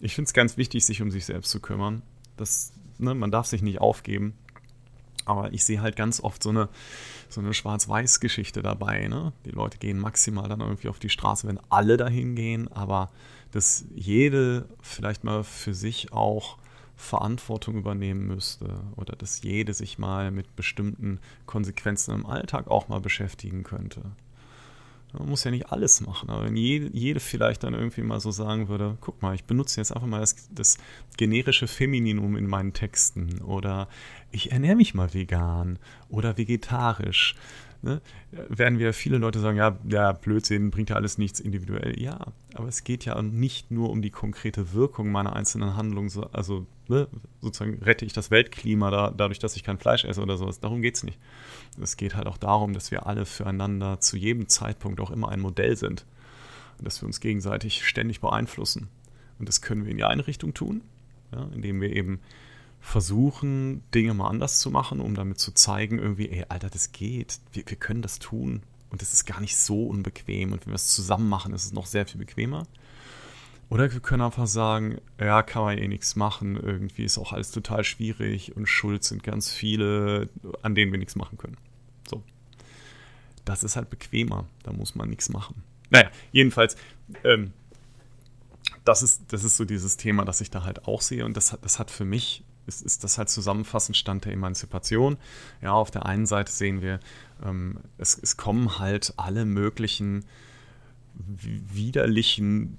Ich 0.00 0.16
finde 0.16 0.26
es 0.26 0.32
ganz 0.32 0.56
wichtig, 0.56 0.84
sich 0.84 1.00
um 1.00 1.12
sich 1.12 1.24
selbst 1.24 1.50
zu 1.50 1.60
kümmern. 1.60 2.02
Das, 2.36 2.72
ne, 2.98 3.14
man 3.14 3.30
darf 3.30 3.46
sich 3.46 3.62
nicht 3.62 3.80
aufgeben. 3.80 4.34
Aber 5.24 5.52
ich 5.52 5.64
sehe 5.64 5.80
halt 5.80 5.96
ganz 5.96 6.20
oft 6.20 6.42
so 6.42 6.50
eine, 6.50 6.68
so 7.28 7.40
eine 7.40 7.54
Schwarz-Weiß-Geschichte 7.54 8.62
dabei. 8.62 9.08
Ne? 9.08 9.32
Die 9.44 9.50
Leute 9.50 9.78
gehen 9.78 9.98
maximal 9.98 10.48
dann 10.48 10.60
irgendwie 10.60 10.88
auf 10.88 10.98
die 10.98 11.10
Straße, 11.10 11.46
wenn 11.46 11.60
alle 11.68 11.96
dahin 11.96 12.34
gehen, 12.34 12.70
aber 12.72 13.10
dass 13.52 13.84
jede 13.94 14.66
vielleicht 14.80 15.24
mal 15.24 15.44
für 15.44 15.74
sich 15.74 16.12
auch 16.12 16.58
Verantwortung 16.96 17.76
übernehmen 17.76 18.26
müsste 18.26 18.80
oder 18.96 19.16
dass 19.16 19.42
jede 19.42 19.74
sich 19.74 19.98
mal 19.98 20.30
mit 20.30 20.56
bestimmten 20.56 21.18
Konsequenzen 21.46 22.14
im 22.14 22.26
Alltag 22.26 22.68
auch 22.68 22.88
mal 22.88 23.00
beschäftigen 23.00 23.64
könnte. 23.64 24.02
Man 25.12 25.28
muss 25.28 25.44
ja 25.44 25.50
nicht 25.50 25.70
alles 25.70 26.00
machen, 26.00 26.30
aber 26.30 26.46
wenn 26.46 26.56
jede, 26.56 26.90
jede, 26.96 27.20
vielleicht 27.20 27.64
dann 27.64 27.74
irgendwie 27.74 28.02
mal 28.02 28.20
so 28.20 28.30
sagen 28.30 28.68
würde, 28.68 28.96
guck 29.00 29.20
mal, 29.20 29.34
ich 29.34 29.44
benutze 29.44 29.80
jetzt 29.80 29.92
einfach 29.92 30.06
mal 30.06 30.20
das, 30.20 30.48
das 30.50 30.78
generische 31.16 31.66
Femininum 31.66 32.36
in 32.36 32.46
meinen 32.46 32.72
Texten 32.72 33.40
oder 33.42 33.88
ich 34.30 34.52
ernähre 34.52 34.76
mich 34.76 34.94
mal 34.94 35.12
vegan 35.12 35.78
oder 36.08 36.38
vegetarisch 36.38 37.36
ne, 37.82 38.00
werden 38.30 38.78
wir 38.78 38.94
viele 38.94 39.18
Leute 39.18 39.40
sagen, 39.40 39.56
ja, 39.56 39.76
ja, 39.88 40.12
Blödsinn, 40.12 40.70
bringt 40.70 40.90
ja 40.90 40.96
alles 40.96 41.18
nichts 41.18 41.40
individuell. 41.40 42.00
Ja, 42.00 42.18
aber 42.54 42.68
es 42.68 42.84
geht 42.84 43.04
ja 43.04 43.20
nicht 43.20 43.70
nur 43.70 43.90
um 43.90 44.02
die 44.02 44.10
konkrete 44.10 44.72
Wirkung 44.72 45.10
meiner 45.10 45.36
einzelnen 45.36 45.76
Handlungen, 45.76 46.10
also 46.32 46.66
ne, 46.88 47.08
sozusagen 47.40 47.82
rette 47.82 48.04
ich 48.04 48.12
das 48.12 48.30
Weltklima 48.30 48.90
da, 48.90 49.10
dadurch, 49.10 49.38
dass 49.38 49.56
ich 49.56 49.64
kein 49.64 49.78
Fleisch 49.78 50.04
esse 50.04 50.22
oder 50.22 50.38
sowas. 50.38 50.60
Darum 50.60 50.80
geht 50.80 50.96
es 50.96 51.02
nicht. 51.02 51.18
Es 51.80 51.96
geht 51.96 52.14
halt 52.14 52.26
auch 52.26 52.36
darum, 52.36 52.74
dass 52.74 52.90
wir 52.90 53.06
alle 53.06 53.24
füreinander 53.24 54.00
zu 54.00 54.16
jedem 54.16 54.48
Zeitpunkt 54.48 55.00
auch 55.00 55.10
immer 55.10 55.28
ein 55.30 55.40
Modell 55.40 55.76
sind. 55.76 56.04
Und 56.78 56.86
dass 56.86 57.00
wir 57.00 57.06
uns 57.06 57.20
gegenseitig 57.20 57.86
ständig 57.86 58.20
beeinflussen. 58.20 58.88
Und 59.38 59.48
das 59.48 59.62
können 59.62 59.84
wir 59.84 59.90
in 59.90 59.96
die 59.96 60.04
eine 60.04 60.26
Richtung 60.26 60.54
tun, 60.54 60.82
ja, 61.32 61.48
indem 61.54 61.80
wir 61.80 61.90
eben 61.90 62.20
versuchen, 62.80 63.82
Dinge 63.94 64.12
mal 64.12 64.28
anders 64.28 64.58
zu 64.58 64.70
machen, 64.70 65.00
um 65.00 65.14
damit 65.14 65.38
zu 65.38 65.52
zeigen, 65.52 65.98
irgendwie, 65.98 66.28
ey, 66.28 66.44
Alter, 66.48 66.68
das 66.68 66.92
geht. 66.92 67.38
Wir, 67.52 67.62
wir 67.66 67.76
können 67.76 68.02
das 68.02 68.18
tun. 68.18 68.62
Und 68.90 69.00
es 69.00 69.14
ist 69.14 69.24
gar 69.24 69.40
nicht 69.40 69.56
so 69.56 69.86
unbequem. 69.86 70.52
Und 70.52 70.66
wenn 70.66 70.72
wir 70.72 70.76
es 70.76 70.88
zusammen 70.88 71.28
machen, 71.28 71.54
ist 71.54 71.64
es 71.64 71.72
noch 71.72 71.86
sehr 71.86 72.06
viel 72.06 72.18
bequemer. 72.18 72.66
Oder 73.72 73.90
wir 73.90 74.00
können 74.00 74.20
einfach 74.20 74.46
sagen, 74.46 75.00
ja, 75.18 75.42
kann 75.42 75.62
man 75.62 75.78
eh 75.78 75.88
nichts 75.88 76.14
machen. 76.14 76.56
Irgendwie 76.56 77.04
ist 77.04 77.16
auch 77.16 77.32
alles 77.32 77.52
total 77.52 77.84
schwierig 77.84 78.54
und 78.54 78.66
schuld 78.66 79.02
sind 79.02 79.22
ganz 79.22 79.50
viele, 79.50 80.28
an 80.60 80.74
denen 80.74 80.92
wir 80.92 80.98
nichts 80.98 81.16
machen 81.16 81.38
können. 81.38 81.56
So. 82.06 82.22
Das 83.46 83.64
ist 83.64 83.76
halt 83.76 83.88
bequemer. 83.88 84.44
Da 84.62 84.74
muss 84.74 84.94
man 84.94 85.08
nichts 85.08 85.30
machen. 85.30 85.62
Naja, 85.88 86.10
jedenfalls, 86.32 86.76
ähm, 87.24 87.54
das 88.84 89.02
ist, 89.02 89.22
das 89.32 89.42
ist 89.42 89.56
so 89.56 89.64
dieses 89.64 89.96
Thema, 89.96 90.26
das 90.26 90.42
ich 90.42 90.50
da 90.50 90.64
halt 90.64 90.86
auch 90.86 91.00
sehe. 91.00 91.24
Und 91.24 91.34
das 91.34 91.54
hat, 91.54 91.64
das 91.64 91.78
hat 91.78 91.90
für 91.90 92.04
mich 92.04 92.44
ist, 92.66 92.82
ist 92.82 93.04
das 93.04 93.16
halt 93.16 93.30
zusammenfassend 93.30 93.96
Stand 93.96 94.26
der 94.26 94.34
Emanzipation. 94.34 95.16
Ja, 95.62 95.72
auf 95.72 95.90
der 95.90 96.04
einen 96.04 96.26
Seite 96.26 96.52
sehen 96.52 96.82
wir, 96.82 97.00
ähm, 97.42 97.78
es, 97.96 98.18
es 98.22 98.36
kommen 98.36 98.78
halt 98.78 99.14
alle 99.16 99.46
möglichen 99.46 100.26
widerlichen 101.14 102.76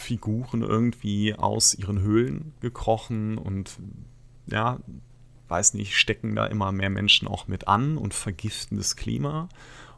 Figuren 0.00 0.62
irgendwie 0.62 1.34
aus 1.34 1.74
ihren 1.74 2.00
Höhlen 2.00 2.54
gekrochen 2.60 3.38
und 3.38 3.78
ja, 4.46 4.78
weiß 5.48 5.74
nicht, 5.74 5.96
stecken 5.96 6.34
da 6.34 6.46
immer 6.46 6.72
mehr 6.72 6.90
Menschen 6.90 7.28
auch 7.28 7.48
mit 7.48 7.68
an 7.68 7.98
und 7.98 8.14
vergiften 8.14 8.78
das 8.78 8.96
Klima. 8.96 9.48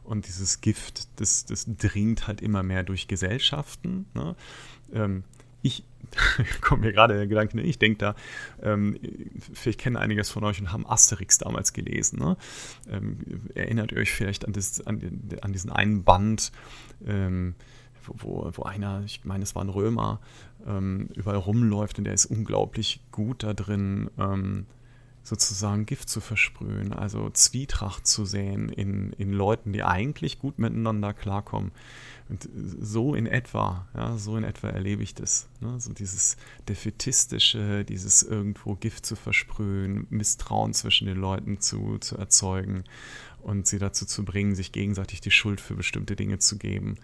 Und 0.03 0.27
dieses 0.27 0.59
Gift, 0.59 1.07
das, 1.21 1.45
das 1.45 1.65
dringt 1.77 2.27
halt 2.27 2.41
immer 2.41 2.63
mehr 2.63 2.83
durch 2.83 3.07
Gesellschaften. 3.07 4.05
Ne? 4.13 4.35
Ähm, 4.93 5.23
ich 5.61 5.85
kommt 6.61 6.81
mir 6.81 6.91
gerade 6.91 7.15
der 7.15 7.27
Gedanke, 7.27 7.61
ich 7.61 7.79
denke 7.79 7.97
da, 7.97 8.15
ähm, 8.61 8.99
vielleicht 9.53 9.79
kennen 9.79 9.95
einiges 9.95 10.29
von 10.29 10.43
euch 10.43 10.59
und 10.59 10.73
haben 10.73 10.85
Asterix 10.85 11.37
damals 11.37 11.71
gelesen. 11.71 12.19
Ne? 12.19 12.35
Ähm, 12.89 13.19
erinnert 13.55 13.93
ihr 13.93 13.99
euch 13.99 14.11
vielleicht 14.11 14.45
an, 14.45 14.51
das, 14.51 14.85
an, 14.85 15.01
an 15.41 15.53
diesen 15.53 15.71
einen 15.71 16.03
Band, 16.03 16.51
ähm, 17.07 17.55
wo, 18.05 18.49
wo 18.53 18.63
einer, 18.63 19.03
ich 19.03 19.25
meine, 19.25 19.43
es 19.43 19.55
war 19.55 19.63
ein 19.63 19.69
Römer, 19.69 20.19
ähm, 20.65 21.09
überall 21.15 21.37
rumläuft 21.37 21.97
und 21.97 22.05
der 22.05 22.13
ist 22.13 22.25
unglaublich 22.25 23.01
gut 23.11 23.43
da 23.43 23.53
drin, 23.53 24.09
ähm, 24.17 24.65
sozusagen 25.23 25.85
Gift 25.85 26.09
zu 26.09 26.19
versprühen, 26.19 26.91
also 26.91 27.29
Zwietracht 27.29 28.05
zu 28.05 28.25
sehen 28.25 28.69
in, 28.69 29.13
in 29.13 29.31
Leuten, 29.31 29.71
die 29.71 29.83
eigentlich 29.83 30.37
gut 30.37 30.59
miteinander 30.59 31.13
klarkommen. 31.13 31.71
Und 32.29 32.49
so 32.53 33.15
in 33.15 33.25
etwa, 33.25 33.87
ja, 33.95 34.17
so 34.17 34.35
in 34.37 34.43
etwa 34.43 34.69
erlebe 34.69 35.01
ich 35.01 35.13
das. 35.13 35.47
Ne? 35.61 35.79
So 35.79 35.93
dieses 35.93 36.35
Defetistische, 36.67 37.85
dieses 37.85 38.23
irgendwo 38.23 38.75
Gift 38.75 39.05
zu 39.05 39.15
versprühen, 39.15 40.07
Misstrauen 40.09 40.73
zwischen 40.73 41.07
den 41.07 41.17
Leuten 41.17 41.59
zu, 41.59 41.99
zu 41.99 42.17
erzeugen 42.17 42.83
und 43.41 43.67
sie 43.67 43.79
dazu 43.79 44.05
zu 44.05 44.25
bringen, 44.25 44.55
sich 44.55 44.71
gegenseitig 44.71 45.21
die 45.21 45.31
Schuld 45.31 45.61
für 45.61 45.75
bestimmte 45.75 46.15
Dinge 46.15 46.39
zu 46.39 46.57
geben 46.57 46.97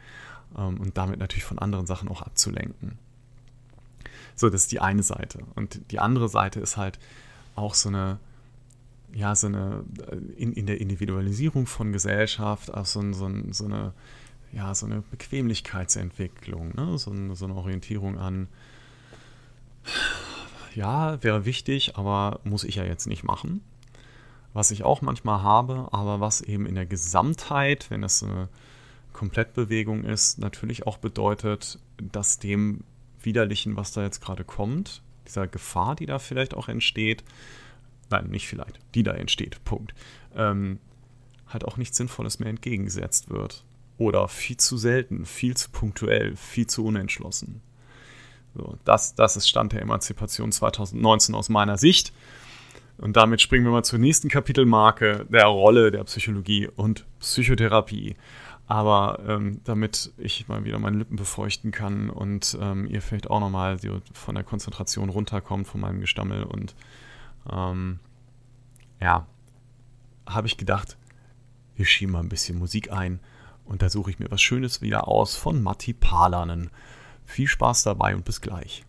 und 0.54 0.98
damit 0.98 1.20
natürlich 1.20 1.44
von 1.44 1.60
anderen 1.60 1.86
Sachen 1.86 2.10
auch 2.10 2.22
abzulenken. 2.22 2.98
So, 4.36 4.50
das 4.50 4.62
ist 4.62 4.72
die 4.72 4.80
eine 4.80 5.04
Seite. 5.04 5.40
Und 5.56 5.92
die 5.92 6.00
andere 6.00 6.30
Seite 6.30 6.60
ist 6.60 6.78
halt 6.78 7.00
auch 7.56 7.74
so 7.74 7.90
eine, 7.90 8.20
ja, 9.14 9.36
so 9.36 9.48
eine, 9.48 9.84
äh, 10.08 10.16
in, 10.38 10.54
in 10.54 10.66
der 10.66 10.80
Individualisierung 10.80 11.66
von 11.66 11.92
Gesellschaft, 11.92 12.74
auch 12.74 12.86
so, 12.86 13.02
so, 13.14 13.30
so 13.52 13.66
eine 13.66 13.94
ja, 14.52 14.74
so 14.74 14.86
eine 14.86 15.02
Bequemlichkeitsentwicklung, 15.02 16.74
ne? 16.76 16.98
so, 16.98 17.14
so 17.36 17.46
eine 17.46 17.56
Orientierung 17.56 18.18
an, 18.18 18.48
ja, 20.74 21.22
wäre 21.24 21.46
wichtig, 21.46 21.98
aber 21.98 22.40
muss 22.44 22.64
ich 22.64 22.76
ja 22.76 22.84
jetzt 22.84 23.08
nicht 23.08 23.24
machen. 23.24 23.62
Was 24.54 24.72
ich 24.72 24.84
auch 24.84 25.02
manchmal 25.02 25.44
habe, 25.44 25.90
aber 25.92 26.20
was 26.20 26.42
eben 26.42 26.66
in 26.66 26.76
der 26.76 26.86
Gesamtheit, 26.86 27.90
wenn 27.92 28.04
es 28.04 28.24
eine 28.24 28.50
Komplettbewegung 29.14 30.04
ist, 30.04 30.40
natürlich 30.40 30.88
auch 30.88 30.98
bedeutet, 30.98 31.80
dass 31.98 32.40
dem 32.40 32.84
Widerlichen, 33.22 33.76
was 33.76 33.92
da 33.92 34.04
jetzt 34.04 34.22
gerade 34.22 34.44
kommt, 34.44 35.02
dieser 35.28 35.48
Gefahr, 35.48 35.96
die 35.96 36.06
da 36.06 36.20
vielleicht 36.20 36.54
auch 36.54 36.70
entsteht, 36.70 37.24
nein, 38.10 38.28
nicht 38.30 38.48
vielleicht, 38.48 38.80
die 38.96 39.04
da 39.04 39.12
entsteht, 39.14 39.64
Punkt, 39.66 39.94
ähm, 40.36 40.80
halt 41.48 41.66
auch 41.66 41.78
nichts 41.78 41.98
Sinnvolles 41.98 42.40
mehr 42.40 42.50
entgegengesetzt 42.50 43.30
wird. 43.30 43.64
Oder 43.98 44.28
viel 44.30 44.58
zu 44.58 44.78
selten, 44.78 45.26
viel 45.26 45.58
zu 45.58 45.70
punktuell, 45.72 46.36
viel 46.36 46.68
zu 46.68 46.86
unentschlossen. 46.86 47.62
So, 48.56 48.78
das, 48.86 49.14
das 49.16 49.36
ist 49.36 49.50
Stand 49.50 49.74
der 49.74 49.82
Emanzipation 49.82 50.52
2019 50.52 51.36
aus 51.36 51.50
meiner 51.50 51.78
Sicht. 51.78 52.14
Und 52.98 53.16
damit 53.16 53.42
springen 53.42 53.66
wir 53.66 53.72
mal 53.72 53.84
zur 53.84 54.00
nächsten 54.00 54.30
Kapitelmarke 54.30 55.26
der 55.30 55.46
Rolle 55.46 55.92
der 55.92 56.04
Psychologie 56.04 56.68
und 56.68 57.06
Psychotherapie. 57.20 58.16
Aber 58.70 59.20
ähm, 59.28 59.62
damit 59.64 60.14
ich 60.18 60.48
mal 60.48 60.64
wieder 60.64 60.78
meine 60.78 60.96
Lippen 60.96 61.16
befeuchten 61.16 61.72
kann 61.72 62.12
und 62.12 62.56
ähm, 62.62 62.86
ihr 62.86 63.02
vielleicht 63.02 63.28
auch 63.28 63.40
nochmal 63.40 63.80
von 64.14 64.36
der 64.36 64.44
Konzentration 64.44 65.10
runterkommt, 65.10 65.68
von 65.68 65.82
meinem 65.82 66.00
Gestammel 66.02 66.44
und 66.44 66.76
ähm, 67.52 68.00
ja, 69.02 69.26
habe 70.28 70.46
ich 70.46 70.58
gedacht, 70.58 70.98
wir 71.76 71.86
schieben 71.86 72.14
mal 72.14 72.20
ein 72.20 72.30
bisschen 72.30 72.60
Musik 72.60 72.92
ein 72.92 73.20
und 73.66 73.82
da 73.82 73.90
suche 73.90 74.12
ich 74.12 74.20
mir 74.20 74.30
was 74.30 74.42
Schönes 74.42 74.84
wieder 74.84 75.08
aus 75.08 75.36
von 75.36 75.64
Matti 75.64 75.94
Palanen. 75.94 76.70
Viel 77.26 77.48
Spaß 77.48 77.82
dabei 77.82 78.16
und 78.16 78.24
bis 78.24 78.40
gleich. 78.40 78.86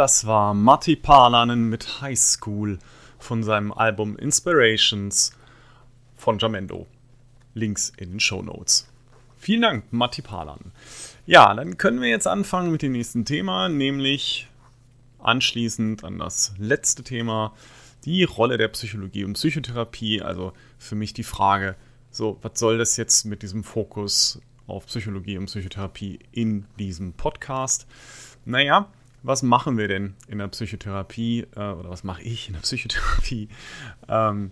Das 0.00 0.26
war 0.26 0.54
Matti 0.54 0.96
Parlanen 0.96 1.68
mit 1.68 2.00
High 2.00 2.18
School 2.18 2.78
von 3.18 3.42
seinem 3.42 3.70
Album 3.70 4.16
Inspirations 4.16 5.36
von 6.16 6.38
Jamendo. 6.38 6.86
Links 7.52 7.92
in 7.98 8.12
den 8.12 8.18
Show 8.18 8.40
Notes. 8.40 8.88
Vielen 9.36 9.60
Dank, 9.60 9.92
Matti 9.92 10.22
Parlanen. 10.22 10.72
Ja, 11.26 11.52
dann 11.52 11.76
können 11.76 12.00
wir 12.00 12.08
jetzt 12.08 12.26
anfangen 12.26 12.72
mit 12.72 12.80
dem 12.80 12.92
nächsten 12.92 13.26
Thema, 13.26 13.68
nämlich 13.68 14.48
anschließend 15.18 16.02
an 16.02 16.18
das 16.18 16.54
letzte 16.56 17.02
Thema, 17.02 17.52
die 18.06 18.24
Rolle 18.24 18.56
der 18.56 18.68
Psychologie 18.68 19.24
und 19.24 19.34
Psychotherapie. 19.34 20.22
Also 20.22 20.54
für 20.78 20.94
mich 20.94 21.12
die 21.12 21.24
Frage, 21.24 21.76
so, 22.10 22.38
was 22.40 22.58
soll 22.58 22.78
das 22.78 22.96
jetzt 22.96 23.26
mit 23.26 23.42
diesem 23.42 23.64
Fokus 23.64 24.40
auf 24.66 24.86
Psychologie 24.86 25.36
und 25.36 25.44
Psychotherapie 25.44 26.20
in 26.32 26.64
diesem 26.78 27.12
Podcast? 27.12 27.86
Naja, 28.46 28.90
was 29.22 29.42
machen 29.42 29.76
wir 29.78 29.88
denn 29.88 30.14
in 30.28 30.38
der 30.38 30.48
Psychotherapie 30.48 31.46
äh, 31.54 31.60
oder 31.60 31.90
was 31.90 32.04
mache 32.04 32.22
ich 32.22 32.48
in 32.48 32.54
der 32.54 32.60
Psychotherapie? 32.62 33.48
Ähm, 34.08 34.50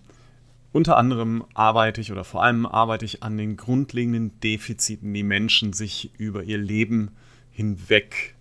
unter 0.71 0.97
anderem 0.97 1.45
arbeite 1.55 1.99
ich 1.99 2.11
oder 2.11 2.23
vor 2.23 2.43
allem 2.43 2.65
arbeite 2.65 3.05
ich 3.05 3.23
an 3.23 3.37
den 3.37 3.57
grundlegenden 3.57 4.39
Defiziten, 4.41 5.13
die 5.13 5.23
Menschen 5.23 5.73
sich 5.73 6.11
über 6.19 6.43
ihr 6.43 6.59
Leben 6.59 7.11
hinweg 7.51 8.35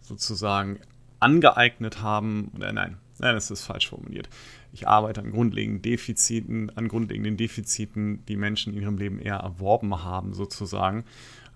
sozusagen 0.00 0.78
angeeignet 1.18 2.02
haben. 2.02 2.52
Oder 2.54 2.72
nein, 2.72 2.98
nein, 3.18 3.34
das 3.34 3.50
ist 3.50 3.64
falsch 3.64 3.88
formuliert. 3.88 4.28
Ich 4.72 4.86
arbeite 4.86 5.22
an 5.22 5.32
grundlegenden 5.32 5.82
Defiziten, 5.82 6.70
an 6.76 6.86
grundlegenden 6.86 7.36
Defiziten, 7.36 8.24
die 8.26 8.36
Menschen 8.36 8.72
in 8.74 8.82
ihrem 8.82 8.98
Leben 8.98 9.18
eher 9.18 9.36
erworben 9.36 10.04
haben, 10.04 10.34
sozusagen, 10.34 11.04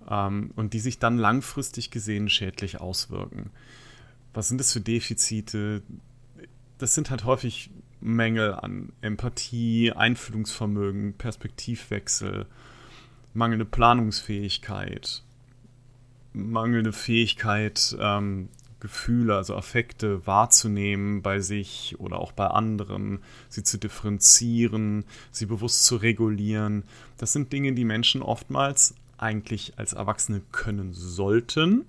ähm, 0.09 0.51
und 0.57 0.73
die 0.73 0.81
sich 0.81 0.99
dann 0.99 1.19
langfristig 1.19 1.91
gesehen 1.91 2.29
schädlich 2.29 2.81
auswirken. 2.81 3.51
Was 4.33 4.49
sind 4.49 4.59
das 4.59 4.73
für 4.73 4.81
Defizite? 4.81 5.83
Das 6.79 6.95
sind 6.95 7.11
halt 7.11 7.25
häufig 7.25 7.71
Mängel 8.01 8.55
an 8.55 8.93
Empathie, 9.01 9.93
Einfühlungsvermögen, 9.93 11.15
Perspektivwechsel, 11.15 12.47
mangelnde 13.35 13.65
Planungsfähigkeit, 13.65 15.23
mangelnde 16.33 16.93
Fähigkeit, 16.93 17.97
ähm, 18.01 18.49
Gefühle, 18.81 19.37
also 19.37 19.55
Affekte 19.57 20.27
wahrzunehmen 20.27 21.21
bei 21.21 21.41
sich 21.41 21.97
oder 21.99 22.19
auch 22.19 22.33
bei 22.33 22.47
anderen, 22.47 23.21
sie 23.51 23.63
zu 23.63 23.79
differenzieren, 23.79 25.05
sie 25.31 25.47
bewusst 25.47 25.85
zu 25.85 25.97
regulieren. 25.97 26.85
Das 27.19 27.35
sind 27.35 27.53
Dinge, 27.53 27.75
die 27.75 27.85
Menschen 27.85 28.23
oftmals 28.23 28.95
eigentlich 29.19 29.75
als 29.77 29.93
Erwachsene 29.93 30.41
können 30.51 30.95
sollten, 30.95 31.85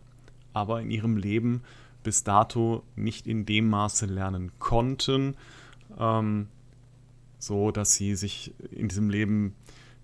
aber 0.53 0.81
in 0.81 0.91
ihrem 0.91 1.15
Leben 1.15 1.61
bis 2.03 2.23
dato 2.23 2.83
nicht 2.95 3.27
in 3.27 3.45
dem 3.45 3.69
Maße 3.69 4.05
lernen 4.05 4.51
konnten, 4.59 5.35
ähm, 5.99 6.47
so 7.39 7.71
dass 7.71 7.93
sie 7.93 8.15
sich 8.15 8.53
in 8.71 8.87
diesem 8.87 9.09
Leben 9.09 9.55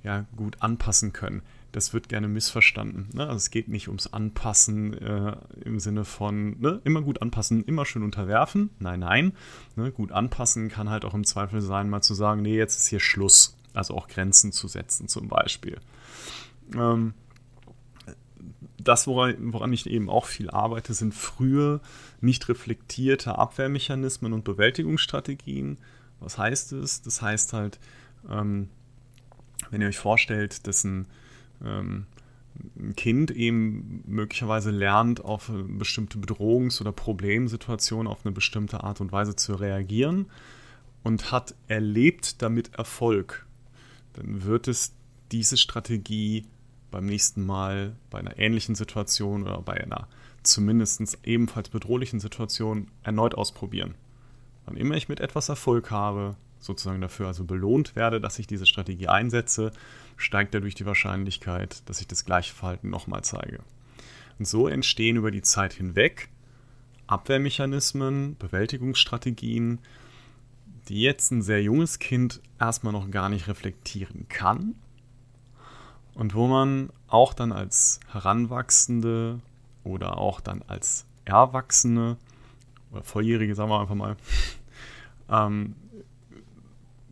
ja 0.03 0.25
gut 0.35 0.61
anpassen 0.61 1.13
können. 1.13 1.41
Das 1.73 1.93
wird 1.93 2.09
gerne 2.09 2.27
missverstanden. 2.27 3.09
Ne? 3.13 3.23
Also 3.23 3.35
es 3.35 3.51
geht 3.51 3.67
nicht 3.67 3.87
ums 3.87 4.07
Anpassen 4.07 4.93
äh, 4.93 5.35
im 5.63 5.79
Sinne 5.79 6.05
von 6.05 6.59
ne? 6.59 6.81
immer 6.85 7.01
gut 7.01 7.21
anpassen, 7.21 7.63
immer 7.65 7.85
schön 7.85 8.03
unterwerfen. 8.03 8.69
Nein, 8.79 9.01
nein. 9.01 9.33
Ne? 9.75 9.91
Gut 9.91 10.11
anpassen 10.11 10.69
kann 10.69 10.89
halt 10.89 11.03
auch 11.03 11.13
im 11.13 11.25
Zweifel 11.25 11.61
sein, 11.61 11.89
mal 11.89 12.01
zu 12.01 12.13
sagen, 12.13 12.41
nee, 12.41 12.57
jetzt 12.57 12.77
ist 12.77 12.87
hier 12.87 12.99
Schluss. 12.99 13.57
Also 13.73 13.95
auch 13.95 14.07
Grenzen 14.07 14.51
zu 14.51 14.67
setzen 14.67 15.07
zum 15.07 15.27
Beispiel. 15.27 15.77
Ähm, 16.73 17.13
das, 18.88 19.07
woran, 19.07 19.53
woran 19.53 19.73
ich 19.73 19.85
eben 19.88 20.09
auch 20.09 20.25
viel 20.25 20.49
arbeite, 20.49 20.93
sind 20.93 21.13
frühe, 21.13 21.81
nicht 22.21 22.47
reflektierte 22.49 23.38
Abwehrmechanismen 23.38 24.33
und 24.33 24.43
Bewältigungsstrategien. 24.43 25.77
Was 26.19 26.38
heißt 26.38 26.73
es? 26.73 27.01
Das 27.01 27.21
heißt 27.21 27.53
halt, 27.53 27.79
ähm, 28.29 28.69
wenn 29.69 29.81
ihr 29.81 29.88
euch 29.88 29.97
vorstellt, 29.97 30.67
dass 30.67 30.83
ein, 30.83 31.05
ähm, 31.63 32.05
ein 32.79 32.95
Kind 32.95 33.31
eben 33.31 34.03
möglicherweise 34.07 34.71
lernt, 34.71 35.23
auf 35.23 35.51
bestimmte 35.53 36.17
Bedrohungs- 36.17 36.81
oder 36.81 36.91
Problemsituation 36.91 38.07
auf 38.07 38.25
eine 38.25 38.33
bestimmte 38.33 38.83
Art 38.83 39.01
und 39.01 39.11
Weise 39.11 39.35
zu 39.35 39.55
reagieren 39.55 40.27
und 41.03 41.31
hat 41.31 41.55
erlebt 41.67 42.41
damit 42.41 42.73
Erfolg, 42.75 43.45
dann 44.13 44.43
wird 44.43 44.67
es 44.67 44.93
diese 45.31 45.57
Strategie 45.57 46.45
beim 46.97 47.05
nächsten 47.05 47.45
Mal 47.45 47.95
bei 48.09 48.17
einer 48.17 48.39
ähnlichen 48.39 48.73
Situation 48.73 49.43
oder 49.43 49.61
bei 49.61 49.75
einer 49.75 50.07
zumindest 50.41 51.19
ebenfalls 51.23 51.69
bedrohlichen 51.69 52.19
Situation 52.19 52.87
erneut 53.03 53.35
ausprobieren. 53.35 53.93
Wann 54.65 54.77
immer 54.77 54.95
ich 54.95 55.07
mit 55.07 55.19
etwas 55.19 55.47
Erfolg 55.47 55.91
habe, 55.91 56.35
sozusagen 56.59 56.99
dafür 56.99 57.27
also 57.27 57.43
belohnt 57.43 57.95
werde, 57.95 58.19
dass 58.19 58.39
ich 58.39 58.47
diese 58.47 58.65
Strategie 58.65 59.09
einsetze, 59.09 59.73
steigt 60.15 60.55
dadurch 60.55 60.73
die 60.73 60.87
Wahrscheinlichkeit, 60.87 61.87
dass 61.87 62.01
ich 62.01 62.07
das 62.07 62.25
gleiche 62.25 62.55
Verhalten 62.55 62.89
nochmal 62.89 63.23
zeige. 63.23 63.59
Und 64.39 64.47
so 64.47 64.67
entstehen 64.67 65.17
über 65.17 65.29
die 65.29 65.43
Zeit 65.43 65.73
hinweg 65.73 66.29
Abwehrmechanismen, 67.05 68.37
Bewältigungsstrategien, 68.39 69.77
die 70.87 71.03
jetzt 71.03 71.29
ein 71.29 71.43
sehr 71.43 71.61
junges 71.61 71.99
Kind 71.99 72.41
erstmal 72.59 72.93
noch 72.93 73.11
gar 73.11 73.29
nicht 73.29 73.47
reflektieren 73.47 74.25
kann, 74.29 74.73
und 76.18 76.34
wo 76.34 76.47
man 76.47 76.89
auch 77.07 77.36
dann 77.36 77.51
als 77.51 77.99
Heranwachsende 78.11 79.39
oder 79.84 80.18
auch 80.18 80.41
dann 80.41 80.63
als 80.68 81.05
Erwachsene 81.26 82.18
oder 82.91 83.03
Volljährige, 83.03 83.53
sagen 83.53 83.70
wir 83.70 83.80
einfach 83.80 83.93
mal, 83.93 84.18
ähm, 85.30 85.76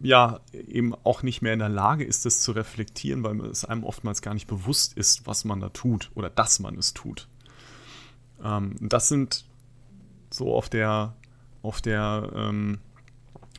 ja, 0.02 0.40
eben 0.52 0.96
auch 1.04 1.22
nicht 1.22 1.44
mehr 1.44 1.54
in 1.54 1.60
der 1.60 1.70
Lage 1.70 2.04
ist, 2.04 2.26
das 2.26 2.40
zu 2.40 2.52
reflektieren, 2.52 3.24
weil 3.24 3.40
es 3.46 3.64
einem 3.64 3.84
oftmals 3.84 4.24
gar 4.24 4.34
nicht 4.34 4.48
bewusst 4.48 4.94
ist, 4.98 5.28
was 5.28 5.46
man 5.46 5.60
da 5.60 5.70
tut 5.70 6.10
oder 6.16 6.32
dass 6.32 6.60
man 6.60 6.76
es 6.76 6.96
tut. 6.96 7.28
Ähm, 8.44 8.76
das 8.82 9.08
sind 9.08 9.46
so 10.32 10.56
auf 10.56 10.68
der, 10.68 11.16
auf 11.62 11.80
der 11.80 12.32
ähm, 12.36 12.80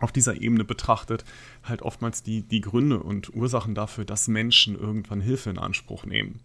auf 0.01 0.13
dieser 0.13 0.41
Ebene 0.41 0.65
betrachtet, 0.65 1.25
halt 1.63 1.83
oftmals 1.83 2.23
die, 2.23 2.43
die 2.43 2.61
Gründe 2.61 3.01
und 3.01 3.35
Ursachen 3.35 3.75
dafür, 3.75 4.05
dass 4.05 4.29
Menschen 4.29 4.79
irgendwann 4.79 5.21
Hilfe 5.21 5.51
in 5.51 5.59
Anspruch 5.59 6.05
nehmen 6.05 6.41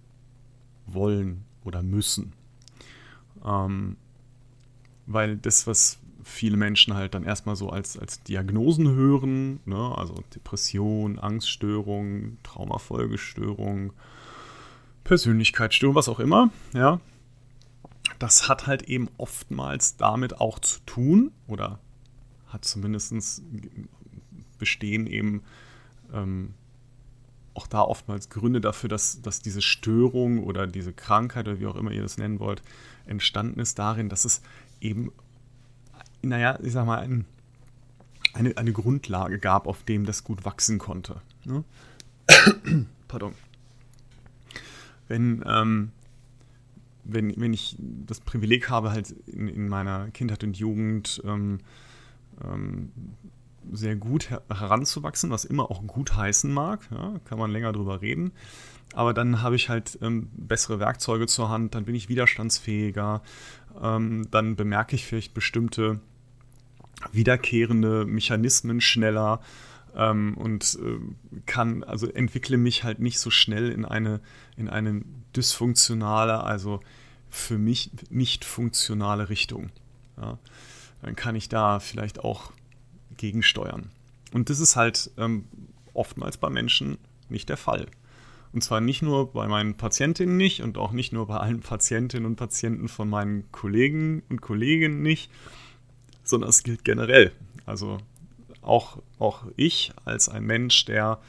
wollen 0.88 1.44
oder 1.64 1.84
müssen. 1.84 2.34
Ähm, 3.46 3.98
weil 5.06 5.38
das, 5.38 5.68
was 5.68 6.00
viele 6.24 6.58
Menschen 6.58 6.94
halt 6.94 7.14
dann 7.14 7.24
erstmal 7.24 7.56
so 7.56 7.70
als, 7.70 7.98
als 7.98 8.24
Diagnosen 8.24 8.90
hören, 8.90 9.60
ne, 9.66 9.98
also 9.98 10.24
Depression, 10.34 11.20
Angststörung, 11.20 12.38
Traumafolgestörung, 12.44 13.94
Persönlichkeitsstörung, 15.04 15.96
was 15.96 16.10
auch 16.10 16.20
immer, 16.20 16.52
ja, 16.74 17.00
das 18.20 18.48
hat 18.48 18.68
halt 18.68 18.84
eben 18.84 19.10
oftmals 19.18 19.98
damit 19.98 20.40
auch 20.40 20.60
zu 20.60 20.80
tun 20.86 21.32
oder 21.48 21.80
hat 22.52 22.66
zumindest 22.66 23.42
bestehen 24.58 25.08
eben 25.08 25.44
ähm, 26.14 26.54
auch 27.54 27.68
da 27.68 27.82
oftmals 27.82 28.30
Gründe 28.30 28.62
dafür, 28.62 28.90
dass, 28.90 29.22
dass 29.22 29.42
diese 29.42 29.62
Störung 29.62 30.44
oder 30.44 30.68
diese 30.68 30.94
Krankheit 30.94 31.48
oder 31.48 31.60
wie 31.60 31.68
auch 31.68 31.76
immer 31.76 31.92
ihr 31.92 32.02
das 32.02 32.18
nennen 32.18 32.40
wollt, 32.40 32.62
entstanden 33.06 33.60
ist 33.60 33.78
darin, 33.80 34.10
dass 34.10 34.26
es 34.26 34.42
eben, 34.80 35.12
naja, 36.22 36.58
ich 36.62 36.72
sag 36.72 36.86
mal, 36.86 37.00
ein, 37.00 37.26
eine, 38.34 38.56
eine 38.58 38.72
Grundlage 38.72 39.40
gab, 39.40 39.68
auf 39.68 39.84
dem 39.84 40.06
das 40.06 40.24
gut 40.24 40.46
wachsen 40.46 40.78
konnte. 40.78 41.22
Ne? 41.44 41.64
Pardon. 43.08 43.34
Wenn, 45.08 45.44
ähm, 45.46 45.92
wenn, 47.04 47.40
wenn 47.40 47.54
ich 47.54 47.76
das 47.80 48.22
Privileg 48.22 48.70
habe, 48.70 48.92
halt 48.92 49.12
in, 49.28 49.50
in 49.50 49.68
meiner 49.68 50.10
Kindheit 50.12 50.44
und 50.46 50.58
Jugend 50.58 51.22
ähm, 51.26 51.60
ähm, 52.44 52.92
sehr 53.72 53.96
gut 53.96 54.30
her 54.30 54.42
heranzuwachsen, 54.50 55.30
was 55.30 55.46
immer 55.46 55.70
auch 55.70 55.86
gut 55.86 56.16
heißen 56.16 56.52
mag. 56.52 56.82
Ja, 56.92 57.20
kann 57.26 57.38
man 57.38 57.52
länger 57.52 57.74
drüber 57.74 58.02
reden. 58.02 58.32
Aber 58.94 59.14
dann 59.14 59.42
habe 59.42 59.56
ich 59.56 59.70
halt 59.70 59.98
ähm, 60.02 60.30
bessere 60.34 60.80
Werkzeuge 60.80 61.28
zur 61.28 61.50
Hand, 61.50 61.76
dann 61.76 61.86
bin 61.86 61.96
ich 61.96 62.10
widerstandsfähiger, 62.10 63.22
ähm, 63.82 64.28
dann 64.32 64.56
bemerke 64.56 64.96
ich 64.96 65.06
vielleicht 65.06 65.34
bestimmte 65.34 66.02
wiederkehrende 67.14 68.06
Mechanismen 68.06 68.82
schneller 68.82 69.40
ähm, 69.96 70.36
und 70.38 70.78
äh, 70.84 71.42
kann, 71.46 71.84
also 71.84 72.08
entwickle 72.08 72.58
mich 72.58 72.84
halt 72.84 73.00
nicht 73.00 73.20
so 73.20 73.30
schnell 73.30 73.70
in 73.72 73.86
eine, 73.86 74.20
in 74.58 74.70
eine 74.70 75.04
dysfunktionale, 75.36 76.44
also 76.44 76.82
für 77.30 77.58
mich 77.58 77.92
nicht 78.10 78.44
funktionale 78.44 79.30
Richtung. 79.30 79.70
Ja 80.18 80.38
dann 81.02 81.16
kann 81.16 81.36
ich 81.36 81.50
da 81.50 81.80
vielleicht 81.80 82.20
auch 82.20 82.52
gegensteuern. 83.18 83.92
Und 84.34 84.50
das 84.50 84.60
ist 84.60 84.76
halt 84.76 85.12
ähm, 85.18 85.46
oftmals 85.94 86.38
bei 86.38 86.50
Menschen 86.50 86.98
nicht 87.30 87.50
der 87.50 87.58
Fall. 87.58 87.88
Und 88.54 88.64
zwar 88.64 88.82
nicht 88.82 89.02
nur 89.02 89.32
bei 89.32 89.48
meinen 89.48 89.76
Patientinnen 89.76 90.36
nicht 90.36 90.62
und 90.62 90.78
auch 90.78 90.92
nicht 90.92 91.14
nur 91.14 91.28
bei 91.28 91.38
allen 91.38 91.62
Patientinnen 91.62 92.26
und 92.26 92.36
Patienten 92.36 92.90
von 92.90 93.10
meinen 93.10 93.50
Kollegen 93.52 94.24
und 94.30 94.42
Kolleginnen 94.42 95.02
nicht, 95.02 95.32
sondern 96.24 96.50
es 96.50 96.64
gilt 96.64 96.84
generell. 96.84 97.32
Also 97.66 98.00
auch, 98.62 99.02
auch 99.20 99.46
ich 99.56 99.94
als 100.04 100.28
ein 100.28 100.44
Mensch, 100.44 100.86
der 100.86 101.20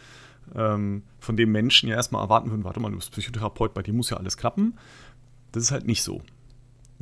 ähm, 0.54 1.02
von 1.20 1.36
dem 1.36 1.52
Menschen 1.52 1.88
ja 1.88 1.94
erstmal 1.94 2.22
erwarten 2.22 2.50
würden, 2.50 2.64
warte 2.64 2.80
mal, 2.80 2.90
du 2.90 2.96
bist 2.96 3.12
Psychotherapeut, 3.12 3.72
bei 3.72 3.82
dir 3.82 3.94
muss 3.94 4.10
ja 4.10 4.16
alles 4.16 4.36
klappen. 4.36 4.76
Das 5.52 5.62
ist 5.62 5.70
halt 5.70 5.86
nicht 5.86 6.02
so. 6.02 6.22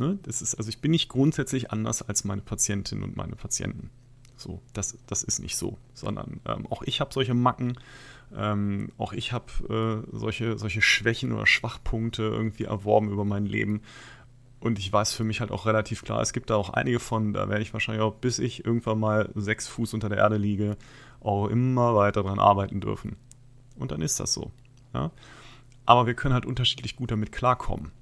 Ne? 0.01 0.19
Das 0.23 0.41
ist, 0.41 0.55
also 0.55 0.71
ich 0.71 0.81
bin 0.81 0.93
nicht 0.93 1.11
grundsätzlich 1.11 1.71
anders 1.71 2.01
als 2.01 2.25
meine 2.25 2.41
Patientinnen 2.41 3.05
und 3.05 3.19
meine 3.19 3.37
Patienten. 3.37 3.91
So, 4.35 4.63
das, 4.73 4.97
das 5.07 5.23
ist 5.23 5.41
nicht 5.41 5.59
so, 5.59 5.77
sondern 5.93 6.41
ähm, 6.47 6.67
auch 6.69 6.83
ich 6.85 7.03
habe 7.03 7.13
solche 7.13 7.35
Macken, 7.35 7.77
ähm, 8.35 8.91
auch 8.97 9.13
ich 9.13 9.33
habe 9.33 10.07
äh, 10.11 10.17
solche, 10.17 10.57
solche 10.57 10.81
Schwächen 10.81 11.33
oder 11.33 11.47
Schwachpunkte 11.47 12.23
irgendwie 12.23 12.65
erworben 12.65 13.11
über 13.11 13.27
mein 13.27 13.45
Leben. 13.45 13.83
Und 14.59 14.79
ich 14.79 14.91
weiß 14.91 15.13
für 15.13 15.25
mich 15.25 15.41
halt 15.41 15.51
auch 15.51 15.67
relativ 15.67 16.03
klar, 16.03 16.23
es 16.23 16.33
gibt 16.33 16.49
da 16.49 16.57
auch 16.57 16.71
einige 16.71 16.99
von, 16.99 17.35
da 17.35 17.51
werde 17.51 17.61
ich 17.61 17.75
wahrscheinlich 17.75 18.03
auch, 18.03 18.15
bis 18.15 18.39
ich 18.39 18.65
irgendwann 18.65 18.99
mal 18.99 19.31
sechs 19.35 19.69
Fuß 19.69 19.93
unter 19.93 20.09
der 20.09 20.19
Erde 20.19 20.39
liege, 20.39 20.79
auch 21.21 21.49
immer 21.49 21.95
weiter 21.95 22.23
dran 22.23 22.39
arbeiten 22.39 22.81
dürfen. 22.81 23.17
Und 23.77 23.93
dann 23.93 24.01
ist 24.01 24.19
das 24.19 24.33
so. 24.33 24.51
Ja? 24.95 25.11
Aber 25.85 26.07
wir 26.07 26.15
können 26.15 26.33
halt 26.33 26.47
unterschiedlich 26.47 26.97
gut 26.97 27.11
damit 27.11 27.33
klarkommen. 27.33 27.93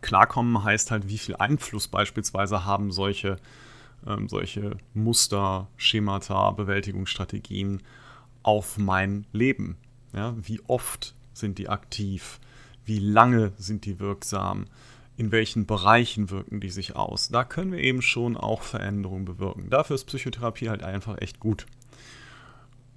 Klarkommen 0.00 0.62
heißt 0.62 0.90
halt, 0.90 1.08
wie 1.08 1.18
viel 1.18 1.36
Einfluss 1.36 1.88
beispielsweise 1.88 2.64
haben 2.64 2.90
solche, 2.90 3.36
ähm, 4.06 4.28
solche 4.28 4.76
Muster, 4.94 5.68
Schemata, 5.76 6.50
Bewältigungsstrategien 6.52 7.82
auf 8.42 8.78
mein 8.78 9.26
Leben. 9.32 9.76
Ja? 10.12 10.34
Wie 10.40 10.60
oft 10.66 11.14
sind 11.32 11.58
die 11.58 11.68
aktiv? 11.68 12.40
Wie 12.84 12.98
lange 12.98 13.52
sind 13.56 13.84
die 13.84 13.98
wirksam? 13.98 14.66
In 15.16 15.32
welchen 15.32 15.66
Bereichen 15.66 16.30
wirken 16.30 16.60
die 16.60 16.70
sich 16.70 16.94
aus? 16.94 17.28
Da 17.28 17.42
können 17.42 17.72
wir 17.72 17.80
eben 17.80 18.02
schon 18.02 18.36
auch 18.36 18.62
Veränderungen 18.62 19.24
bewirken. 19.24 19.70
Dafür 19.70 19.96
ist 19.96 20.04
Psychotherapie 20.04 20.68
halt 20.68 20.82
einfach 20.82 21.20
echt 21.20 21.40
gut. 21.40 21.66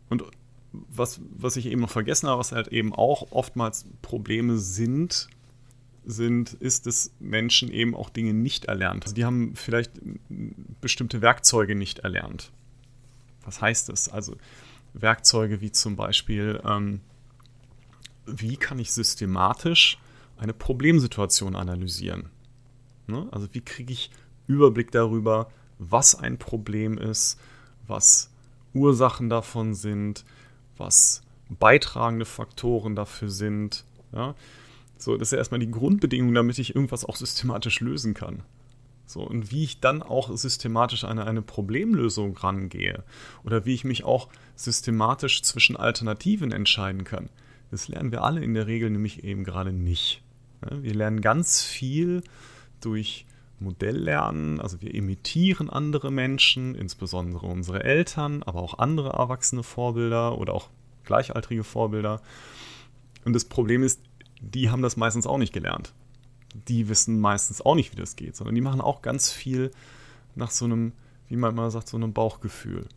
Und 0.10 0.24
was, 0.72 1.22
was 1.32 1.56
ich 1.56 1.66
eben 1.68 1.82
noch 1.82 1.90
vergessen 1.90 2.28
habe, 2.28 2.40
was 2.40 2.52
halt 2.52 2.68
eben 2.70 2.94
auch 2.94 3.32
oftmals 3.32 3.86
Probleme 4.02 4.58
sind, 4.58 5.30
sind, 6.06 6.54
ist, 6.54 6.86
dass 6.86 7.12
Menschen 7.20 7.72
eben 7.72 7.96
auch 7.96 8.10
Dinge 8.10 8.34
nicht 8.34 8.66
erlernt. 8.66 9.04
Also 9.04 9.16
die 9.16 9.26
haben 9.26 9.56
vielleicht 9.56 9.92
bestimmte 10.82 11.22
Werkzeuge 11.22 11.76
nicht 11.76 12.00
erlernt. 12.00 12.52
Was 13.44 13.62
heißt 13.62 13.90
das? 13.90 14.10
Also 14.10 14.36
Werkzeuge 14.94 15.62
wie 15.62 15.72
zum 15.72 15.96
Beispiel, 15.96 16.62
ähm, 16.66 17.02
wie 18.26 18.58
kann 18.58 18.80
ich 18.80 18.92
systematisch 18.92 19.98
eine 20.38 20.54
Problemsituation 20.54 21.56
analysieren? 21.56 22.30
Ne? 23.08 23.28
Also 23.32 23.48
wie 23.54 23.62
kriege 23.62 23.94
ich 23.94 24.12
Überblick 24.48 24.92
darüber, 24.92 25.50
was 25.78 26.16
ein 26.16 26.38
Problem 26.38 26.98
ist, 26.98 27.40
was 27.88 28.30
Ursachen 28.74 29.30
davon 29.30 29.74
sind, 29.74 30.26
was 30.78 31.22
beitragende 31.50 32.26
Faktoren 32.26 32.96
dafür 32.96 33.30
sind. 33.30 33.84
Ja? 34.12 34.36
So, 35.00 35.16
das 35.16 35.30
ist 35.30 35.32
ja 35.32 35.38
erstmal 35.38 35.62
die 35.62 35.72
Grundbedingung, 35.72 36.34
damit 36.34 36.60
ich 36.60 36.76
irgendwas 36.76 37.06
auch 37.06 37.16
systematisch 37.16 37.80
lösen 37.80 38.14
kann. 38.14 38.44
So, 39.06 39.22
und 39.22 39.50
wie 39.50 39.64
ich 39.64 39.80
dann 39.80 40.04
auch 40.04 40.36
systematisch 40.38 41.04
an 41.04 41.18
eine, 41.18 41.26
eine 41.26 41.42
Problemlösung 41.42 42.38
rangehe 42.38 43.04
oder 43.44 43.66
wie 43.66 43.74
ich 43.74 43.84
mich 43.84 44.04
auch 44.04 44.28
systematisch 44.56 45.42
zwischen 45.42 45.78
Alternativen 45.78 46.52
entscheiden 46.52 47.06
kann, 47.06 47.30
das 47.72 47.88
lernen 47.88 48.12
wir 48.12 48.24
alle 48.24 48.44
in 48.44 48.54
der 48.54 48.68
Regel 48.68 48.90
nämlich 48.90 49.24
eben 49.24 49.44
gerade 49.44 49.72
nicht. 49.72 50.22
Wir 50.70 50.94
lernen 50.94 51.22
ganz 51.22 51.64
viel 51.64 52.22
durch 52.82 53.26
Modelllernen, 53.60 54.60
also 54.60 54.82
wir 54.82 54.94
imitieren 54.94 55.70
andere 55.70 56.12
Menschen, 56.12 56.76
insbesondere 56.76 57.46
unsere 57.48 57.84
Eltern, 57.84 58.44
aber 58.44 58.62
auch 58.62 58.80
andere 58.80 59.10
erwachsene 59.10 59.64
Vorbilder 59.64 60.38
oder 60.38 60.54
auch 60.54 60.70
gleichaltrige 61.06 61.64
Vorbilder. 61.64 62.22
Und 63.26 63.34
das 63.34 63.46
Problem 63.46 63.84
ist, 63.84 64.02
die 64.40 64.70
haben 64.70 64.82
das 64.82 64.98
meistens 64.98 65.28
auch 65.28 65.38
nicht 65.38 65.54
gelernt. 65.54 65.94
Die 66.68 66.90
wissen 66.90 67.20
meistens 67.20 67.62
auch 67.62 67.76
nicht, 67.76 67.92
wie 67.92 68.00
das 68.00 68.16
geht, 68.16 68.36
sondern 68.36 68.56
die 68.56 68.62
machen 68.62 68.82
auch 68.82 69.02
ganz 69.02 69.32
viel 69.32 69.72
nach 70.36 70.52
so 70.52 70.66
einem, 70.66 70.94
wie 71.28 71.36
man 71.36 71.56
mal 71.56 71.70
sagt, 71.72 71.90
so 71.90 71.98
einem 71.98 72.14
Bauchgefühl. 72.14 72.88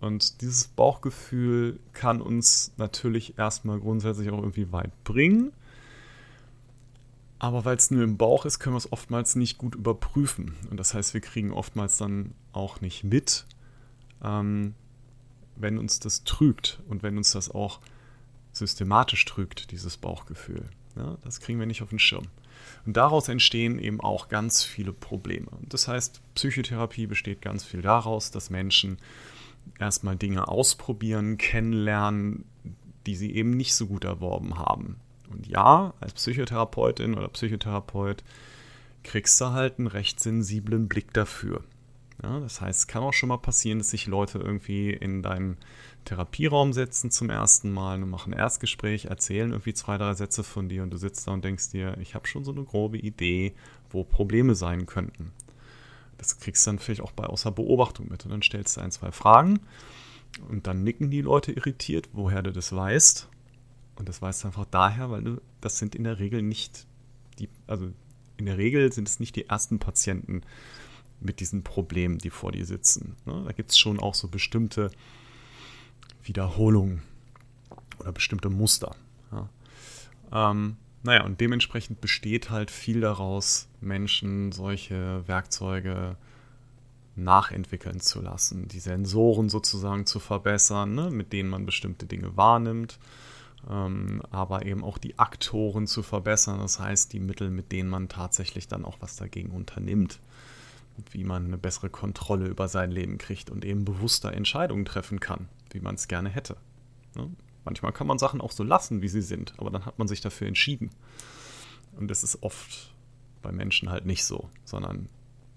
Und 0.00 0.40
dieses 0.40 0.66
Bauchgefühl 0.66 1.78
kann 1.92 2.20
uns 2.20 2.72
natürlich 2.76 3.38
erstmal 3.38 3.78
grundsätzlich 3.78 4.30
auch 4.30 4.38
irgendwie 4.38 4.72
weit 4.72 4.90
bringen. 5.04 5.52
Aber 7.38 7.64
weil 7.64 7.76
es 7.76 7.90
nur 7.90 8.02
im 8.04 8.16
Bauch 8.16 8.44
ist, 8.44 8.58
können 8.60 8.74
wir 8.74 8.78
es 8.78 8.92
oftmals 8.92 9.36
nicht 9.36 9.58
gut 9.58 9.74
überprüfen. 9.74 10.54
Und 10.70 10.78
das 10.78 10.94
heißt, 10.94 11.14
wir 11.14 11.20
kriegen 11.20 11.52
oftmals 11.52 11.98
dann 11.98 12.34
auch 12.52 12.80
nicht 12.80 13.04
mit, 13.04 13.46
ähm, 14.22 14.74
wenn 15.56 15.78
uns 15.78 15.98
das 16.00 16.24
trügt 16.24 16.80
und 16.88 17.02
wenn 17.02 17.16
uns 17.16 17.32
das 17.32 17.50
auch 17.50 17.80
systematisch 18.52 19.24
trügt, 19.24 19.70
dieses 19.70 19.96
Bauchgefühl. 19.96 20.68
Ja, 20.96 21.16
das 21.24 21.40
kriegen 21.40 21.58
wir 21.58 21.66
nicht 21.66 21.82
auf 21.82 21.90
den 21.90 21.98
Schirm. 21.98 22.26
Und 22.84 22.96
daraus 22.96 23.28
entstehen 23.28 23.78
eben 23.78 24.00
auch 24.00 24.28
ganz 24.28 24.62
viele 24.62 24.92
Probleme. 24.92 25.48
Das 25.68 25.88
heißt, 25.88 26.20
Psychotherapie 26.34 27.06
besteht 27.06 27.40
ganz 27.40 27.64
viel 27.64 27.82
daraus, 27.82 28.30
dass 28.30 28.50
Menschen 28.50 28.98
erstmal 29.78 30.16
Dinge 30.16 30.48
ausprobieren, 30.48 31.38
kennenlernen, 31.38 32.44
die 33.06 33.16
sie 33.16 33.34
eben 33.34 33.50
nicht 33.50 33.74
so 33.74 33.86
gut 33.86 34.04
erworben 34.04 34.58
haben. 34.58 34.96
Und 35.30 35.46
ja, 35.46 35.94
als 36.00 36.14
Psychotherapeutin 36.14 37.14
oder 37.14 37.28
Psychotherapeut 37.28 38.22
kriegst 39.02 39.40
du 39.40 39.46
halt 39.46 39.78
einen 39.78 39.88
recht 39.88 40.20
sensiblen 40.20 40.88
Blick 40.88 41.12
dafür. 41.12 41.64
Ja, 42.22 42.38
das 42.38 42.60
heißt, 42.60 42.80
es 42.80 42.86
kann 42.86 43.02
auch 43.02 43.12
schon 43.12 43.30
mal 43.30 43.38
passieren, 43.38 43.78
dass 43.78 43.90
sich 43.90 44.06
Leute 44.06 44.38
irgendwie 44.38 44.90
in 44.90 45.22
deinen 45.22 45.56
Therapieraum 46.04 46.72
setzen 46.72 47.10
zum 47.10 47.30
ersten 47.30 47.70
Mal 47.70 48.02
und 48.02 48.10
machen 48.10 48.32
ein 48.32 48.38
Erstgespräch, 48.38 49.06
erzählen 49.06 49.50
irgendwie 49.50 49.74
zwei, 49.74 49.98
drei 49.98 50.14
Sätze 50.14 50.42
von 50.42 50.68
dir 50.68 50.82
und 50.82 50.90
du 50.90 50.96
sitzt 50.96 51.26
da 51.26 51.32
und 51.32 51.44
denkst 51.44 51.70
dir, 51.70 51.96
ich 51.98 52.14
habe 52.14 52.26
schon 52.26 52.44
so 52.44 52.52
eine 52.52 52.64
grobe 52.64 52.98
Idee, 52.98 53.54
wo 53.90 54.04
Probleme 54.04 54.54
sein 54.54 54.86
könnten. 54.86 55.32
Das 56.18 56.38
kriegst 56.38 56.66
du 56.66 56.70
dann 56.70 56.78
vielleicht 56.78 57.00
auch 57.00 57.12
bei 57.12 57.24
außer 57.24 57.50
Beobachtung 57.50 58.08
mit 58.08 58.24
und 58.24 58.30
dann 58.30 58.42
stellst 58.42 58.76
du 58.76 58.80
ein, 58.80 58.90
zwei 58.90 59.12
Fragen 59.12 59.60
und 60.48 60.66
dann 60.66 60.82
nicken 60.82 61.10
die 61.10 61.20
Leute 61.20 61.52
irritiert, 61.52 62.08
woher 62.12 62.42
du 62.42 62.52
das 62.52 62.74
weißt. 62.74 63.28
Und 63.96 64.08
das 64.08 64.22
weißt 64.22 64.42
du 64.44 64.48
einfach 64.48 64.66
daher, 64.70 65.10
weil 65.10 65.22
du, 65.22 65.40
das 65.60 65.78
sind 65.78 65.94
in 65.94 66.04
der 66.04 66.18
Regel 66.18 66.42
nicht 66.42 66.86
die, 67.38 67.48
also 67.66 67.90
in 68.36 68.46
der 68.46 68.58
Regel 68.58 68.92
sind 68.92 69.08
es 69.08 69.20
nicht 69.20 69.36
die 69.36 69.48
ersten 69.48 69.78
Patienten, 69.78 70.42
mit 71.22 71.40
diesen 71.40 71.62
Problemen, 71.62 72.18
die 72.18 72.30
vor 72.30 72.52
dir 72.52 72.66
sitzen. 72.66 73.16
Ne? 73.26 73.42
Da 73.46 73.52
gibt 73.52 73.70
es 73.70 73.78
schon 73.78 74.00
auch 74.00 74.14
so 74.14 74.28
bestimmte 74.28 74.90
Wiederholungen 76.24 77.02
oder 77.98 78.12
bestimmte 78.12 78.50
Muster. 78.50 78.94
Ja. 79.30 79.48
Ähm, 80.50 80.76
naja, 81.02 81.24
und 81.24 81.40
dementsprechend 81.40 82.00
besteht 82.00 82.50
halt 82.50 82.70
viel 82.70 83.00
daraus, 83.00 83.68
Menschen 83.80 84.52
solche 84.52 85.26
Werkzeuge 85.26 86.16
nachentwickeln 87.16 88.00
zu 88.00 88.22
lassen, 88.22 88.68
die 88.68 88.78
Sensoren 88.78 89.48
sozusagen 89.48 90.06
zu 90.06 90.18
verbessern, 90.18 90.94
ne, 90.94 91.10
mit 91.10 91.32
denen 91.32 91.50
man 91.50 91.66
bestimmte 91.66 92.06
Dinge 92.06 92.36
wahrnimmt, 92.36 92.98
ähm, 93.68 94.22
aber 94.30 94.64
eben 94.64 94.82
auch 94.82 94.96
die 94.96 95.18
Aktoren 95.18 95.86
zu 95.86 96.02
verbessern, 96.02 96.60
das 96.60 96.78
heißt 96.78 97.12
die 97.12 97.20
Mittel, 97.20 97.50
mit 97.50 97.72
denen 97.72 97.90
man 97.90 98.08
tatsächlich 98.08 98.68
dann 98.68 98.84
auch 98.84 98.96
was 99.00 99.16
dagegen 99.16 99.50
unternimmt 99.50 100.20
wie 101.10 101.24
man 101.24 101.46
eine 101.46 101.58
bessere 101.58 101.90
Kontrolle 101.90 102.46
über 102.46 102.68
sein 102.68 102.90
Leben 102.90 103.18
kriegt 103.18 103.50
und 103.50 103.64
eben 103.64 103.84
bewusster 103.84 104.32
Entscheidungen 104.32 104.84
treffen 104.84 105.20
kann, 105.20 105.48
wie 105.72 105.80
man 105.80 105.94
es 105.94 106.08
gerne 106.08 106.28
hätte. 106.28 106.56
Ne? 107.14 107.30
Manchmal 107.64 107.92
kann 107.92 108.06
man 108.06 108.18
Sachen 108.18 108.40
auch 108.40 108.52
so 108.52 108.64
lassen, 108.64 109.02
wie 109.02 109.08
sie 109.08 109.22
sind, 109.22 109.54
aber 109.58 109.70
dann 109.70 109.84
hat 109.86 109.98
man 109.98 110.08
sich 110.08 110.20
dafür 110.20 110.48
entschieden. 110.48 110.90
Und 111.96 112.08
das 112.08 112.24
ist 112.24 112.42
oft 112.42 112.94
bei 113.42 113.52
Menschen 113.52 113.90
halt 113.90 114.06
nicht 114.06 114.24
so, 114.24 114.48
sondern 114.64 115.08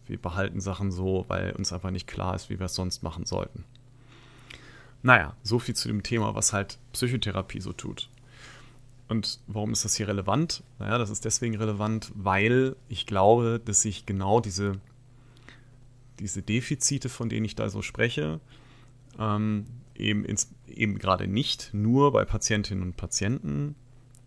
wir 0.06 0.22
behalten 0.22 0.62
Sachen 0.62 0.92
so, 0.92 1.26
weil 1.28 1.54
uns 1.54 1.74
einfach 1.74 1.92
nicht 1.92 2.08
klar 2.08 2.36
ist, 2.36 2.50
wie 2.50 2.60
wir 2.60 2.68
es 2.68 2.76
sonst 2.76 3.02
machen 3.02 3.26
sollten. 3.26 3.64
Naja, 5.02 5.36
so 5.44 5.60
viel 5.60 5.76
zu 5.76 5.88
dem 5.88 6.04
Thema, 6.04 6.36
was 6.36 6.54
halt 6.54 6.78
Psychotherapie 6.94 7.62
so 7.62 7.74
tut. 7.74 8.10
Und 9.08 9.40
warum 9.48 9.72
ist 9.72 9.86
das 9.86 9.96
hier 9.96 10.08
relevant? 10.08 10.64
Naja, 10.80 10.98
das 10.98 11.10
ist 11.10 11.26
deswegen 11.26 11.56
relevant, 11.56 12.12
weil 12.16 12.76
ich 12.90 13.06
glaube, 13.06 13.62
dass 13.64 13.82
sich 13.82 14.06
genau 14.06 14.40
diese 14.42 14.80
diese 16.20 16.42
Defizite, 16.42 17.10
von 17.10 17.30
denen 17.30 17.46
ich 17.46 17.56
da 17.56 17.70
so 17.70 17.82
spreche, 17.82 18.40
ähm, 19.20 19.66
eben, 19.96 20.26
ins, 20.26 20.52
eben 20.68 20.98
gerade 20.98 21.28
nicht 21.28 21.74
nur 21.74 22.12
bei 22.12 22.26
Patientinnen 22.26 22.84
und 22.84 22.98
Patienten 22.98 23.76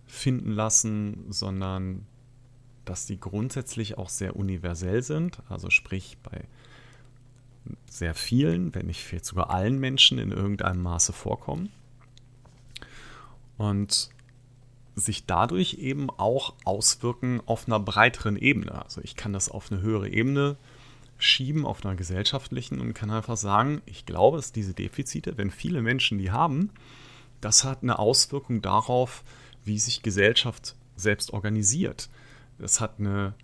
finden 0.06 0.52
lassen, 0.52 1.26
sondern 1.30 2.06
dass 2.84 3.06
die 3.06 3.20
grundsätzlich 3.20 3.98
auch 3.98 4.08
sehr 4.08 4.36
universell 4.36 5.02
sind, 5.02 5.42
also 5.48 5.68
sprich 5.68 6.16
bei 6.22 6.44
sehr 7.90 8.14
vielen, 8.14 8.74
wenn 8.74 8.86
nicht 8.86 9.02
vielleicht 9.02 9.26
sogar 9.26 9.50
allen 9.50 9.78
Menschen 9.78 10.18
in 10.18 10.32
irgendeinem 10.32 10.82
Maße 10.82 11.12
vorkommen. 11.12 11.70
Und 13.58 14.10
sich 14.94 15.26
dadurch 15.26 15.74
eben 15.74 16.10
auch 16.10 16.54
auswirken 16.64 17.40
auf 17.46 17.66
einer 17.66 17.78
breiteren 17.78 18.36
Ebene. 18.36 18.82
Also 18.84 19.00
ich 19.02 19.16
kann 19.16 19.32
das 19.32 19.48
auf 19.48 19.70
eine 19.70 19.80
höhere 19.80 20.08
Ebene 20.08 20.56
schieben 21.18 21.66
auf 21.66 21.84
einer 21.84 21.96
gesellschaftlichen 21.96 22.80
und 22.80 22.94
kann 22.94 23.10
einfach 23.10 23.36
sagen, 23.36 23.82
ich 23.86 24.06
glaube, 24.06 24.38
dass 24.38 24.52
diese 24.52 24.72
Defizite, 24.72 25.36
wenn 25.36 25.50
viele 25.50 25.82
Menschen 25.82 26.18
die 26.18 26.30
haben, 26.30 26.70
das 27.40 27.64
hat 27.64 27.82
eine 27.82 27.98
Auswirkung 27.98 28.62
darauf, 28.62 29.22
wie 29.64 29.78
sich 29.78 30.02
Gesellschaft 30.02 30.76
selbst 30.96 31.32
organisiert. 31.32 32.08
Das 32.58 32.80
hat 32.80 32.98
eine 32.98 33.34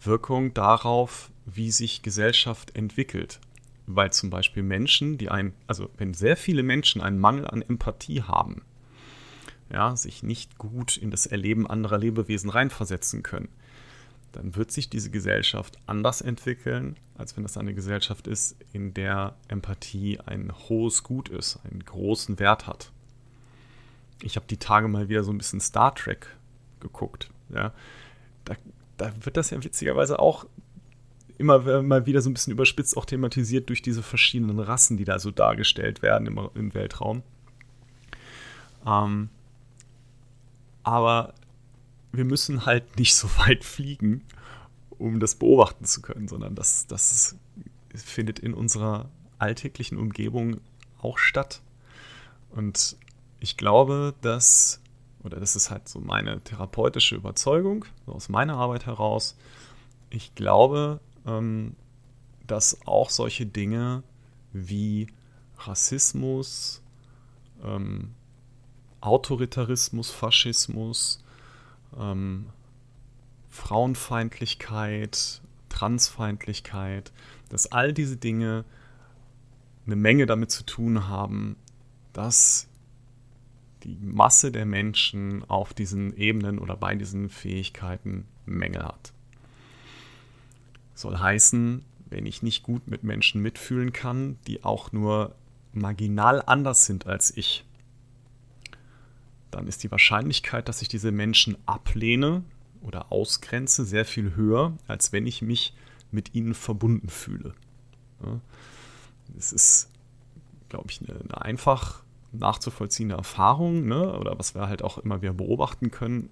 Wirkung 0.00 0.54
darauf, 0.54 1.30
wie 1.44 1.70
sich 1.70 2.02
Gesellschaft 2.02 2.76
entwickelt. 2.76 3.40
Weil 3.86 4.12
zum 4.12 4.30
Beispiel 4.30 4.62
Menschen, 4.62 5.18
die 5.18 5.30
ein, 5.30 5.52
also 5.66 5.90
wenn 5.96 6.14
sehr 6.14 6.36
viele 6.36 6.62
Menschen 6.62 7.00
einen 7.00 7.18
Mangel 7.18 7.46
an 7.46 7.62
Empathie 7.62 8.22
haben, 8.22 8.62
ja, 9.72 9.96
sich 9.96 10.22
nicht 10.22 10.58
gut 10.58 10.96
in 10.96 11.10
das 11.10 11.26
Erleben 11.26 11.66
anderer 11.66 11.98
Lebewesen 11.98 12.50
reinversetzen 12.50 13.22
können, 13.22 13.48
dann 14.32 14.56
wird 14.56 14.70
sich 14.70 14.88
diese 14.88 15.10
Gesellschaft 15.10 15.78
anders 15.86 16.20
entwickeln, 16.20 16.96
als 17.16 17.36
wenn 17.36 17.42
das 17.42 17.56
eine 17.56 17.74
Gesellschaft 17.74 18.26
ist, 18.26 18.56
in 18.72 18.94
der 18.94 19.36
Empathie 19.48 20.20
ein 20.20 20.52
hohes 20.68 21.02
Gut 21.02 21.28
ist, 21.28 21.58
einen 21.64 21.84
großen 21.84 22.38
Wert 22.38 22.66
hat. 22.66 22.92
Ich 24.22 24.36
habe 24.36 24.46
die 24.48 24.58
Tage 24.58 24.88
mal 24.88 25.08
wieder 25.08 25.24
so 25.24 25.32
ein 25.32 25.38
bisschen 25.38 25.60
Star 25.60 25.94
Trek 25.94 26.26
geguckt. 26.80 27.30
Ja. 27.48 27.72
Da, 28.44 28.54
da 28.96 29.12
wird 29.24 29.36
das 29.36 29.50
ja 29.50 29.62
witzigerweise 29.62 30.18
auch 30.18 30.46
immer 31.38 31.82
mal 31.82 32.04
wieder 32.04 32.20
so 32.20 32.28
ein 32.28 32.34
bisschen 32.34 32.52
überspitzt 32.52 32.96
auch 32.96 33.06
thematisiert 33.06 33.70
durch 33.70 33.80
diese 33.80 34.02
verschiedenen 34.02 34.58
Rassen, 34.58 34.98
die 34.98 35.04
da 35.04 35.18
so 35.18 35.30
dargestellt 35.30 36.02
werden 36.02 36.26
im, 36.26 36.50
im 36.54 36.74
Weltraum. 36.74 37.22
Ähm, 38.86 39.30
aber 40.82 41.34
wir 42.12 42.24
müssen 42.24 42.66
halt 42.66 42.98
nicht 42.98 43.14
so 43.14 43.28
weit 43.38 43.64
fliegen, 43.64 44.24
um 44.90 45.20
das 45.20 45.34
beobachten 45.34 45.84
zu 45.84 46.02
können, 46.02 46.28
sondern 46.28 46.54
das, 46.54 46.86
das 46.86 47.36
findet 47.94 48.38
in 48.38 48.54
unserer 48.54 49.08
alltäglichen 49.38 49.98
Umgebung 49.98 50.60
auch 51.00 51.18
statt. 51.18 51.62
Und 52.50 52.96
ich 53.40 53.56
glaube, 53.56 54.14
dass, 54.20 54.80
oder 55.22 55.40
das 55.40 55.56
ist 55.56 55.70
halt 55.70 55.88
so 55.88 56.00
meine 56.00 56.40
therapeutische 56.40 57.16
Überzeugung, 57.16 57.84
aus 58.06 58.28
meiner 58.28 58.56
Arbeit 58.56 58.86
heraus, 58.86 59.36
ich 60.10 60.34
glaube, 60.34 61.00
ähm, 61.26 61.76
dass 62.46 62.86
auch 62.86 63.10
solche 63.10 63.46
Dinge 63.46 64.02
wie 64.52 65.06
Rassismus, 65.58 66.82
ähm, 67.62 68.14
Autoritarismus, 69.00 70.10
Faschismus, 70.10 71.22
ähm, 71.98 72.46
Frauenfeindlichkeit, 73.48 75.40
Transfeindlichkeit, 75.68 77.12
dass 77.48 77.70
all 77.70 77.92
diese 77.92 78.16
Dinge 78.16 78.64
eine 79.86 79.96
Menge 79.96 80.26
damit 80.26 80.50
zu 80.50 80.64
tun 80.64 81.08
haben, 81.08 81.56
dass 82.12 82.68
die 83.82 83.96
Masse 84.00 84.52
der 84.52 84.66
Menschen 84.66 85.44
auf 85.48 85.74
diesen 85.74 86.16
Ebenen 86.16 86.58
oder 86.58 86.76
bei 86.76 86.94
diesen 86.94 87.28
Fähigkeiten 87.28 88.26
Mängel 88.46 88.84
hat. 88.84 89.12
Soll 90.94 91.18
heißen, 91.18 91.84
wenn 92.10 92.26
ich 92.26 92.42
nicht 92.42 92.62
gut 92.62 92.88
mit 92.88 93.04
Menschen 93.04 93.40
mitfühlen 93.40 93.92
kann, 93.92 94.38
die 94.46 94.64
auch 94.64 94.92
nur 94.92 95.34
marginal 95.72 96.42
anders 96.44 96.84
sind 96.84 97.06
als 97.06 97.36
ich, 97.36 97.64
dann 99.50 99.66
ist 99.66 99.82
die 99.82 99.90
Wahrscheinlichkeit, 99.90 100.68
dass 100.68 100.82
ich 100.82 100.88
diese 100.88 101.12
Menschen 101.12 101.56
ablehne 101.66 102.42
oder 102.82 103.12
ausgrenze, 103.12 103.84
sehr 103.84 104.04
viel 104.04 104.34
höher, 104.34 104.76
als 104.86 105.12
wenn 105.12 105.26
ich 105.26 105.42
mich 105.42 105.74
mit 106.10 106.34
ihnen 106.34 106.54
verbunden 106.54 107.08
fühle. 107.08 107.54
Es 109.36 109.52
ist, 109.52 109.90
glaube 110.68 110.88
ich, 110.90 111.00
eine, 111.02 111.42
einfach 111.42 112.02
nachzuvollziehende 112.32 113.16
Erfahrung, 113.16 113.86
ne? 113.86 114.16
oder 114.18 114.38
was 114.38 114.54
wir 114.54 114.68
halt 114.68 114.82
auch 114.82 114.98
immer 114.98 115.22
wieder 115.22 115.32
beobachten 115.32 115.90
können, 115.90 116.30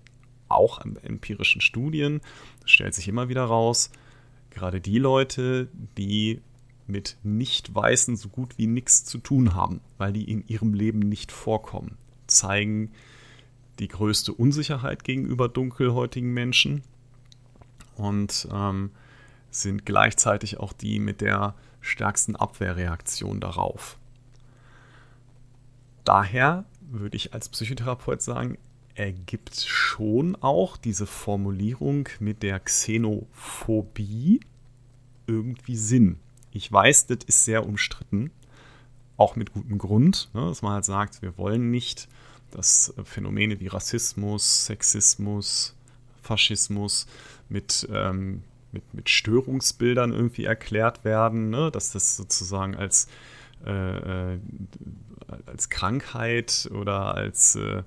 auch 0.49 0.79
an 0.79 0.97
empirischen 0.97 1.61
Studien, 1.61 2.21
stellt 2.65 2.95
sich 2.95 3.09
immer 3.09 3.29
wieder 3.29 3.45
raus, 3.45 3.91
gerade 4.51 4.81
die 4.81 4.99
Leute, 4.99 5.69
die 5.97 6.41
mit 6.87 7.19
Nicht-Weißen 7.23 8.17
so 8.17 8.29
gut 8.29 8.57
wie 8.57 8.67
nichts 8.67 9.05
zu 9.05 9.19
tun 9.19 9.55
haben, 9.55 9.81
weil 9.99 10.13
die 10.13 10.31
in 10.31 10.47
ihrem 10.47 10.73
Leben 10.73 11.01
nicht 11.01 11.33
vorkommen, 11.33 11.99
zeigen 12.31 12.93
die 13.79 13.89
größte 13.89 14.33
Unsicherheit 14.33 15.05
gegenüber 15.05 15.49
dunkelhäutigen 15.49 16.33
Menschen 16.33 16.83
und 17.97 18.49
ähm, 18.53 18.91
sind 19.51 19.87
gleichzeitig 19.87 20.59
auch 20.59 20.73
die 20.73 20.99
mit 20.99 21.21
der 21.21 21.55
stärksten 21.81 22.37
Abwehrreaktion 22.37 23.41
darauf. 23.41 23.99
Daher 26.05 26.65
würde 26.81 27.17
ich 27.17 27.35
als 27.35 27.49
Psychotherapeut 27.49 28.23
sagen, 28.23 28.59
ergibt 28.95 29.57
schon 29.57 30.37
auch 30.37 30.77
diese 30.77 31.07
Formulierung 31.07 32.09
mit 32.19 32.43
der 32.43 32.59
Xenophobie 32.61 34.41
irgendwie 35.27 35.77
Sinn. 35.77 36.19
Ich 36.51 36.71
weiß, 36.73 37.07
das 37.07 37.19
ist 37.27 37.45
sehr 37.45 37.67
umstritten, 37.67 38.31
auch 39.17 39.37
mit 39.37 39.53
gutem 39.53 39.79
Grund, 39.79 40.31
ne, 40.33 40.47
dass 40.47 40.63
man 40.63 40.73
halt 40.73 40.85
sagt, 40.85 41.23
wir 41.23 41.37
wollen 41.39 41.71
nicht 41.71 42.09
dass 42.51 42.95
Phänomene 43.05 43.61
wie 43.61 43.69
Rassismus, 43.69 44.67
Sexismus, 44.67 45.75
Faschismus 46.23 47.07
mit, 47.49 47.89
ähm, 47.93 48.43
mit, 48.73 48.95
mit 48.95 49.09
Störungsbildern 49.09 50.13
irgendwie 50.13 50.45
erklärt 50.45 51.05
werden, 51.05 51.51
ne? 51.51 51.71
dass 51.71 51.93
das 51.93 52.17
sozusagen 52.17 52.77
als, 52.77 53.09
äh, 53.67 54.33
äh, 54.35 54.39
als 55.47 55.71
Krankheit 55.71 56.69
oder 56.73 57.15
als, 57.15 57.57
äh, 57.57 57.83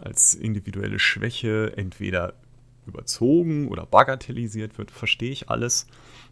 als 0.00 0.34
individuelle 0.34 0.98
Schwäche 0.98 1.72
entweder 1.76 2.34
überzogen 2.86 3.68
oder 3.68 3.86
bagatellisiert 3.86 4.78
wird, 4.78 4.90
verstehe 4.90 5.30
ich 5.30 5.50
alles. 5.50 5.86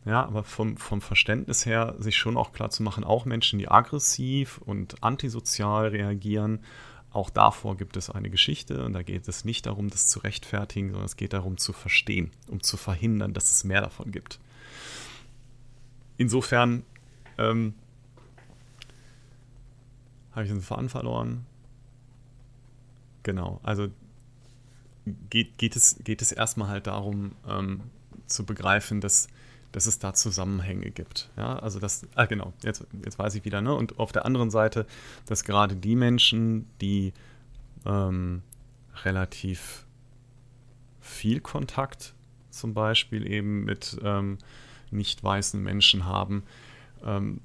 Ja, 0.06 0.24
aber 0.24 0.44
vom, 0.44 0.76
vom 0.78 1.00
Verständnis 1.00 1.66
her, 1.66 1.94
sich 1.98 2.16
schon 2.16 2.36
auch 2.36 2.52
klar 2.52 2.70
zu 2.70 2.82
machen, 2.82 3.04
auch 3.04 3.26
Menschen, 3.26 3.58
die 3.58 3.68
aggressiv 3.68 4.58
und 4.64 5.02
antisozial 5.02 5.88
reagieren, 5.88 6.60
auch 7.12 7.30
davor 7.30 7.76
gibt 7.76 7.96
es 7.96 8.08
eine 8.08 8.30
Geschichte 8.30 8.84
und 8.84 8.92
da 8.92 9.02
geht 9.02 9.26
es 9.26 9.44
nicht 9.44 9.66
darum, 9.66 9.90
das 9.90 10.06
zu 10.06 10.20
rechtfertigen, 10.20 10.90
sondern 10.90 11.06
es 11.06 11.16
geht 11.16 11.32
darum 11.32 11.58
zu 11.58 11.72
verstehen, 11.72 12.30
um 12.46 12.62
zu 12.62 12.76
verhindern, 12.76 13.34
dass 13.34 13.50
es 13.50 13.64
mehr 13.64 13.80
davon 13.80 14.12
gibt. 14.12 14.38
Insofern 16.16 16.84
ähm, 17.38 17.74
habe 20.32 20.44
ich 20.44 20.50
den 20.50 20.62
Faden 20.62 20.88
verloren. 20.88 21.46
Genau, 23.22 23.60
also 23.62 23.88
geht, 25.30 25.58
geht, 25.58 25.76
es, 25.76 25.96
geht 26.04 26.22
es 26.22 26.30
erstmal 26.30 26.68
halt 26.68 26.86
darum 26.86 27.32
ähm, 27.48 27.82
zu 28.26 28.46
begreifen, 28.46 29.00
dass 29.00 29.28
dass 29.72 29.86
es 29.86 29.98
da 29.98 30.14
Zusammenhänge 30.14 30.90
gibt. 30.90 31.30
Ja, 31.36 31.58
also 31.58 31.78
das, 31.78 32.06
ah 32.14 32.26
genau, 32.26 32.52
jetzt, 32.62 32.86
jetzt 33.04 33.18
weiß 33.18 33.34
ich 33.34 33.44
wieder, 33.44 33.60
ne? 33.60 33.74
Und 33.74 33.98
auf 33.98 34.12
der 34.12 34.24
anderen 34.24 34.50
Seite, 34.50 34.86
dass 35.26 35.44
gerade 35.44 35.76
die 35.76 35.96
Menschen, 35.96 36.66
die 36.80 37.12
ähm, 37.86 38.42
relativ 39.04 39.86
viel 41.00 41.40
Kontakt 41.40 42.14
zum 42.50 42.74
Beispiel 42.74 43.30
eben 43.30 43.64
mit 43.64 43.98
ähm, 44.02 44.38
nicht 44.90 45.22
weißen 45.22 45.62
Menschen 45.62 46.04
haben, 46.04 46.42
ähm, 47.04 47.40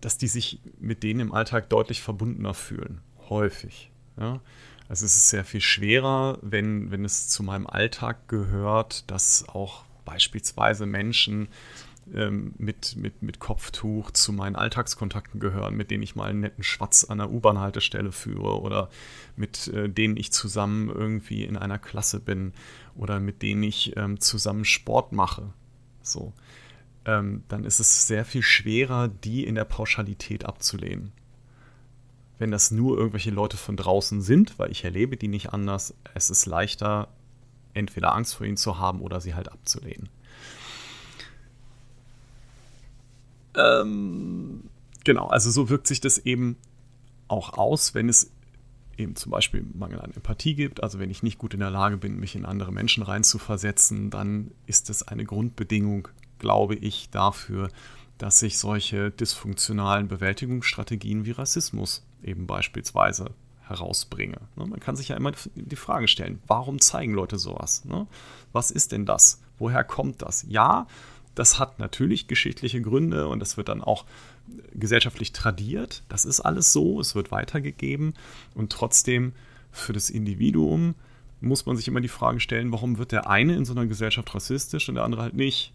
dass 0.00 0.18
die 0.18 0.28
sich 0.28 0.60
mit 0.78 1.02
denen 1.02 1.20
im 1.20 1.32
Alltag 1.32 1.68
deutlich 1.68 2.00
verbundener 2.00 2.54
fühlen. 2.54 3.00
Häufig. 3.28 3.90
Ja? 4.16 4.40
Also 4.88 5.04
es 5.04 5.16
ist 5.16 5.30
sehr 5.30 5.44
viel 5.44 5.60
schwerer, 5.60 6.38
wenn, 6.42 6.90
wenn 6.90 7.04
es 7.04 7.28
zu 7.28 7.42
meinem 7.42 7.66
Alltag 7.66 8.28
gehört, 8.28 9.10
dass 9.10 9.48
auch 9.48 9.84
beispielsweise 10.04 10.86
Menschen 10.86 11.48
ähm, 12.12 12.54
mit, 12.58 12.96
mit, 12.96 13.22
mit 13.22 13.38
Kopftuch 13.38 14.10
zu 14.10 14.32
meinen 14.32 14.56
Alltagskontakten 14.56 15.40
gehören, 15.40 15.74
mit 15.74 15.90
denen 15.90 16.02
ich 16.02 16.14
mal 16.14 16.28
einen 16.28 16.40
netten 16.40 16.62
Schwatz 16.62 17.04
an 17.04 17.18
der 17.18 17.30
U-Bahn-Haltestelle 17.30 18.12
führe 18.12 18.60
oder 18.60 18.90
mit 19.36 19.68
äh, 19.68 19.88
denen 19.88 20.16
ich 20.16 20.32
zusammen 20.32 20.90
irgendwie 20.90 21.44
in 21.44 21.56
einer 21.56 21.78
Klasse 21.78 22.20
bin 22.20 22.52
oder 22.94 23.20
mit 23.20 23.42
denen 23.42 23.62
ich 23.62 23.96
ähm, 23.96 24.20
zusammen 24.20 24.64
Sport 24.64 25.12
mache. 25.12 25.52
So. 26.02 26.34
Ähm, 27.06 27.42
dann 27.48 27.64
ist 27.64 27.80
es 27.80 28.06
sehr 28.06 28.24
viel 28.24 28.42
schwerer, 28.42 29.08
die 29.08 29.44
in 29.44 29.54
der 29.54 29.64
Pauschalität 29.64 30.44
abzulehnen. 30.44 31.12
Wenn 32.38 32.50
das 32.50 32.70
nur 32.70 32.98
irgendwelche 32.98 33.30
Leute 33.30 33.56
von 33.56 33.76
draußen 33.76 34.20
sind, 34.20 34.58
weil 34.58 34.70
ich 34.70 34.84
erlebe 34.84 35.16
die 35.16 35.28
nicht 35.28 35.52
anders, 35.52 35.94
es 36.14 36.30
ist 36.30 36.46
leichter, 36.46 37.08
entweder 37.74 38.14
Angst 38.14 38.34
vor 38.34 38.46
ihnen 38.46 38.56
zu 38.56 38.78
haben 38.78 39.00
oder 39.00 39.20
sie 39.20 39.34
halt 39.34 39.50
abzulehnen. 39.50 40.08
Ähm, 43.56 44.64
genau, 45.04 45.26
also 45.26 45.50
so 45.50 45.68
wirkt 45.68 45.86
sich 45.86 46.00
das 46.00 46.18
eben 46.18 46.56
auch 47.28 47.54
aus, 47.54 47.94
wenn 47.94 48.08
es 48.08 48.30
eben 48.96 49.16
zum 49.16 49.32
Beispiel 49.32 49.64
Mangel 49.74 50.00
an 50.00 50.12
Empathie 50.12 50.54
gibt, 50.54 50.82
also 50.82 50.98
wenn 50.98 51.10
ich 51.10 51.22
nicht 51.22 51.38
gut 51.38 51.54
in 51.54 51.60
der 51.60 51.70
Lage 51.70 51.96
bin, 51.96 52.18
mich 52.18 52.36
in 52.36 52.44
andere 52.44 52.72
Menschen 52.72 53.02
reinzuversetzen, 53.02 54.10
dann 54.10 54.52
ist 54.66 54.88
es 54.88 55.06
eine 55.06 55.24
Grundbedingung 55.24 56.08
glaube 56.44 56.74
ich, 56.74 57.08
dafür, 57.10 57.70
dass 58.18 58.38
sich 58.38 58.58
solche 58.58 59.10
dysfunktionalen 59.10 60.08
Bewältigungsstrategien 60.08 61.24
wie 61.24 61.32
Rassismus 61.32 62.06
eben 62.22 62.46
beispielsweise 62.46 63.30
herausbringe. 63.66 64.38
Ne, 64.56 64.66
man 64.66 64.80
kann 64.80 64.96
sich 64.96 65.08
ja 65.08 65.16
immer 65.16 65.32
die 65.54 65.76
Frage 65.76 66.08
stellen, 66.08 66.40
warum 66.46 66.80
zeigen 66.80 67.14
Leute 67.14 67.38
sowas? 67.38 67.84
Ne? 67.84 68.06
Was 68.52 68.70
ist 68.70 68.92
denn 68.92 69.06
das? 69.06 69.42
Woher 69.58 69.84
kommt 69.84 70.22
das? 70.22 70.44
Ja, 70.48 70.86
das 71.34 71.58
hat 71.58 71.78
natürlich 71.78 72.28
geschichtliche 72.28 72.80
Gründe 72.80 73.28
und 73.28 73.40
das 73.40 73.56
wird 73.56 73.68
dann 73.68 73.82
auch 73.82 74.04
gesellschaftlich 74.74 75.32
tradiert. 75.32 76.02
Das 76.08 76.24
ist 76.24 76.40
alles 76.40 76.72
so, 76.72 77.00
es 77.00 77.14
wird 77.14 77.32
weitergegeben 77.32 78.14
und 78.54 78.70
trotzdem 78.70 79.32
für 79.72 79.92
das 79.92 80.10
Individuum 80.10 80.94
muss 81.40 81.66
man 81.66 81.76
sich 81.76 81.88
immer 81.88 82.00
die 82.00 82.08
Frage 82.08 82.40
stellen, 82.40 82.72
warum 82.72 82.98
wird 82.98 83.12
der 83.12 83.28
eine 83.28 83.54
in 83.56 83.64
so 83.64 83.72
einer 83.72 83.86
Gesellschaft 83.86 84.34
rassistisch 84.34 84.88
und 84.88 84.94
der 84.94 85.04
andere 85.04 85.22
halt 85.22 85.34
nicht? 85.34 85.72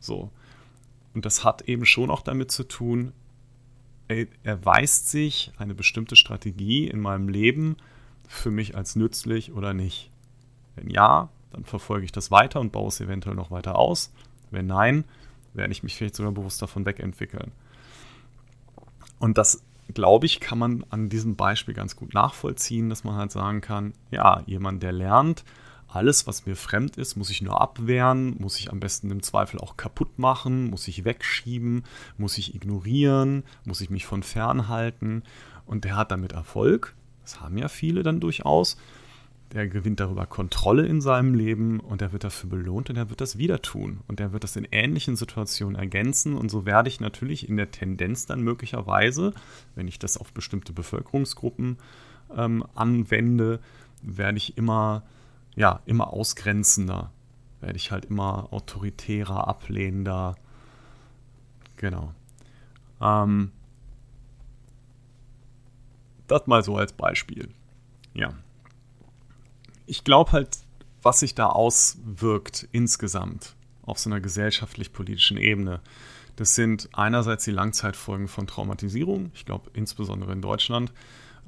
So. 0.00 0.30
Und 1.14 1.24
das 1.24 1.44
hat 1.44 1.62
eben 1.62 1.84
schon 1.84 2.10
auch 2.10 2.22
damit 2.22 2.50
zu 2.50 2.64
tun, 2.64 3.12
erweist 4.42 5.10
sich 5.10 5.52
eine 5.58 5.74
bestimmte 5.74 6.16
Strategie 6.16 6.88
in 6.88 7.00
meinem 7.00 7.28
Leben 7.28 7.76
für 8.26 8.50
mich 8.50 8.76
als 8.76 8.96
nützlich 8.96 9.52
oder 9.52 9.74
nicht? 9.74 10.10
Wenn 10.76 10.90
ja, 10.90 11.28
dann 11.52 11.64
verfolge 11.64 12.04
ich 12.04 12.12
das 12.12 12.30
weiter 12.30 12.60
und 12.60 12.72
baue 12.72 12.88
es 12.88 13.00
eventuell 13.00 13.36
noch 13.36 13.50
weiter 13.50 13.76
aus. 13.76 14.12
Wenn 14.50 14.66
nein, 14.66 15.04
werde 15.54 15.72
ich 15.72 15.82
mich 15.82 15.96
vielleicht 15.96 16.16
sogar 16.16 16.32
bewusst 16.32 16.62
davon 16.62 16.86
wegentwickeln. 16.86 17.52
Und 19.18 19.38
das, 19.38 19.62
glaube 19.92 20.26
ich, 20.26 20.40
kann 20.40 20.58
man 20.58 20.84
an 20.90 21.08
diesem 21.08 21.36
Beispiel 21.36 21.74
ganz 21.74 21.96
gut 21.96 22.14
nachvollziehen, 22.14 22.88
dass 22.88 23.04
man 23.04 23.16
halt 23.16 23.32
sagen 23.32 23.60
kann, 23.60 23.92
ja, 24.10 24.42
jemand, 24.46 24.82
der 24.82 24.92
lernt, 24.92 25.44
alles, 25.88 26.26
was 26.26 26.46
mir 26.46 26.54
fremd 26.54 26.96
ist, 26.96 27.16
muss 27.16 27.30
ich 27.30 27.42
nur 27.42 27.60
abwehren, 27.60 28.36
muss 28.38 28.58
ich 28.58 28.70
am 28.70 28.78
besten 28.78 29.10
im 29.10 29.22
Zweifel 29.22 29.58
auch 29.58 29.76
kaputt 29.76 30.18
machen, 30.18 30.68
muss 30.70 30.86
ich 30.86 31.04
wegschieben, 31.04 31.84
muss 32.18 32.36
ich 32.38 32.54
ignorieren, 32.54 33.42
muss 33.64 33.80
ich 33.80 33.90
mich 33.90 34.04
von 34.04 34.22
fernhalten. 34.22 35.22
Und 35.66 35.84
der 35.84 35.96
hat 35.96 36.10
damit 36.10 36.32
Erfolg. 36.32 36.94
Das 37.22 37.40
haben 37.40 37.58
ja 37.58 37.68
viele 37.68 38.02
dann 38.02 38.20
durchaus. 38.20 38.76
Der 39.52 39.66
gewinnt 39.66 40.00
darüber 40.00 40.26
Kontrolle 40.26 40.84
in 40.86 41.00
seinem 41.00 41.34
Leben 41.34 41.80
und 41.80 42.02
er 42.02 42.12
wird 42.12 42.24
dafür 42.24 42.50
belohnt 42.50 42.90
und 42.90 42.96
er 42.96 43.08
wird 43.08 43.22
das 43.22 43.38
wieder 43.38 43.62
tun. 43.62 44.00
Und 44.06 44.20
er 44.20 44.34
wird 44.34 44.44
das 44.44 44.56
in 44.56 44.68
ähnlichen 44.70 45.16
Situationen 45.16 45.74
ergänzen. 45.74 46.34
Und 46.34 46.50
so 46.50 46.66
werde 46.66 46.90
ich 46.90 47.00
natürlich 47.00 47.48
in 47.48 47.56
der 47.56 47.70
Tendenz 47.70 48.26
dann 48.26 48.42
möglicherweise, 48.42 49.32
wenn 49.74 49.88
ich 49.88 49.98
das 49.98 50.18
auf 50.18 50.34
bestimmte 50.34 50.74
Bevölkerungsgruppen 50.74 51.78
ähm, 52.36 52.66
anwende, 52.74 53.60
werde 54.02 54.36
ich 54.36 54.58
immer 54.58 55.02
ja, 55.58 55.80
immer 55.86 56.12
ausgrenzender. 56.12 57.10
Werde 57.60 57.76
ich 57.76 57.90
halt 57.90 58.04
immer 58.04 58.52
autoritärer, 58.52 59.48
ablehnender. 59.48 60.36
Genau. 61.76 62.14
Ähm, 63.00 63.50
das 66.28 66.46
mal 66.46 66.62
so 66.62 66.76
als 66.76 66.92
Beispiel. 66.92 67.48
Ja. 68.14 68.34
Ich 69.86 70.04
glaube 70.04 70.30
halt, 70.30 70.58
was 71.02 71.20
sich 71.20 71.34
da 71.34 71.46
auswirkt 71.46 72.68
insgesamt 72.70 73.56
auf 73.82 73.98
so 73.98 74.10
einer 74.10 74.20
gesellschaftlich-politischen 74.20 75.38
Ebene, 75.38 75.80
das 76.36 76.54
sind 76.54 76.88
einerseits 76.92 77.44
die 77.44 77.50
Langzeitfolgen 77.50 78.28
von 78.28 78.46
Traumatisierung. 78.46 79.32
Ich 79.34 79.44
glaube, 79.44 79.70
insbesondere 79.74 80.32
in 80.32 80.40
Deutschland 80.40 80.92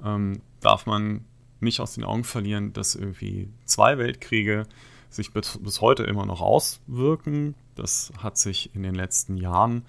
ähm, 0.05 0.43
darf 0.61 0.87
man 0.87 1.25
nicht 1.61 1.81
aus 1.81 1.95
den 1.95 2.05
Augen 2.05 2.25
verlieren, 2.25 2.73
dass 2.73 2.95
irgendwie 2.95 3.49
zwei 3.65 3.99
Weltkriege 3.99 4.67
sich 5.11 5.33
bis, 5.33 5.59
heute 5.81 6.05
immer 6.05 6.27
noch 6.27 6.41
auswirken. 6.41 7.55
Das 7.75 8.13
hat 8.19 8.39
sich 8.39 8.75
in 8.75 8.83
den 8.83 8.95
letzten 8.95 9.37
Jahren, 9.37 9.85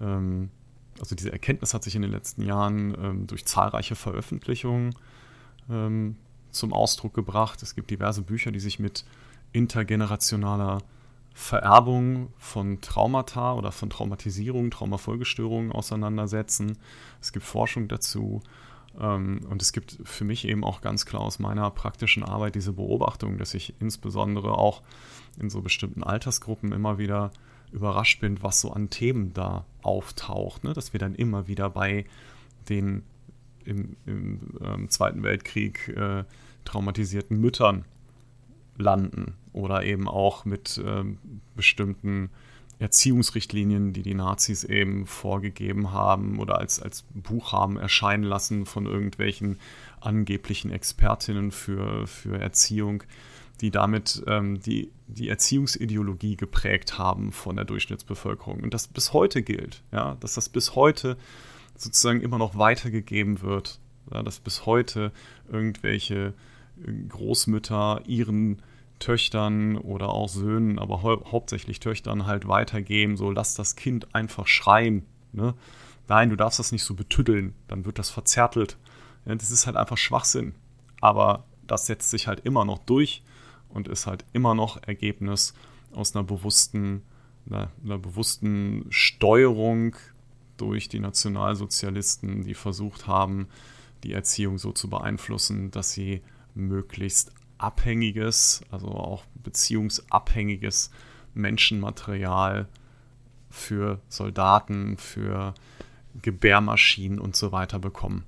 ähm, 0.00 0.50
also 0.98 1.14
diese 1.14 1.32
Erkenntnis 1.32 1.74
hat 1.74 1.82
sich 1.82 1.96
in 1.96 2.02
den 2.02 2.10
letzten 2.10 2.42
Jahren 2.42 2.96
ähm, 3.02 3.26
durch 3.26 3.44
zahlreiche 3.44 3.96
Veröffentlichungen 3.96 4.94
ähm, 5.68 6.16
zum 6.50 6.72
Ausdruck 6.72 7.14
gebracht. 7.14 7.62
Es 7.62 7.74
gibt 7.74 7.90
diverse 7.90 8.22
Bücher, 8.22 8.52
die 8.52 8.60
sich 8.60 8.78
mit 8.78 9.04
intergenerationaler 9.52 10.78
Vererbung 11.32 12.32
von 12.38 12.80
Traumata 12.80 13.54
oder 13.54 13.72
von 13.72 13.88
Traumatisierung, 13.88 14.70
Traumafolgestörungen 14.70 15.72
auseinandersetzen. 15.72 16.76
Es 17.20 17.32
gibt 17.32 17.44
Forschung 17.44 17.88
dazu. 17.88 18.42
Ähm, 18.98 19.40
und 19.48 19.62
es 19.62 19.72
gibt 19.72 19.98
für 20.04 20.24
mich 20.24 20.46
eben 20.46 20.64
auch 20.64 20.80
ganz 20.80 21.06
klar 21.06 21.22
aus 21.22 21.38
meiner 21.38 21.70
praktischen 21.70 22.22
Arbeit 22.22 22.54
diese 22.54 22.72
Beobachtung, 22.72 23.38
dass 23.38 23.54
ich 23.54 23.74
insbesondere 23.80 24.56
auch 24.56 24.82
in 25.38 25.50
so 25.50 25.60
bestimmten 25.62 26.02
Altersgruppen 26.02 26.72
immer 26.72 26.98
wieder 26.98 27.30
überrascht 27.72 28.20
bin, 28.20 28.42
was 28.42 28.60
so 28.60 28.72
an 28.72 28.90
Themen 28.90 29.32
da 29.32 29.64
auftaucht. 29.82 30.64
Ne? 30.64 30.72
Dass 30.72 30.92
wir 30.92 31.00
dann 31.00 31.14
immer 31.14 31.46
wieder 31.46 31.70
bei 31.70 32.04
den 32.68 33.02
im, 33.64 33.96
im 34.06 34.40
ähm, 34.62 34.88
Zweiten 34.88 35.22
Weltkrieg 35.22 35.88
äh, 35.88 36.24
traumatisierten 36.64 37.38
Müttern 37.38 37.84
landen 38.76 39.34
oder 39.52 39.84
eben 39.84 40.08
auch 40.08 40.44
mit 40.44 40.82
ähm, 40.84 41.18
bestimmten 41.54 42.30
Erziehungsrichtlinien, 42.80 43.92
die 43.92 44.02
die 44.02 44.14
Nazis 44.14 44.64
eben 44.64 45.06
vorgegeben 45.06 45.92
haben 45.92 46.38
oder 46.38 46.58
als, 46.58 46.80
als 46.80 47.04
Buch 47.14 47.52
haben 47.52 47.76
erscheinen 47.76 48.24
lassen 48.24 48.64
von 48.64 48.86
irgendwelchen 48.86 49.58
angeblichen 50.00 50.72
Expertinnen 50.72 51.50
für, 51.50 52.06
für 52.06 52.40
Erziehung, 52.40 53.02
die 53.60 53.70
damit 53.70 54.22
ähm, 54.26 54.60
die, 54.60 54.90
die 55.08 55.28
Erziehungsideologie 55.28 56.36
geprägt 56.36 56.96
haben 56.96 57.32
von 57.32 57.56
der 57.56 57.66
Durchschnittsbevölkerung. 57.66 58.60
Und 58.60 58.72
das 58.72 58.88
bis 58.88 59.12
heute 59.12 59.42
gilt, 59.42 59.82
ja, 59.92 60.16
dass 60.20 60.34
das 60.34 60.48
bis 60.48 60.74
heute 60.74 61.18
sozusagen 61.76 62.22
immer 62.22 62.38
noch 62.38 62.56
weitergegeben 62.56 63.42
wird, 63.42 63.78
ja, 64.10 64.22
dass 64.22 64.40
bis 64.40 64.64
heute 64.64 65.12
irgendwelche 65.52 66.32
Großmütter 67.10 68.00
ihren 68.06 68.62
Töchtern 69.00 69.76
oder 69.76 70.10
auch 70.10 70.28
Söhnen, 70.28 70.78
aber 70.78 71.02
hau 71.02 71.24
hauptsächlich 71.32 71.80
Töchtern 71.80 72.26
halt 72.26 72.46
weitergeben, 72.46 73.16
so 73.16 73.30
lass 73.30 73.54
das 73.54 73.74
Kind 73.74 74.14
einfach 74.14 74.46
schreien. 74.46 75.04
Ne? 75.32 75.54
Nein, 76.08 76.30
du 76.30 76.36
darfst 76.36 76.58
das 76.58 76.70
nicht 76.70 76.84
so 76.84 76.94
betüddeln, 76.94 77.54
dann 77.66 77.84
wird 77.84 77.98
das 77.98 78.10
verzärtelt. 78.10 78.76
Ja, 79.26 79.34
das 79.34 79.50
ist 79.50 79.66
halt 79.66 79.76
einfach 79.76 79.96
Schwachsinn. 79.96 80.54
Aber 81.00 81.44
das 81.66 81.86
setzt 81.86 82.10
sich 82.10 82.26
halt 82.28 82.40
immer 82.40 82.64
noch 82.64 82.78
durch 82.78 83.22
und 83.68 83.88
ist 83.88 84.06
halt 84.06 84.24
immer 84.32 84.54
noch 84.54 84.82
Ergebnis 84.86 85.54
aus 85.92 86.14
einer 86.14 86.24
bewussten, 86.24 87.02
einer, 87.46 87.70
einer 87.84 87.98
bewussten 87.98 88.86
Steuerung 88.90 89.96
durch 90.56 90.88
die 90.88 91.00
Nationalsozialisten, 91.00 92.44
die 92.44 92.54
versucht 92.54 93.06
haben, 93.06 93.48
die 94.04 94.12
Erziehung 94.12 94.58
so 94.58 94.72
zu 94.72 94.90
beeinflussen, 94.90 95.70
dass 95.70 95.92
sie 95.92 96.22
möglichst 96.54 97.32
abhängiges, 97.62 98.62
also 98.70 98.88
auch 98.88 99.24
beziehungsabhängiges 99.42 100.90
Menschenmaterial 101.34 102.68
für 103.50 104.00
Soldaten, 104.08 104.96
für 104.96 105.54
Gebärmaschinen 106.22 107.18
und 107.18 107.36
so 107.36 107.52
weiter 107.52 107.78
bekommen. 107.78 108.24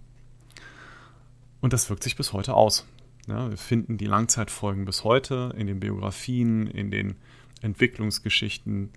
Und 1.61 1.72
das 1.72 1.89
wirkt 1.91 2.03
sich 2.03 2.16
bis 2.16 2.33
heute 2.33 2.55
aus. 2.55 2.87
Ja, 3.28 3.49
wir 3.49 3.57
finden 3.57 3.99
die 3.99 4.07
Langzeitfolgen 4.07 4.85
bis 4.85 5.05
heute 5.05 5.55
in 5.57 5.68
den 5.68 5.78
Biografien, 5.78 6.66
in 6.66 6.91
den 6.91 7.14
Entwicklungsgeschichten 7.61 8.91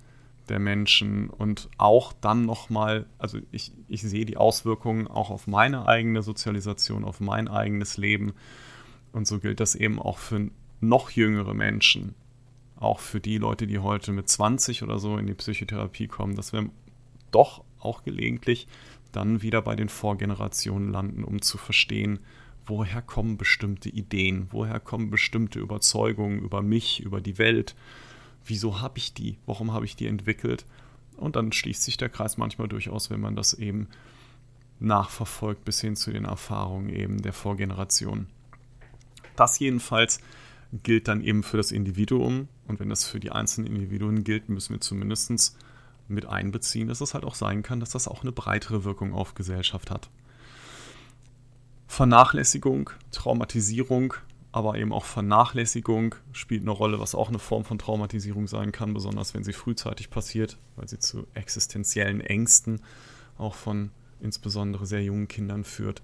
der 0.50 0.60
Menschen 0.60 1.30
und 1.30 1.70
auch 1.78 2.14
dann 2.14 2.46
nochmal, 2.46 3.06
also 3.18 3.40
ich, 3.52 3.72
ich 3.88 4.02
sehe 4.02 4.26
die 4.26 4.38
Auswirkungen 4.38 5.08
auch 5.08 5.30
auf 5.30 5.48
meine 5.48 5.88
eigene 5.88 6.22
Sozialisation, 6.22 7.04
auf 7.04 7.20
mein 7.20 7.48
eigenes 7.48 7.98
Leben 7.98 8.34
und 9.16 9.26
so 9.26 9.40
gilt 9.40 9.62
das 9.62 9.76
eben 9.76 9.98
auch 9.98 10.18
für 10.18 10.52
noch 10.82 11.10
jüngere 11.10 11.54
Menschen. 11.54 12.16
Auch 12.76 13.00
für 13.00 13.22
die 13.22 13.38
Leute, 13.38 13.66
die 13.66 13.80
heute 13.80 14.12
mit 14.12 14.28
20 14.28 14.84
oder 14.84 15.00
so 15.00 15.18
in 15.18 15.26
die 15.26 15.34
Psychotherapie 15.34 16.08
kommen, 16.08 16.36
dass 16.36 16.52
wir 16.52 16.70
doch 17.32 17.64
auch 17.80 18.04
gelegentlich 18.04 18.68
dann 19.14 19.42
wieder 19.42 19.62
bei 19.62 19.78
den 19.78 19.88
Vorgenerationen 19.88 20.92
landen, 20.92 21.24
um 21.24 21.42
zu 21.42 21.58
verstehen, 21.58 22.20
woher 22.66 23.02
kommen 23.02 23.38
bestimmte 23.38 23.88
Ideen, 23.88 24.48
woher 24.52 24.82
kommen 24.82 25.10
bestimmte 25.12 25.60
Überzeugungen 25.60 26.40
über 26.40 26.62
mich, 26.62 27.00
über 27.00 27.22
die 27.22 27.38
Welt, 27.38 27.74
wieso 28.44 28.82
habe 28.82 28.98
ich 28.98 29.14
die, 29.14 29.38
warum 29.46 29.72
habe 29.72 29.86
ich 29.86 29.96
die 29.96 30.08
entwickelt. 30.08 30.66
Und 31.16 31.38
dann 31.38 31.54
schließt 31.54 31.84
sich 31.84 31.96
der 31.96 32.10
Kreis 32.10 32.36
manchmal 32.36 32.68
durchaus, 32.68 33.10
wenn 33.10 33.22
man 33.22 33.38
das 33.38 33.54
eben 33.54 33.88
nachverfolgt 34.82 35.64
bis 35.64 35.80
hin 35.80 35.96
zu 35.96 36.12
den 36.12 36.26
Erfahrungen 36.26 36.90
eben 36.90 37.22
der 37.22 37.32
Vorgeneration. 37.32 38.28
Das 39.36 39.60
jedenfalls 39.60 40.20
gilt 40.84 41.08
dann 41.08 41.22
eben 41.22 41.44
für 41.44 41.58
das 41.58 41.72
Individuum. 41.72 42.48
Und 42.68 42.80
wenn 42.80 42.90
das 42.90 43.06
für 43.06 43.20
die 43.20 43.32
einzelnen 43.32 43.68
Individuen 43.68 44.24
gilt, 44.24 44.50
müssen 44.50 44.74
wir 44.74 44.82
zumindest 44.82 45.58
mit 46.08 46.26
einbeziehen, 46.26 46.88
dass 46.88 47.02
es 47.02 47.14
halt 47.14 47.24
auch 47.24 47.36
sein 47.36 47.64
kann, 47.64 47.80
dass 47.80 47.90
das 47.90 48.08
auch 48.08 48.22
eine 48.22 48.32
breitere 48.32 48.84
Wirkung 48.84 49.14
auf 49.14 49.34
Gesellschaft 49.34 49.90
hat. 49.90 50.10
Vernachlässigung, 51.88 52.90
Traumatisierung 53.12 54.16
aber 54.56 54.78
eben 54.78 54.94
auch 54.94 55.04
Vernachlässigung 55.04 56.16
spielt 56.32 56.62
eine 56.62 56.72
Rolle, 56.72 56.98
was 57.02 57.14
auch 57.14 57.28
eine 57.28 57.40
Form 57.40 57.66
von 57.66 57.78
Traumatisierung 57.78 58.48
sein 58.48 58.72
kann, 58.72 58.94
besonders 58.94 59.34
wenn 59.34 59.44
sie 59.44 59.52
frühzeitig 59.52 60.10
passiert, 60.10 60.58
weil 60.78 60.88
sie 60.88 60.98
zu 60.98 61.28
existenziellen 61.34 62.22
Ängsten 62.22 62.80
auch 63.38 63.54
von 63.54 63.92
insbesondere 64.22 64.86
sehr 64.86 65.04
jungen 65.04 65.28
Kindern 65.28 65.66
führt. 65.66 66.02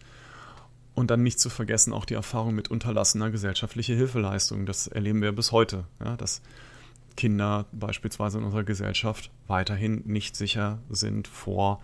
Und 0.93 1.09
dann 1.09 1.23
nicht 1.23 1.39
zu 1.39 1.49
vergessen 1.49 1.93
auch 1.93 2.05
die 2.05 2.15
Erfahrung 2.15 2.53
mit 2.53 2.69
unterlassener 2.69 3.31
gesellschaftlicher 3.31 3.95
Hilfeleistung. 3.95 4.65
Das 4.65 4.87
erleben 4.87 5.21
wir 5.21 5.31
bis 5.31 5.51
heute, 5.51 5.85
ja, 6.03 6.17
dass 6.17 6.41
Kinder 7.15 7.65
beispielsweise 7.71 8.37
in 8.37 8.43
unserer 8.43 8.63
Gesellschaft 8.63 9.31
weiterhin 9.47 10.03
nicht 10.05 10.35
sicher 10.35 10.79
sind 10.89 11.27
vor, 11.27 11.81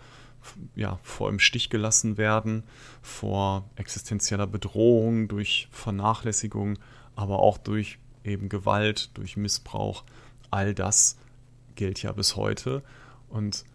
ja, 0.75 0.99
vor 1.03 1.29
im 1.29 1.39
Stich 1.39 1.69
gelassen 1.69 2.17
werden, 2.17 2.63
vor 3.01 3.69
existenzieller 3.75 4.47
Bedrohung 4.47 5.27
durch 5.27 5.67
Vernachlässigung, 5.71 6.77
aber 7.15 7.39
auch 7.39 7.57
durch 7.57 7.99
eben 8.23 8.49
Gewalt, 8.49 9.09
durch 9.13 9.37
Missbrauch. 9.37 10.03
All 10.51 10.73
das 10.73 11.17
gilt 11.75 12.01
ja 12.01 12.11
bis 12.11 12.35
heute. 12.35 12.83
Und 13.29 13.65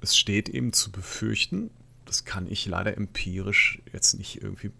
es 0.00 0.16
steht 0.16 0.48
eben 0.48 0.72
zu 0.72 0.92
befürchten, 0.92 1.70
das 2.04 2.24
kann 2.24 2.50
ich 2.50 2.66
leider 2.66 2.96
empirisch 2.96 3.80
jetzt 3.92 4.14
nicht 4.14 4.42
irgendwie, 4.42 4.70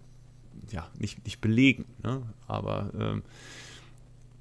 ja, 0.70 0.89
nicht, 0.99 1.25
nicht 1.25 1.41
belegen, 1.41 1.85
ne? 2.03 2.22
aber 2.47 2.91
äh, 2.95 3.20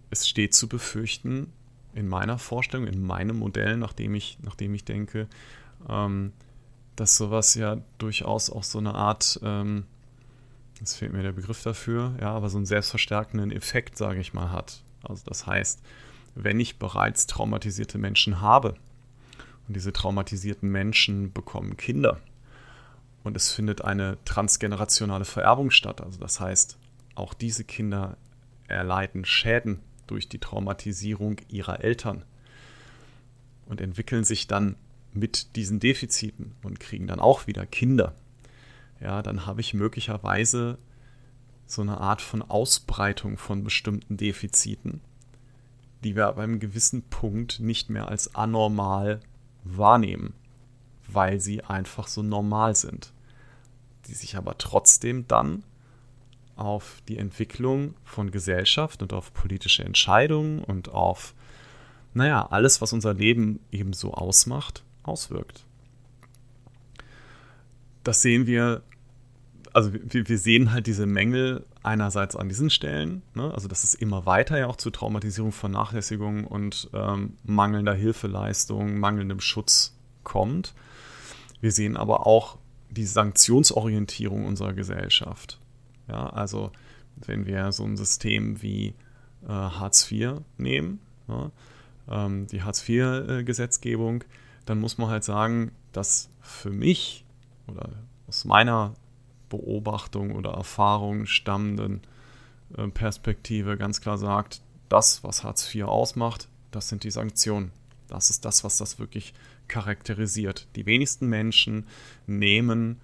es 0.09 0.27
steht 0.27 0.53
zu 0.53 0.67
befürchten, 0.67 1.51
in 1.95 2.07
meiner 2.07 2.39
Vorstellung, 2.39 2.87
in 2.87 3.03
meinem 3.03 3.37
Modell, 3.37 3.77
nachdem 3.77 4.15
ich, 4.15 4.37
nachdem 4.41 4.73
ich 4.73 4.83
denke, 4.83 5.27
ähm, 5.87 6.33
dass 6.95 7.17
sowas 7.17 7.55
ja 7.55 7.77
durchaus 7.97 8.49
auch 8.49 8.63
so 8.63 8.79
eine 8.79 8.95
Art, 8.95 9.39
ähm, 9.43 9.85
jetzt 10.79 10.95
fehlt 10.95 11.13
mir 11.13 11.23
der 11.23 11.31
Begriff 11.31 11.61
dafür, 11.63 12.15
ja, 12.19 12.31
aber 12.31 12.49
so 12.49 12.57
einen 12.57 12.65
selbstverstärkenden 12.65 13.51
Effekt, 13.51 13.97
sage 13.97 14.19
ich 14.19 14.33
mal, 14.33 14.51
hat. 14.51 14.81
Also 15.03 15.23
das 15.25 15.45
heißt, 15.45 15.81
wenn 16.35 16.59
ich 16.59 16.79
bereits 16.79 17.27
traumatisierte 17.27 17.97
Menschen 17.97 18.41
habe 18.41 18.75
und 19.67 19.75
diese 19.75 19.93
traumatisierten 19.93 20.69
Menschen 20.69 21.31
bekommen 21.31 21.77
Kinder 21.77 22.19
und 23.23 23.37
es 23.37 23.51
findet 23.51 23.83
eine 23.83 24.17
transgenerationale 24.25 25.25
Vererbung 25.25 25.71
statt, 25.71 26.01
also 26.01 26.19
das 26.19 26.39
heißt, 26.39 26.77
auch 27.15 27.33
diese 27.33 27.63
Kinder 27.63 28.17
erleiden 28.67 29.25
Schäden 29.25 29.79
durch 30.07 30.29
die 30.29 30.39
Traumatisierung 30.39 31.37
ihrer 31.47 31.83
Eltern 31.83 32.25
und 33.65 33.81
entwickeln 33.81 34.23
sich 34.23 34.47
dann 34.47 34.75
mit 35.13 35.55
diesen 35.55 35.79
Defiziten 35.79 36.55
und 36.63 36.79
kriegen 36.79 37.07
dann 37.07 37.19
auch 37.19 37.47
wieder 37.47 37.65
Kinder, 37.65 38.13
ja, 38.99 39.21
dann 39.21 39.45
habe 39.45 39.61
ich 39.61 39.73
möglicherweise 39.73 40.77
so 41.65 41.81
eine 41.81 41.99
Art 41.99 42.21
von 42.21 42.41
Ausbreitung 42.41 43.37
von 43.37 43.63
bestimmten 43.63 44.17
Defiziten, 44.17 45.01
die 46.03 46.15
wir 46.15 46.27
aber 46.27 46.43
einem 46.43 46.59
gewissen 46.59 47.03
Punkt 47.03 47.59
nicht 47.59 47.89
mehr 47.89 48.07
als 48.07 48.35
anormal 48.35 49.19
wahrnehmen, 49.63 50.33
weil 51.13 51.39
sie 51.39 51.63
einfach 51.63 52.07
so 52.07 52.21
normal 52.23 52.75
sind, 52.75 53.13
die 54.07 54.13
sich 54.13 54.35
aber 54.35 54.57
trotzdem 54.57 55.27
dann 55.27 55.63
auf 56.55 57.01
die 57.07 57.17
Entwicklung 57.17 57.95
von 58.03 58.31
Gesellschaft 58.31 59.01
und 59.01 59.13
auf 59.13 59.33
politische 59.33 59.83
Entscheidungen 59.83 60.63
und 60.63 60.89
auf, 60.89 61.33
naja, 62.13 62.47
alles, 62.49 62.81
was 62.81 62.93
unser 62.93 63.13
Leben 63.13 63.59
eben 63.71 63.93
so 63.93 64.13
ausmacht, 64.13 64.83
auswirkt. 65.03 65.65
Das 68.03 68.21
sehen 68.21 68.45
wir, 68.45 68.83
also 69.71 69.91
wir, 69.93 70.37
sehen 70.37 70.71
halt 70.71 70.87
diese 70.87 71.05
Mängel 71.05 71.65
einerseits 71.81 72.35
an 72.35 72.49
diesen 72.49 72.69
Stellen, 72.69 73.23
ne? 73.33 73.51
also 73.53 73.67
dass 73.67 73.83
es 73.83 73.95
immer 73.95 74.25
weiter 74.25 74.59
ja 74.59 74.67
auch 74.67 74.75
zu 74.75 74.91
Traumatisierung, 74.91 75.51
Vernachlässigung 75.51 76.45
und 76.45 76.89
ähm, 76.93 77.37
mangelnder 77.43 77.93
Hilfeleistung, 77.93 78.99
mangelndem 78.99 79.39
Schutz 79.39 79.95
kommt. 80.23 80.73
Wir 81.63 81.71
sehen 81.71 81.95
aber 81.95 82.27
auch 82.27 82.57
die 82.89 83.05
Sanktionsorientierung 83.05 84.45
unserer 84.45 84.73
Gesellschaft. 84.73 85.61
Ja, 86.09 86.27
also 86.27 86.73
wenn 87.15 87.45
wir 87.45 87.71
so 87.71 87.85
ein 87.85 87.95
System 87.95 88.61
wie 88.61 88.95
äh, 89.45 89.47
Hartz 89.47 90.11
IV 90.11 90.41
nehmen, 90.57 90.99
ja, 91.29 91.51
ähm, 92.09 92.47
die 92.47 92.63
Hartz 92.63 92.83
IV-Gesetzgebung, 92.89 94.23
äh, 94.23 94.25
dann 94.65 94.81
muss 94.81 94.97
man 94.97 95.07
halt 95.07 95.23
sagen, 95.23 95.71
dass 95.93 96.27
für 96.41 96.69
mich 96.69 97.23
oder 97.67 97.91
aus 98.27 98.43
meiner 98.43 98.93
Beobachtung 99.47 100.35
oder 100.35 100.51
Erfahrung 100.51 101.27
stammenden 101.27 102.01
äh, 102.75 102.89
Perspektive 102.89 103.77
ganz 103.77 104.01
klar 104.01 104.17
sagt, 104.17 104.61
das, 104.89 105.23
was 105.23 105.45
Hartz 105.45 105.73
IV 105.73 105.85
ausmacht, 105.85 106.49
das 106.71 106.89
sind 106.89 107.05
die 107.05 107.11
Sanktionen. 107.11 107.71
Das 108.09 108.29
ist 108.29 108.43
das, 108.43 108.65
was 108.65 108.75
das 108.75 108.99
wirklich 108.99 109.33
charakterisiert. 109.67 110.67
Die 110.75 110.85
wenigsten 110.85 111.27
Menschen 111.27 111.87
nehmen 112.27 112.99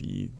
die, 0.00 0.30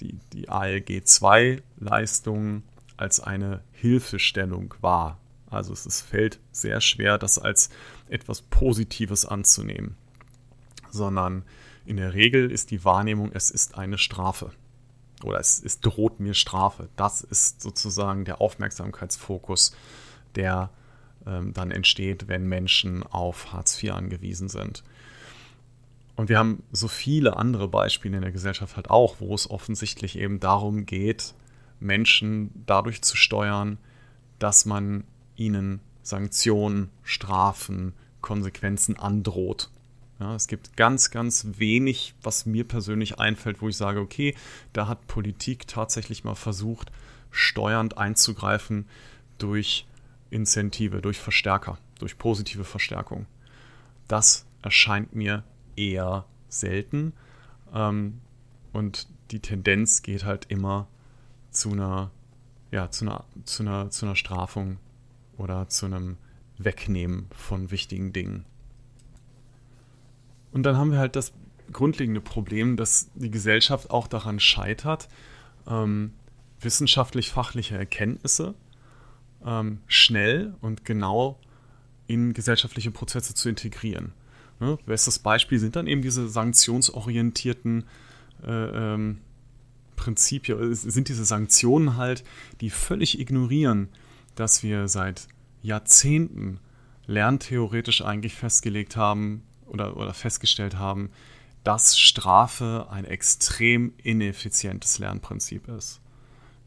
die, 0.00 0.18
die 0.32 0.48
ALG-2-Leistung 0.48 2.62
als 2.96 3.20
eine 3.20 3.62
Hilfestellung 3.72 4.74
wahr. 4.80 5.20
Also 5.50 5.72
es 5.72 5.86
ist, 5.86 6.02
fällt 6.02 6.40
sehr 6.50 6.80
schwer, 6.80 7.18
das 7.18 7.38
als 7.38 7.70
etwas 8.08 8.42
Positives 8.42 9.24
anzunehmen, 9.24 9.96
sondern 10.90 11.44
in 11.84 11.98
der 11.98 12.14
Regel 12.14 12.50
ist 12.50 12.72
die 12.72 12.84
Wahrnehmung, 12.84 13.30
es 13.32 13.50
ist 13.50 13.78
eine 13.78 13.98
Strafe 13.98 14.50
oder 15.24 15.38
es, 15.38 15.62
es 15.62 15.80
droht 15.80 16.20
mir 16.20 16.34
Strafe. 16.34 16.88
Das 16.96 17.22
ist 17.22 17.60
sozusagen 17.60 18.24
der 18.24 18.40
Aufmerksamkeitsfokus, 18.40 19.74
der 20.34 20.64
ähm, 20.64 20.68
dann 21.26 21.70
entsteht, 21.70 22.28
wenn 22.28 22.46
Menschen 22.46 23.02
auf 23.02 23.52
Hartz 23.52 23.82
IV 23.82 23.92
angewiesen 23.92 24.48
sind. 24.48 24.84
Und 26.14 26.30
wir 26.30 26.38
haben 26.38 26.62
so 26.72 26.88
viele 26.88 27.36
andere 27.36 27.68
Beispiele 27.68 28.16
in 28.16 28.22
der 28.22 28.32
Gesellschaft 28.32 28.76
halt 28.76 28.88
auch, 28.88 29.16
wo 29.18 29.34
es 29.34 29.50
offensichtlich 29.50 30.18
eben 30.18 30.40
darum 30.40 30.86
geht, 30.86 31.34
Menschen 31.78 32.50
dadurch 32.66 33.02
zu 33.02 33.16
steuern, 33.16 33.76
dass 34.38 34.64
man 34.64 35.04
ihnen 35.36 35.80
Sanktionen, 36.02 36.88
Strafen, 37.02 37.92
Konsequenzen 38.22 38.98
androht. 38.98 39.68
Ja, 40.18 40.34
es 40.34 40.46
gibt 40.46 40.76
ganz, 40.76 41.10
ganz 41.10 41.46
wenig, 41.58 42.14
was 42.22 42.46
mir 42.46 42.64
persönlich 42.64 43.18
einfällt, 43.18 43.60
wo 43.60 43.68
ich 43.68 43.76
sage, 43.76 44.00
okay, 44.00 44.34
da 44.72 44.88
hat 44.88 45.06
Politik 45.06 45.66
tatsächlich 45.66 46.24
mal 46.24 46.34
versucht, 46.34 46.90
steuernd 47.30 47.98
einzugreifen 47.98 48.86
durch 49.36 49.86
Incentive, 50.30 51.00
durch 51.00 51.18
Verstärker, 51.18 51.78
durch 51.98 52.18
positive 52.18 52.64
Verstärkung. 52.64 53.26
Das 54.08 54.46
erscheint 54.62 55.14
mir 55.14 55.44
eher 55.76 56.26
selten. 56.48 57.12
Ähm, 57.72 58.20
und 58.72 59.08
die 59.30 59.40
Tendenz 59.40 60.02
geht 60.02 60.24
halt 60.24 60.46
immer 60.46 60.88
zu 61.50 61.72
einer, 61.72 62.10
ja, 62.70 62.90
zu 62.90 63.04
einer, 63.04 63.24
zu 63.44 63.62
einer, 63.62 63.90
zu 63.90 64.06
einer 64.06 64.16
Strafung 64.16 64.78
oder 65.36 65.68
zu 65.68 65.86
einem 65.86 66.16
Wegnehmen 66.58 67.26
von 67.30 67.70
wichtigen 67.70 68.12
Dingen. 68.12 68.44
Und 70.52 70.62
dann 70.62 70.76
haben 70.76 70.90
wir 70.90 70.98
halt 70.98 71.16
das 71.16 71.32
grundlegende 71.72 72.20
Problem, 72.20 72.76
dass 72.76 73.10
die 73.14 73.30
Gesellschaft 73.30 73.90
auch 73.90 74.06
daran 74.06 74.40
scheitert, 74.40 75.08
ähm, 75.66 76.12
wissenschaftlich-fachliche 76.60 77.76
Erkenntnisse 77.76 78.54
ähm, 79.46 79.78
schnell 79.86 80.54
und 80.60 80.84
genau 80.84 81.40
in 82.06 82.34
gesellschaftliche 82.34 82.90
Prozesse 82.90 83.34
zu 83.34 83.48
integrieren. 83.48 84.12
Ne? 84.60 84.78
Bestes 84.86 85.18
Beispiel 85.18 85.58
sind 85.58 85.76
dann 85.76 85.86
eben 85.86 86.02
diese 86.02 86.28
sanktionsorientierten 86.28 87.84
äh, 88.44 88.50
ähm, 88.50 89.18
Prinzipien, 89.96 90.74
sind 90.74 91.08
diese 91.08 91.24
Sanktionen 91.24 91.96
halt, 91.96 92.22
die 92.60 92.70
völlig 92.70 93.18
ignorieren, 93.18 93.88
dass 94.34 94.62
wir 94.62 94.88
seit 94.88 95.26
Jahrzehnten 95.62 96.60
lerntheoretisch 97.06 98.02
eigentlich 98.02 98.34
festgelegt 98.34 98.96
haben 98.96 99.42
oder, 99.66 99.96
oder 99.96 100.12
festgestellt 100.12 100.76
haben, 100.76 101.10
dass 101.64 101.98
Strafe 101.98 102.86
ein 102.90 103.04
extrem 103.04 103.94
ineffizientes 104.02 104.98
Lernprinzip 104.98 105.66
ist. 105.68 106.00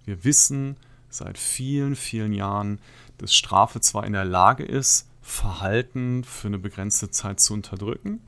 Wir 0.06 0.24
wissen 0.24 0.76
seit 1.10 1.38
vielen, 1.38 1.96
vielen 1.96 2.34
Jahren, 2.34 2.80
dass 3.18 3.34
Strafe 3.34 3.82
zwar 3.82 4.06
in 4.06 4.14
der 4.14 4.26
Lage 4.26 4.64
ist, 4.64 5.08
Verhalten 5.22 6.24
für 6.24 6.48
eine 6.48 6.60
begrenzte 6.60 7.12
Zeit 7.12 7.40
zu 7.40 7.54
unterdrücken, 7.54 8.22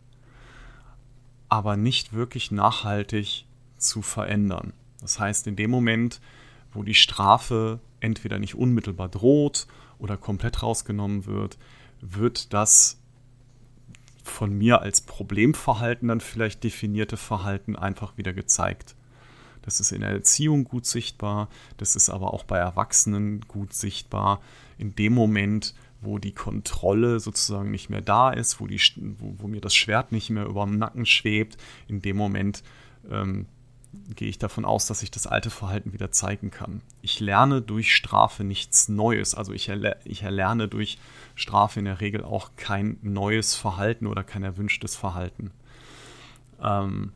aber 1.50 1.78
nicht 1.78 2.14
wirklich 2.14 2.52
nachhaltig 2.52 3.46
zu 3.78 4.02
verändern. 4.02 4.74
Das 5.02 5.20
heißt, 5.20 5.48
in 5.48 5.56
dem 5.56 5.72
Moment, 5.72 6.22
wo 6.74 6.84
die 6.84 6.94
Strafe 6.94 7.80
entweder 8.00 8.40
nicht 8.40 8.56
unmittelbar 8.56 9.10
droht 9.10 9.68
oder 10.00 10.18
komplett 10.18 10.62
rausgenommen 10.64 11.26
wird, 11.26 11.58
wird 12.02 12.54
das 12.54 13.00
von 14.24 14.56
mir 14.56 14.82
als 14.82 15.02
Problemverhalten 15.02 16.08
dann 16.08 16.22
vielleicht 16.22 16.64
definierte 16.64 17.18
Verhalten 17.18 17.76
einfach 17.76 18.18
wieder 18.18 18.34
gezeigt. 18.34 18.96
Das 19.62 19.80
ist 19.80 19.92
in 19.92 20.02
der 20.02 20.10
Erziehung 20.10 20.64
gut 20.64 20.86
sichtbar, 20.86 21.50
das 21.78 21.96
ist 21.96 22.10
aber 22.10 22.34
auch 22.34 22.44
bei 22.44 22.58
Erwachsenen 22.58 23.42
gut 23.42 23.74
sichtbar. 23.74 24.42
In 24.78 24.96
dem 24.96 25.14
Moment, 25.14 25.76
wo 26.02 26.18
die 26.18 26.34
Kontrolle 26.34 27.20
sozusagen 27.20 27.70
nicht 27.70 27.90
mehr 27.90 28.02
da 28.02 28.32
ist, 28.32 28.60
wo, 28.60 28.68
die, 28.68 28.82
wo, 29.20 29.36
wo 29.38 29.48
mir 29.48 29.62
das 29.62 29.76
Schwert 29.76 30.12
nicht 30.12 30.30
mehr 30.32 30.46
über 30.46 30.66
dem 30.66 30.78
Nacken 30.78 31.06
schwebt, 31.06 31.58
in 31.88 32.02
dem 32.02 32.18
Moment 32.18 32.64
ähm, 33.10 33.46
gehe 34.16 34.30
ich 34.30 34.40
davon 34.40 34.66
aus, 34.66 34.88
dass 34.88 35.04
ich 35.04 35.12
das 35.12 35.28
alte 35.28 35.50
Verhalten 35.50 35.94
wieder 35.94 36.12
zeigen 36.12 36.50
kann. 36.50 36.82
Ich 37.02 37.20
lerne 37.20 37.62
durch 37.62 37.96
Strafe 37.96 38.44
nichts 38.44 38.90
Neues. 38.90 39.36
Also 39.36 39.54
ich, 39.54 39.70
erle 39.70 39.98
ich 40.06 40.24
erlerne 40.24 40.68
durch 40.68 40.98
Strafe 41.36 41.80
in 41.80 41.86
der 41.86 42.02
Regel 42.02 42.24
auch 42.24 42.52
kein 42.56 42.98
neues 43.02 43.56
Verhalten 43.56 44.08
oder 44.08 44.24
kein 44.24 44.44
erwünschtes 44.44 44.96
Verhalten. 44.96 45.52
Ähm, 46.62 47.12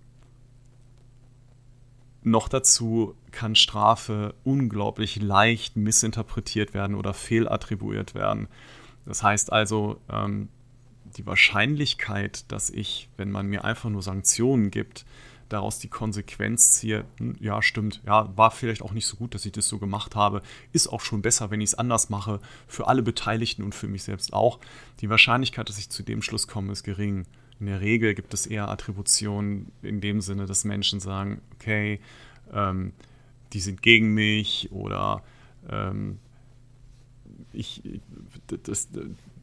noch 2.26 2.48
dazu 2.48 3.16
kann 3.32 3.56
Strafe 3.56 4.34
unglaublich 4.44 5.22
leicht 5.22 5.76
missinterpretiert 5.76 6.74
werden 6.74 6.96
oder 6.96 7.14
fehlattribuiert 7.14 8.16
werden. 8.16 8.48
Das 9.06 9.22
heißt 9.22 9.52
also, 9.52 10.02
ähm, 10.10 10.50
die 11.18 11.26
Wahrscheinlichkeit, 11.26 12.52
dass 12.52 12.70
ich, 12.70 13.10
wenn 13.18 13.32
man 13.32 13.48
mir 13.48 13.64
einfach 13.64 13.90
nur 13.90 14.02
Sanktionen 14.02 14.72
gibt, 14.72 15.06
daraus 15.50 15.78
die 15.80 15.88
Konsequenz 15.88 16.72
ziehe, 16.72 17.06
hm, 17.18 17.36
ja, 17.40 17.62
stimmt, 17.62 18.02
ja, 18.06 18.36
war 18.36 18.52
vielleicht 18.52 18.82
auch 18.82 18.94
nicht 18.94 19.06
so 19.06 19.18
gut, 19.18 19.36
dass 19.36 19.46
ich 19.46 19.52
das 19.52 19.68
so 19.68 19.78
gemacht 19.78 20.16
habe, 20.16 20.42
ist 20.72 20.88
auch 20.88 21.02
schon 21.02 21.22
besser, 21.22 21.52
wenn 21.52 21.62
ich 21.62 21.70
es 21.70 21.76
anders 21.76 22.10
mache, 22.10 22.40
für 22.68 22.88
alle 22.88 23.04
Beteiligten 23.04 23.64
und 23.64 23.76
für 23.76 23.88
mich 23.88 24.04
selbst 24.04 24.34
auch. 24.34 24.60
Die 25.02 25.10
Wahrscheinlichkeit, 25.10 25.70
dass 25.70 25.78
ich 25.78 25.90
zu 25.90 26.04
dem 26.04 26.22
Schluss 26.22 26.48
komme, 26.48 26.72
ist 26.72 26.84
gering. 26.84 27.26
In 27.60 27.68
der 27.68 27.82
Regel 27.82 28.16
gibt 28.16 28.34
es 28.34 28.46
eher 28.46 28.70
Attributionen 28.70 29.72
in 29.82 30.02
dem 30.02 30.22
Sinne, 30.22 30.46
dass 30.46 30.66
Menschen 30.66 31.00
sagen, 31.00 31.42
okay, 31.56 32.00
ähm, 32.54 32.94
die 33.54 33.60
sind 33.60 33.82
gegen 33.82 34.14
mich 34.14 34.72
oder 34.72 35.24
ähm, 35.70 36.20
ich, 37.54 37.82
das, 38.64 38.90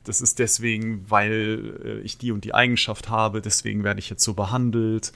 das 0.04 0.20
ist 0.20 0.38
deswegen, 0.38 1.10
weil 1.10 1.78
äh, 1.84 2.00
ich 2.00 2.18
die 2.18 2.32
und 2.32 2.44
die 2.44 2.54
Eigenschaft 2.54 3.08
habe, 3.08 3.40
deswegen 3.40 3.84
werde 3.84 4.00
ich 4.00 4.10
jetzt 4.10 4.24
so 4.24 4.34
behandelt. 4.34 5.12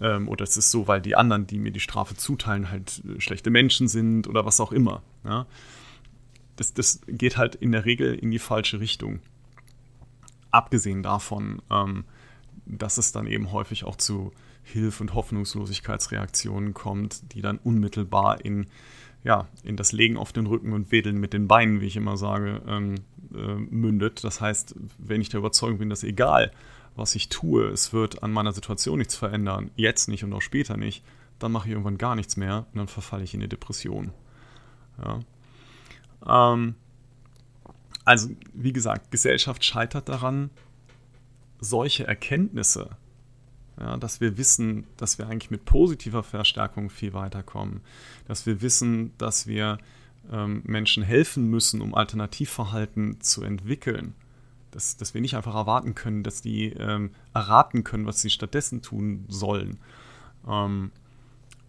Ähm, 0.00 0.28
oder 0.28 0.42
es 0.42 0.56
ist 0.56 0.70
so, 0.70 0.88
weil 0.88 1.00
die 1.00 1.14
anderen, 1.14 1.46
die 1.46 1.58
mir 1.58 1.70
die 1.70 1.80
Strafe 1.80 2.16
zuteilen, 2.16 2.70
halt 2.70 3.02
äh, 3.04 3.20
schlechte 3.20 3.50
Menschen 3.50 3.86
sind 3.88 4.26
oder 4.26 4.44
was 4.44 4.60
auch 4.60 4.72
immer. 4.72 5.02
Ja? 5.24 5.46
Das, 6.56 6.74
das 6.74 7.00
geht 7.06 7.36
halt 7.36 7.54
in 7.54 7.72
der 7.72 7.84
Regel 7.84 8.14
in 8.14 8.30
die 8.30 8.38
falsche 8.38 8.80
Richtung. 8.80 9.20
Abgesehen 10.50 11.02
davon, 11.02 11.62
ähm, 11.70 12.04
dass 12.66 12.98
es 12.98 13.12
dann 13.12 13.26
eben 13.26 13.52
häufig 13.52 13.84
auch 13.84 13.96
zu 13.96 14.32
Hilf- 14.62 15.00
und 15.00 15.14
Hoffnungslosigkeitsreaktionen 15.14 16.74
kommt, 16.74 17.32
die 17.32 17.40
dann 17.40 17.58
unmittelbar 17.58 18.44
in, 18.44 18.66
ja, 19.22 19.48
in 19.62 19.76
das 19.76 19.92
Legen 19.92 20.16
auf 20.16 20.32
den 20.32 20.46
Rücken 20.46 20.72
und 20.72 20.90
Wedeln 20.90 21.18
mit 21.18 21.32
den 21.32 21.46
Beinen, 21.46 21.80
wie 21.80 21.86
ich 21.86 21.96
immer 21.96 22.16
sage, 22.16 22.60
ähm, 22.66 22.96
äh, 23.32 23.54
mündet. 23.54 24.24
Das 24.24 24.40
heißt, 24.40 24.74
wenn 24.98 25.20
ich 25.20 25.28
der 25.28 25.38
Überzeugung 25.38 25.78
bin, 25.78 25.90
dass 25.90 26.02
egal, 26.02 26.50
was 26.96 27.14
ich 27.14 27.28
tue, 27.28 27.68
es 27.68 27.92
wird 27.92 28.22
an 28.22 28.32
meiner 28.32 28.52
Situation 28.52 28.98
nichts 28.98 29.14
verändern, 29.14 29.70
jetzt 29.76 30.08
nicht 30.08 30.24
und 30.24 30.32
auch 30.32 30.42
später 30.42 30.76
nicht, 30.76 31.04
dann 31.38 31.52
mache 31.52 31.68
ich 31.68 31.72
irgendwann 31.72 31.98
gar 31.98 32.16
nichts 32.16 32.36
mehr 32.36 32.66
und 32.72 32.78
dann 32.78 32.88
verfalle 32.88 33.22
ich 33.22 33.34
in 33.34 33.40
eine 33.40 33.48
Depression. 33.48 34.12
Ja. 35.02 35.20
Ähm, 36.54 36.74
also, 38.04 38.30
wie 38.54 38.72
gesagt, 38.72 39.10
Gesellschaft 39.10 39.64
scheitert 39.64 40.08
daran, 40.08 40.50
solche 41.60 42.06
Erkenntnisse, 42.06 42.90
ja, 43.78 43.96
dass 43.96 44.20
wir 44.20 44.38
wissen, 44.38 44.86
dass 44.96 45.18
wir 45.18 45.28
eigentlich 45.28 45.50
mit 45.50 45.64
positiver 45.64 46.22
Verstärkung 46.22 46.90
viel 46.90 47.12
weiterkommen, 47.12 47.80
dass 48.26 48.46
wir 48.46 48.62
wissen, 48.62 49.12
dass 49.18 49.46
wir 49.46 49.78
ähm, 50.32 50.62
Menschen 50.64 51.02
helfen 51.02 51.48
müssen, 51.48 51.80
um 51.80 51.94
Alternativverhalten 51.94 53.20
zu 53.20 53.42
entwickeln, 53.42 54.14
dass, 54.70 54.96
dass 54.96 55.14
wir 55.14 55.20
nicht 55.20 55.36
einfach 55.36 55.54
erwarten 55.54 55.94
können, 55.94 56.22
dass 56.22 56.42
die 56.42 56.72
ähm, 56.72 57.10
erraten 57.34 57.84
können, 57.84 58.06
was 58.06 58.20
sie 58.20 58.30
stattdessen 58.30 58.82
tun 58.82 59.24
sollen. 59.28 59.78
Ähm, 60.48 60.90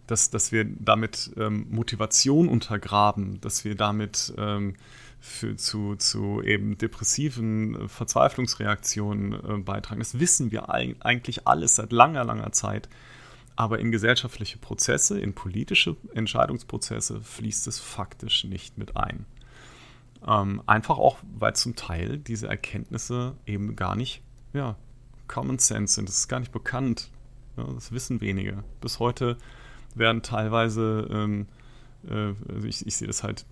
dass, 0.06 0.30
dass 0.30 0.52
wir 0.52 0.64
damit 0.64 1.32
ähm, 1.36 1.66
Motivation 1.68 2.48
untergraben, 2.48 3.40
dass 3.42 3.64
wir 3.64 3.74
damit 3.74 4.32
ähm, 4.38 4.74
für, 5.20 5.56
zu, 5.56 5.96
zu 5.96 6.42
eben 6.42 6.78
depressiven 6.78 7.74
äh, 7.74 7.88
Verzweiflungsreaktionen 7.88 9.32
äh, 9.32 9.58
beitragen. 9.58 10.00
Das 10.00 10.18
wissen 10.18 10.50
wir 10.50 10.70
eigentlich 10.70 11.46
alles 11.46 11.76
seit 11.76 11.92
langer, 11.92 12.24
langer 12.24 12.52
Zeit. 12.52 12.88
Aber 13.56 13.80
in 13.80 13.90
gesellschaftliche 13.90 14.58
Prozesse, 14.58 15.18
in 15.18 15.34
politische 15.34 15.96
Entscheidungsprozesse 16.14 17.20
fließt 17.20 17.66
es 17.66 17.80
faktisch 17.80 18.44
nicht 18.44 18.78
mit 18.78 18.96
ein. 18.96 19.26
Ähm, 20.26 20.62
einfach 20.66 20.98
auch, 20.98 21.18
weil 21.36 21.56
zum 21.56 21.74
Teil 21.74 22.18
diese 22.18 22.46
Erkenntnisse 22.46 23.34
eben 23.46 23.74
gar 23.74 23.96
nicht 23.96 24.22
ja, 24.52 24.76
Common 25.26 25.58
Sense 25.58 25.94
sind. 25.94 26.08
Das 26.08 26.18
ist 26.18 26.28
gar 26.28 26.40
nicht 26.40 26.52
bekannt. 26.52 27.10
Ja, 27.56 27.64
das 27.64 27.90
wissen 27.90 28.20
wenige. 28.20 28.62
Bis 28.80 29.00
heute 29.00 29.36
werden 29.94 30.22
teilweise, 30.22 31.08
ähm, 31.10 31.46
äh, 32.08 32.34
also 32.52 32.66
ich, 32.66 32.86
ich, 32.86 32.96
sehe 32.96 33.08
das 33.08 33.22
halt 33.22 33.44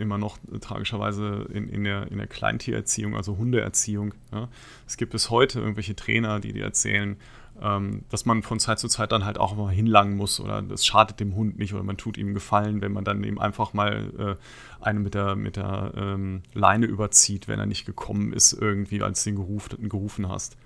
immer 0.00 0.18
noch 0.18 0.38
tragischerweise 0.60 1.46
in, 1.52 1.68
in, 1.68 1.84
der, 1.84 2.10
in 2.10 2.18
der 2.18 2.26
Kleintiererziehung, 2.26 3.16
also 3.16 3.36
Hundeerziehung. 3.36 4.14
Ja. 4.32 4.48
Es 4.86 4.96
gibt 4.96 5.12
bis 5.12 5.30
heute 5.30 5.60
irgendwelche 5.60 5.94
Trainer, 5.94 6.40
die 6.40 6.52
dir 6.52 6.64
erzählen, 6.64 7.16
ähm, 7.60 8.04
dass 8.08 8.24
man 8.24 8.42
von 8.42 8.58
Zeit 8.58 8.78
zu 8.78 8.88
Zeit 8.88 9.12
dann 9.12 9.24
halt 9.24 9.38
auch 9.38 9.54
mal 9.54 9.72
hinlangen 9.72 10.16
muss 10.16 10.40
oder 10.40 10.62
das 10.62 10.86
schadet 10.86 11.20
dem 11.20 11.34
Hund 11.34 11.58
nicht 11.58 11.74
oder 11.74 11.82
man 11.82 11.96
tut 11.96 12.16
ihm 12.16 12.32
Gefallen, 12.32 12.80
wenn 12.80 12.92
man 12.92 13.04
dann 13.04 13.22
eben 13.22 13.40
einfach 13.40 13.74
mal 13.74 14.12
äh, 14.18 14.84
eine 14.84 15.00
mit 15.00 15.14
der, 15.14 15.36
mit 15.36 15.56
der 15.56 15.92
ähm, 15.96 16.42
Leine 16.54 16.86
überzieht, 16.86 17.48
wenn 17.48 17.58
er 17.58 17.66
nicht 17.66 17.84
gekommen 17.84 18.32
ist, 18.32 18.52
irgendwie, 18.52 19.02
als 19.02 19.24
du 19.24 19.30
ihn 19.30 19.36
gerufen, 19.36 19.88
gerufen 19.88 20.28
hast. 20.28 20.56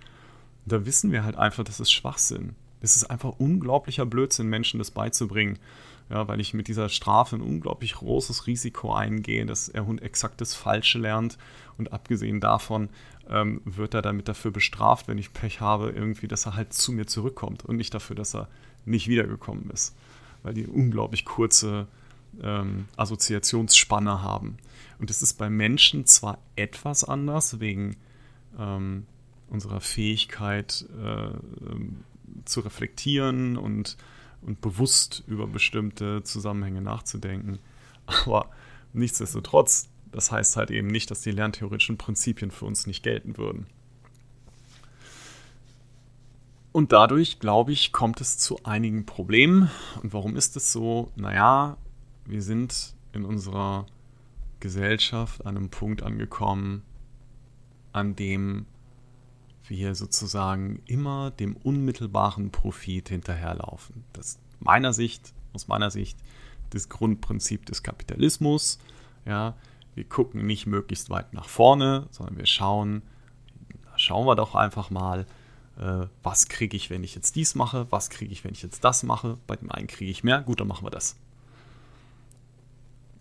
Da 0.67 0.87
wissen 0.87 1.11
wir 1.11 1.25
halt 1.25 1.37
einfach, 1.37 1.65
das 1.65 1.81
ist 1.81 1.93
Schwachsinn. 1.93 2.55
Es 2.81 2.97
ist 2.97 3.05
einfach 3.05 3.39
unglaublicher 3.39 4.07
Blödsinn, 4.07 4.49
Menschen 4.49 4.79
das 4.79 4.91
beizubringen. 4.91 5.59
Ja, 6.11 6.29
weil 6.29 6.41
ich 6.41 6.53
mit 6.53 6.69
dieser 6.69 6.91
Strafe 6.91 7.37
ein 7.37 7.41
unglaublich 7.41 7.95
großes 7.95 8.47
Risiko 8.47 8.93
eingehe, 8.93 9.47
dass 9.47 9.73
der 9.73 9.87
Hund 9.87 10.03
exakt 10.03 10.41
das 10.41 10.55
Falsche 10.55 10.99
lernt. 10.99 11.39
Und 11.79 11.93
abgesehen 11.93 12.41
davon 12.41 12.91
ähm, 13.29 13.63
wird 13.65 13.95
er 13.95 14.03
damit 14.03 14.29
dafür 14.29 14.51
bestraft, 14.51 15.09
wenn 15.09 15.19
ich 15.19 15.33
Pech 15.33 15.61
habe, 15.61 15.91
irgendwie, 15.91 16.29
dass 16.29 16.47
er 16.47 16.57
halt 16.57 16.75
zu 16.75 16.93
mir 16.93 17.07
zurückkommt 17.07 17.65
und 17.65 17.77
nicht 17.77 17.95
dafür, 17.95 18.17
dass 18.17 18.35
er 18.35 18.49
nicht 18.85 19.09
wiedergekommen 19.09 19.71
ist. 19.71 19.97
Weil 20.43 20.53
die 20.53 20.67
unglaublich 20.67 21.25
kurze 21.25 21.87
ähm, 22.43 22.87
Assoziationsspanne 22.97 24.23
haben. 24.23 24.59
Und 24.99 25.09
das 25.09 25.23
ist 25.23 25.35
bei 25.35 25.49
Menschen 25.49 26.05
zwar 26.05 26.39
etwas 26.55 27.03
anders, 27.05 27.61
wegen 27.61 27.97
ähm, 28.59 29.07
unserer 29.49 29.81
Fähigkeit, 29.81 30.85
äh, 31.03 31.27
ähm, 31.27 32.05
zu 32.45 32.61
reflektieren 32.61 33.57
und, 33.57 33.97
und 34.45 34.61
bewusst 34.61 35.25
über 35.27 35.47
bestimmte 35.47 36.23
Zusammenhänge 36.23 36.81
nachzudenken. 36.83 37.59
Aber 38.07 38.51
nichtsdestotrotz, 38.93 39.89
das 40.13 40.31
heißt 40.31 40.57
halt 40.57 40.71
eben 40.71 40.89
nicht, 40.89 41.11
dass 41.11 41.23
die 41.23 41.31
lerntheoretischen 41.31 41.99
Prinzipien 41.99 42.51
für 42.51 42.67
uns 42.67 42.87
nicht 42.87 43.03
gelten 43.03 43.37
würden. 43.37 43.67
Und 46.73 46.93
dadurch, 46.93 47.39
glaube 47.39 47.73
ich, 47.73 47.93
kommt 47.93 48.21
es 48.21 48.37
zu 48.37 48.59
einigen 48.65 49.07
Problemen. 49.07 49.71
Und 50.03 50.13
warum 50.13 50.37
ist 50.37 50.57
es 50.57 50.73
so? 50.73 51.13
Naja, 51.15 51.77
wir 52.25 52.43
sind 52.43 52.95
in 53.13 53.25
unserer 53.25 53.87
Gesellschaft 54.59 55.47
an 55.47 55.57
einem 55.57 55.69
Punkt 55.71 56.03
angekommen, 56.03 56.83
an 57.93 58.17
dem 58.17 58.67
wir 59.69 59.95
sozusagen 59.95 60.83
immer 60.87 61.31
dem 61.31 61.57
unmittelbaren 61.57 62.51
Profit 62.51 63.09
hinterherlaufen. 63.09 64.05
Das 64.13 64.27
ist 64.27 64.41
meiner 64.61 64.93
Sicht, 64.93 65.33
aus 65.53 65.69
meiner 65.69 65.91
Sicht, 65.91 66.19
das 66.71 66.89
Grundprinzip 66.89 67.67
des 67.67 67.83
Kapitalismus. 67.83 68.79
Ja, 69.25 69.55
wir 69.95 70.05
gucken 70.05 70.47
nicht 70.47 70.67
möglichst 70.67 71.11
weit 71.11 71.33
nach 71.33 71.49
vorne, 71.49 72.09
sondern 72.11 72.37
wir 72.37 72.47
schauen, 72.47 73.03
schauen 73.97 74.27
wir 74.27 74.35
doch 74.35 74.55
einfach 74.55 74.91
mal, 74.91 75.27
äh, 75.79 76.07
was 76.23 76.49
kriege 76.49 76.77
ich, 76.77 76.91
wenn 76.91 77.05
ich 77.05 77.15
jetzt 77.15 77.37
dies 77.37 77.55
mache, 77.55 77.87
was 77.91 78.11
kriege 78.11 78.33
ich, 78.33 78.45
wenn 78.45 78.53
ich 78.53 78.63
jetzt 78.63 78.85
das 78.85 79.03
mache. 79.03 79.39
Bei 79.47 79.57
dem 79.57 79.71
einen 79.71 79.87
kriege 79.87 80.11
ich 80.11 80.25
mehr, 80.25 80.43
gut, 80.43 80.61
dann 80.61 80.69
machen 80.69 80.85
wir 80.85 80.91
das. 80.91 81.17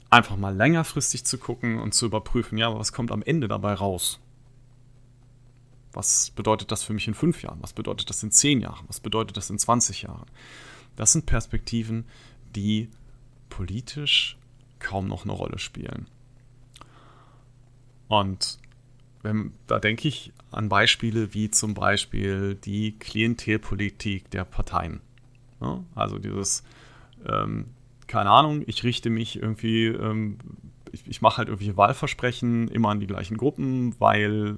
Einfach 0.10 0.38
mal 0.38 0.56
längerfristig 0.56 1.26
zu 1.26 1.38
gucken 1.38 1.80
und 1.80 1.94
zu 1.94 2.06
überprüfen, 2.06 2.58
ja, 2.58 2.74
was 2.78 2.94
kommt 2.94 3.12
am 3.12 3.24
Ende 3.24 3.48
dabei 3.48 3.74
raus? 3.74 4.20
Was 5.94 6.32
bedeutet 6.32 6.72
das 6.72 6.84
für 6.84 6.94
mich 6.94 7.08
in 7.08 7.14
fünf 7.14 7.42
Jahren? 7.44 7.60
Was 7.62 7.74
bedeutet 7.74 8.10
das 8.10 8.24
in 8.24 8.32
zehn 8.32 8.62
Jahren? 8.62 8.86
Was 8.88 9.00
bedeutet 9.00 9.38
das 9.38 9.50
in 9.50 9.60
20 9.60 10.04
Jahren? 10.04 10.26
Das 10.96 11.12
sind 11.14 11.26
Perspektiven, 11.26 12.06
die 12.56 12.90
politisch 13.50 14.38
kaum 14.80 15.08
noch 15.08 15.24
eine 15.24 15.34
Rolle 15.34 15.60
spielen. 15.60 16.08
Und 18.08 18.60
wenn, 19.22 19.54
da 19.68 19.80
denke 19.80 20.08
ich 20.08 20.34
an 20.52 20.70
Beispiele 20.70 21.34
wie 21.34 21.50
zum 21.50 21.74
Beispiel 21.74 22.56
die 22.56 22.98
Klientelpolitik 23.00 24.30
der 24.32 24.44
Parteien. 24.44 25.02
Ja, 25.62 25.84
also 25.96 26.20
dieses 26.20 26.64
ähm, 27.26 27.68
keine 28.08 28.30
Ahnung, 28.30 28.64
ich 28.68 28.84
richte 28.84 29.10
mich 29.10 29.42
irgendwie, 29.42 29.88
ähm, 29.88 30.38
ich, 30.92 31.08
ich 31.08 31.22
mache 31.22 31.38
halt 31.38 31.48
irgendwelche 31.48 31.78
Wahlversprechen 31.78 32.68
immer 32.68 32.90
an 32.90 33.00
die 33.00 33.08
gleichen 33.08 33.38
Gruppen, 33.38 33.96
weil 34.00 34.58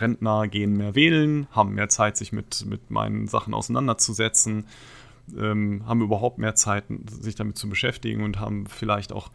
Rentner 0.00 0.48
gehen 0.48 0.76
mehr 0.76 0.94
wählen, 0.94 1.46
haben 1.50 1.74
mehr 1.74 1.88
Zeit, 1.88 2.16
sich 2.16 2.32
mit, 2.32 2.64
mit 2.66 2.90
meinen 2.90 3.26
Sachen 3.28 3.54
auseinanderzusetzen, 3.54 4.66
ähm, 5.36 5.82
haben 5.86 6.02
überhaupt 6.02 6.38
mehr 6.38 6.54
Zeit, 6.54 6.84
sich 7.10 7.34
damit 7.34 7.58
zu 7.58 7.68
beschäftigen 7.68 8.22
und 8.22 8.38
haben 8.38 8.66
vielleicht 8.66 9.12
auch 9.12 9.30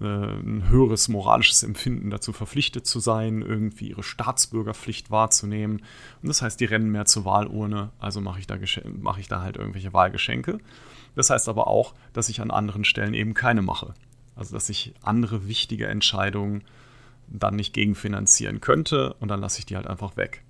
äh, 0.00 0.04
ein 0.04 0.68
höheres 0.68 1.08
moralisches 1.08 1.62
Empfinden 1.62 2.10
dazu 2.10 2.32
verpflichtet 2.32 2.86
zu 2.86 3.00
sein, 3.00 3.42
irgendwie 3.42 3.90
ihre 3.90 4.02
Staatsbürgerpflicht 4.02 5.10
wahrzunehmen. 5.10 5.82
Und 6.22 6.28
das 6.28 6.42
heißt, 6.42 6.58
die 6.60 6.64
rennen 6.64 6.90
mehr 6.90 7.04
zur 7.04 7.24
Wahlurne, 7.24 7.90
also 7.98 8.20
mache 8.20 8.40
ich, 8.40 8.46
da 8.46 8.56
mache 9.00 9.20
ich 9.20 9.28
da 9.28 9.42
halt 9.42 9.56
irgendwelche 9.56 9.92
Wahlgeschenke. 9.92 10.58
Das 11.14 11.28
heißt 11.28 11.48
aber 11.48 11.66
auch, 11.66 11.94
dass 12.12 12.28
ich 12.28 12.40
an 12.40 12.50
anderen 12.50 12.84
Stellen 12.84 13.14
eben 13.14 13.34
keine 13.34 13.62
mache. 13.62 13.94
Also 14.34 14.54
dass 14.54 14.70
ich 14.70 14.94
andere 15.02 15.46
wichtige 15.46 15.86
Entscheidungen 15.86 16.62
dann 17.28 17.56
nicht 17.56 17.72
gegenfinanzieren 17.72 18.60
könnte 18.60 19.14
und 19.14 19.28
dann 19.28 19.40
lasse 19.40 19.58
ich 19.58 19.66
die 19.66 19.76
halt 19.76 19.86
einfach 19.86 20.16
weg. 20.16 20.42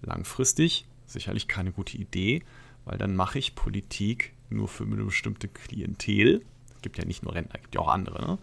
Langfristig 0.00 0.86
sicherlich 1.06 1.48
keine 1.48 1.72
gute 1.72 1.96
Idee, 1.96 2.42
weil 2.84 2.98
dann 2.98 3.16
mache 3.16 3.38
ich 3.38 3.54
Politik 3.54 4.32
nur 4.50 4.68
für 4.68 4.84
eine 4.84 5.04
bestimmte 5.04 5.48
Klientel 5.48 6.42
gibt 6.86 6.98
ja 6.98 7.04
nicht 7.04 7.24
nur 7.24 7.34
Rentner, 7.34 7.58
gibt 7.58 7.74
ja 7.74 7.80
auch 7.80 7.88
andere, 7.88 8.24
ne? 8.24 8.38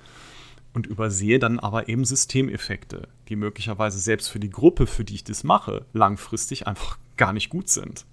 Und 0.74 0.88
übersehe 0.88 1.40
dann 1.40 1.60
aber 1.60 1.88
eben 1.88 2.04
Systemeffekte, 2.04 3.08
die 3.30 3.36
möglicherweise 3.36 4.00
selbst 4.00 4.28
für 4.28 4.40
die 4.40 4.50
Gruppe, 4.50 4.88
für 4.88 5.06
die 5.06 5.16
ich 5.16 5.24
das 5.24 5.44
mache, 5.44 5.86
langfristig 5.94 6.68
einfach 6.68 6.98
gar 7.16 7.32
nicht 7.32 7.50
gut 7.50 7.70
sind. 7.70 8.06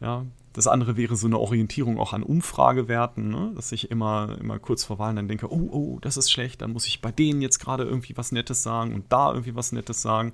Ja, 0.00 0.24
das 0.56 0.66
andere 0.66 0.96
wäre 0.96 1.16
so 1.16 1.26
eine 1.26 1.38
Orientierung 1.38 1.98
auch 1.98 2.12
an 2.12 2.22
Umfragewerten, 2.22 3.28
ne? 3.28 3.52
dass 3.54 3.72
ich 3.72 3.90
immer, 3.90 4.36
immer 4.40 4.58
kurz 4.58 4.84
vor 4.84 4.98
Wahlen 4.98 5.16
dann 5.16 5.28
denke, 5.28 5.52
oh, 5.52 5.68
oh, 5.70 5.98
das 6.00 6.16
ist 6.16 6.30
schlecht, 6.30 6.62
dann 6.62 6.72
muss 6.72 6.86
ich 6.86 7.00
bei 7.00 7.12
denen 7.12 7.42
jetzt 7.42 7.58
gerade 7.58 7.84
irgendwie 7.84 8.16
was 8.16 8.32
Nettes 8.32 8.62
sagen 8.62 8.94
und 8.94 9.04
da 9.10 9.30
irgendwie 9.30 9.54
was 9.54 9.72
Nettes 9.72 10.02
sagen. 10.02 10.32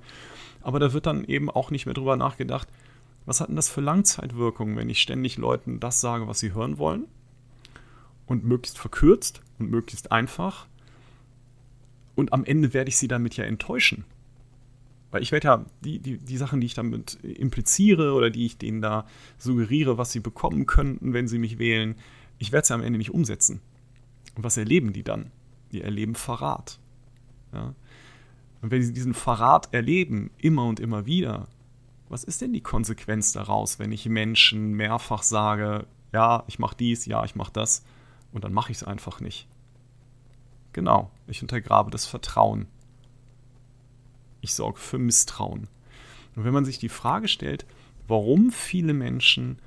Aber 0.61 0.79
da 0.79 0.93
wird 0.93 1.05
dann 1.05 1.25
eben 1.25 1.49
auch 1.49 1.71
nicht 1.71 1.85
mehr 1.85 1.95
drüber 1.95 2.15
nachgedacht, 2.15 2.67
was 3.25 3.41
hat 3.41 3.49
denn 3.49 3.55
das 3.55 3.69
für 3.69 3.81
Langzeitwirkungen, 3.81 4.77
wenn 4.77 4.89
ich 4.89 4.99
ständig 4.99 5.37
Leuten 5.37 5.79
das 5.79 6.01
sage, 6.01 6.27
was 6.27 6.39
sie 6.39 6.53
hören 6.53 6.77
wollen? 6.77 7.05
und 8.25 8.43
möglichst 8.43 8.77
verkürzt 8.77 9.41
und 9.59 9.69
möglichst 9.69 10.11
einfach. 10.11 10.67
Und 12.15 12.33
am 12.33 12.45
Ende 12.45 12.73
werde 12.73 12.89
ich 12.89 12.97
sie 12.97 13.07
damit 13.07 13.35
ja 13.37 13.43
enttäuschen. 13.45 14.05
Weil 15.13 15.21
ich 15.21 15.31
werde 15.31 15.47
ja 15.47 15.65
die, 15.81 15.99
die, 15.99 16.17
die 16.17 16.37
Sachen, 16.37 16.59
die 16.59 16.65
ich 16.65 16.73
damit 16.73 17.19
impliziere 17.23 18.13
oder 18.13 18.31
die 18.31 18.47
ich 18.47 18.57
denen 18.57 18.81
da 18.81 19.05
suggeriere, 19.37 19.99
was 19.99 20.11
sie 20.11 20.19
bekommen 20.19 20.65
könnten, 20.65 21.13
wenn 21.13 21.27
sie 21.27 21.37
mich 21.37 21.59
wählen, 21.59 21.93
ich 22.39 22.51
werde 22.51 22.65
sie 22.65 22.73
am 22.73 22.81
Ende 22.81 22.97
nicht 22.97 23.13
umsetzen. 23.13 23.61
Und 24.35 24.43
was 24.43 24.57
erleben 24.57 24.91
die 24.91 25.03
dann? 25.03 25.29
Die 25.71 25.81
erleben 25.81 26.15
Verrat. 26.15 26.79
Ja? 27.53 27.75
Und 28.63 28.71
wenn 28.71 28.81
sie 28.81 28.91
diesen 28.91 29.13
Verrat 29.13 29.71
erleben, 29.71 30.31
immer 30.39 30.65
und 30.65 30.79
immer 30.79 31.05
wieder, 31.05 31.47
was 32.09 32.23
ist 32.23 32.41
denn 32.41 32.51
die 32.51 32.61
Konsequenz 32.61 33.33
daraus, 33.33 33.77
wenn 33.77 33.91
ich 33.91 34.09
Menschen 34.09 34.73
mehrfach 34.73 35.21
sage, 35.21 35.85
ja, 36.11 36.43
ich 36.47 36.57
mache 36.57 36.75
dies, 36.75 37.05
ja, 37.05 37.23
ich 37.23 37.35
mache 37.35 37.53
das, 37.53 37.85
und 38.31 38.43
dann 38.43 38.53
mache 38.53 38.71
ich 38.71 38.77
es 38.77 38.83
einfach 38.83 39.19
nicht. 39.19 39.47
Genau, 40.71 41.11
ich 41.27 41.43
untergrabe 41.43 41.91
das 41.91 42.07
Vertrauen. 42.07 42.65
Ich 44.43 44.53
sorge 44.53 44.77
für 44.77 44.99
Misstrauen. 44.99 45.67
Und 46.35 46.43
wenn 46.43 46.53
man 46.53 46.65
sich 46.65 46.77
die 46.77 46.89
Frage 46.89 47.29
stellt, 47.29 47.65
warum 48.07 48.51
viele 48.51 48.93
Menschen 48.93 49.57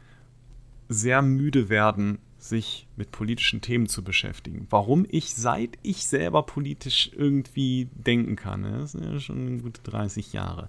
sehr 0.88 1.22
müde 1.22 1.68
werden, 1.68 2.18
sich 2.38 2.86
mit 2.94 3.10
politischen 3.10 3.62
Themen 3.62 3.88
zu 3.88 4.04
beschäftigen. 4.04 4.66
Warum 4.70 5.06
ich, 5.08 5.34
seit 5.34 5.78
ich 5.82 6.06
selber 6.06 6.42
politisch 6.44 7.10
irgendwie 7.16 7.88
denken 7.94 8.36
kann, 8.36 8.62
das 8.62 8.92
sind 8.92 9.04
ja 9.04 9.18
schon 9.18 9.62
gute 9.62 9.80
30 9.82 10.32
Jahre, 10.34 10.68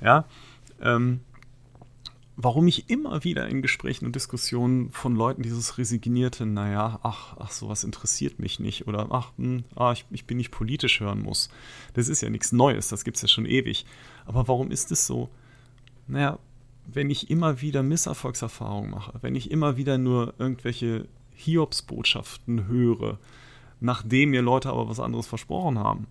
ja, 0.00 0.24
ähm, 0.80 1.20
warum 2.36 2.66
ich 2.66 2.88
immer 2.88 3.24
wieder 3.24 3.48
in 3.48 3.62
Gesprächen 3.62 4.06
und 4.06 4.16
Diskussionen 4.16 4.90
von 4.90 5.14
Leuten 5.14 5.42
dieses 5.42 5.78
resignierte, 5.78 6.46
naja, 6.46 6.98
ach, 7.02 7.36
ach, 7.38 7.50
sowas 7.50 7.84
interessiert 7.84 8.38
mich 8.38 8.58
nicht 8.58 8.88
oder 8.88 9.08
ach, 9.10 9.32
hm, 9.36 9.64
ah, 9.76 9.92
ich, 9.92 10.06
ich 10.10 10.24
bin 10.24 10.38
nicht 10.38 10.50
politisch 10.50 11.00
hören 11.00 11.22
muss. 11.22 11.50
Das 11.94 12.08
ist 12.08 12.22
ja 12.22 12.30
nichts 12.30 12.52
Neues, 12.52 12.88
das 12.88 13.04
gibt 13.04 13.16
es 13.16 13.22
ja 13.22 13.28
schon 13.28 13.46
ewig. 13.46 13.84
Aber 14.24 14.48
warum 14.48 14.70
ist 14.70 14.90
es 14.90 15.06
so? 15.06 15.28
Naja, 16.06 16.38
wenn 16.86 17.10
ich 17.10 17.30
immer 17.30 17.60
wieder 17.60 17.82
Misserfolgserfahrungen 17.82 18.90
mache, 18.90 19.12
wenn 19.20 19.34
ich 19.34 19.50
immer 19.50 19.76
wieder 19.76 19.98
nur 19.98 20.34
irgendwelche 20.38 21.06
Hiobsbotschaften 21.34 22.66
höre, 22.66 23.18
nachdem 23.80 24.30
mir 24.30 24.42
Leute 24.42 24.70
aber 24.70 24.88
was 24.88 25.00
anderes 25.00 25.26
versprochen 25.26 25.78
haben, 25.78 26.06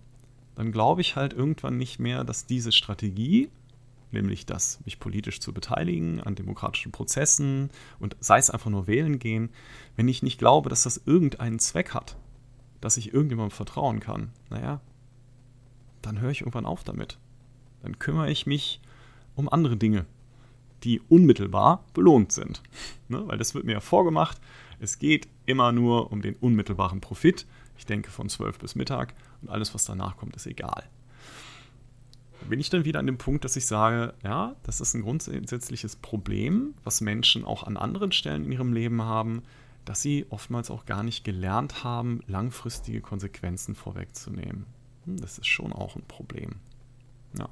dann 0.54 0.72
glaube 0.72 1.00
ich 1.00 1.16
halt 1.16 1.32
irgendwann 1.32 1.78
nicht 1.78 1.98
mehr, 1.98 2.24
dass 2.24 2.46
diese 2.46 2.72
Strategie, 2.72 3.48
nämlich 4.12 4.46
das, 4.46 4.80
mich 4.84 5.00
politisch 5.00 5.40
zu 5.40 5.52
beteiligen 5.52 6.20
an 6.20 6.34
demokratischen 6.34 6.92
Prozessen 6.92 7.70
und 7.98 8.16
sei 8.20 8.38
es 8.38 8.50
einfach 8.50 8.70
nur 8.70 8.86
wählen 8.86 9.18
gehen, 9.18 9.50
wenn 9.96 10.08
ich 10.08 10.22
nicht 10.22 10.38
glaube, 10.38 10.68
dass 10.70 10.82
das 10.82 11.02
irgendeinen 11.06 11.58
Zweck 11.58 11.94
hat, 11.94 12.16
dass 12.80 12.96
ich 12.96 13.12
irgendjemandem 13.12 13.54
vertrauen 13.54 14.00
kann, 14.00 14.30
naja, 14.50 14.80
dann 16.02 16.20
höre 16.20 16.30
ich 16.30 16.40
irgendwann 16.40 16.66
auf 16.66 16.84
damit. 16.84 17.18
Dann 17.82 17.98
kümmere 17.98 18.30
ich 18.30 18.46
mich 18.46 18.80
um 19.34 19.48
andere 19.48 19.76
Dinge, 19.76 20.06
die 20.84 21.00
unmittelbar 21.00 21.84
belohnt 21.94 22.32
sind. 22.32 22.62
Ne? 23.08 23.26
Weil 23.26 23.38
das 23.38 23.54
wird 23.54 23.64
mir 23.64 23.72
ja 23.72 23.80
vorgemacht, 23.80 24.40
es 24.80 24.98
geht 24.98 25.28
immer 25.46 25.70
nur 25.70 26.10
um 26.10 26.22
den 26.22 26.34
unmittelbaren 26.36 27.00
Profit. 27.00 27.46
Ich 27.76 27.86
denke 27.86 28.10
von 28.10 28.28
12 28.28 28.58
bis 28.58 28.74
Mittag 28.74 29.14
und 29.42 29.50
alles, 29.50 29.74
was 29.74 29.84
danach 29.84 30.16
kommt, 30.16 30.34
ist 30.34 30.46
egal 30.46 30.84
bin 32.48 32.60
ich 32.60 32.70
dann 32.70 32.84
wieder 32.84 33.00
an 33.00 33.06
dem 33.06 33.18
Punkt, 33.18 33.44
dass 33.44 33.56
ich 33.56 33.66
sage, 33.66 34.14
ja, 34.22 34.54
das 34.62 34.80
ist 34.80 34.94
ein 34.94 35.02
grundsätzliches 35.02 35.96
Problem, 35.96 36.74
was 36.84 37.00
Menschen 37.00 37.44
auch 37.44 37.64
an 37.64 37.76
anderen 37.76 38.12
Stellen 38.12 38.44
in 38.44 38.52
ihrem 38.52 38.72
Leben 38.72 39.02
haben, 39.02 39.42
dass 39.84 40.02
sie 40.02 40.26
oftmals 40.30 40.70
auch 40.70 40.86
gar 40.86 41.02
nicht 41.02 41.24
gelernt 41.24 41.84
haben, 41.84 42.20
langfristige 42.26 43.00
Konsequenzen 43.00 43.74
vorwegzunehmen. 43.74 44.66
Hm, 45.04 45.16
das 45.18 45.38
ist 45.38 45.46
schon 45.46 45.72
auch 45.72 45.96
ein 45.96 46.04
Problem. 46.06 46.56
Ja. 47.38 47.48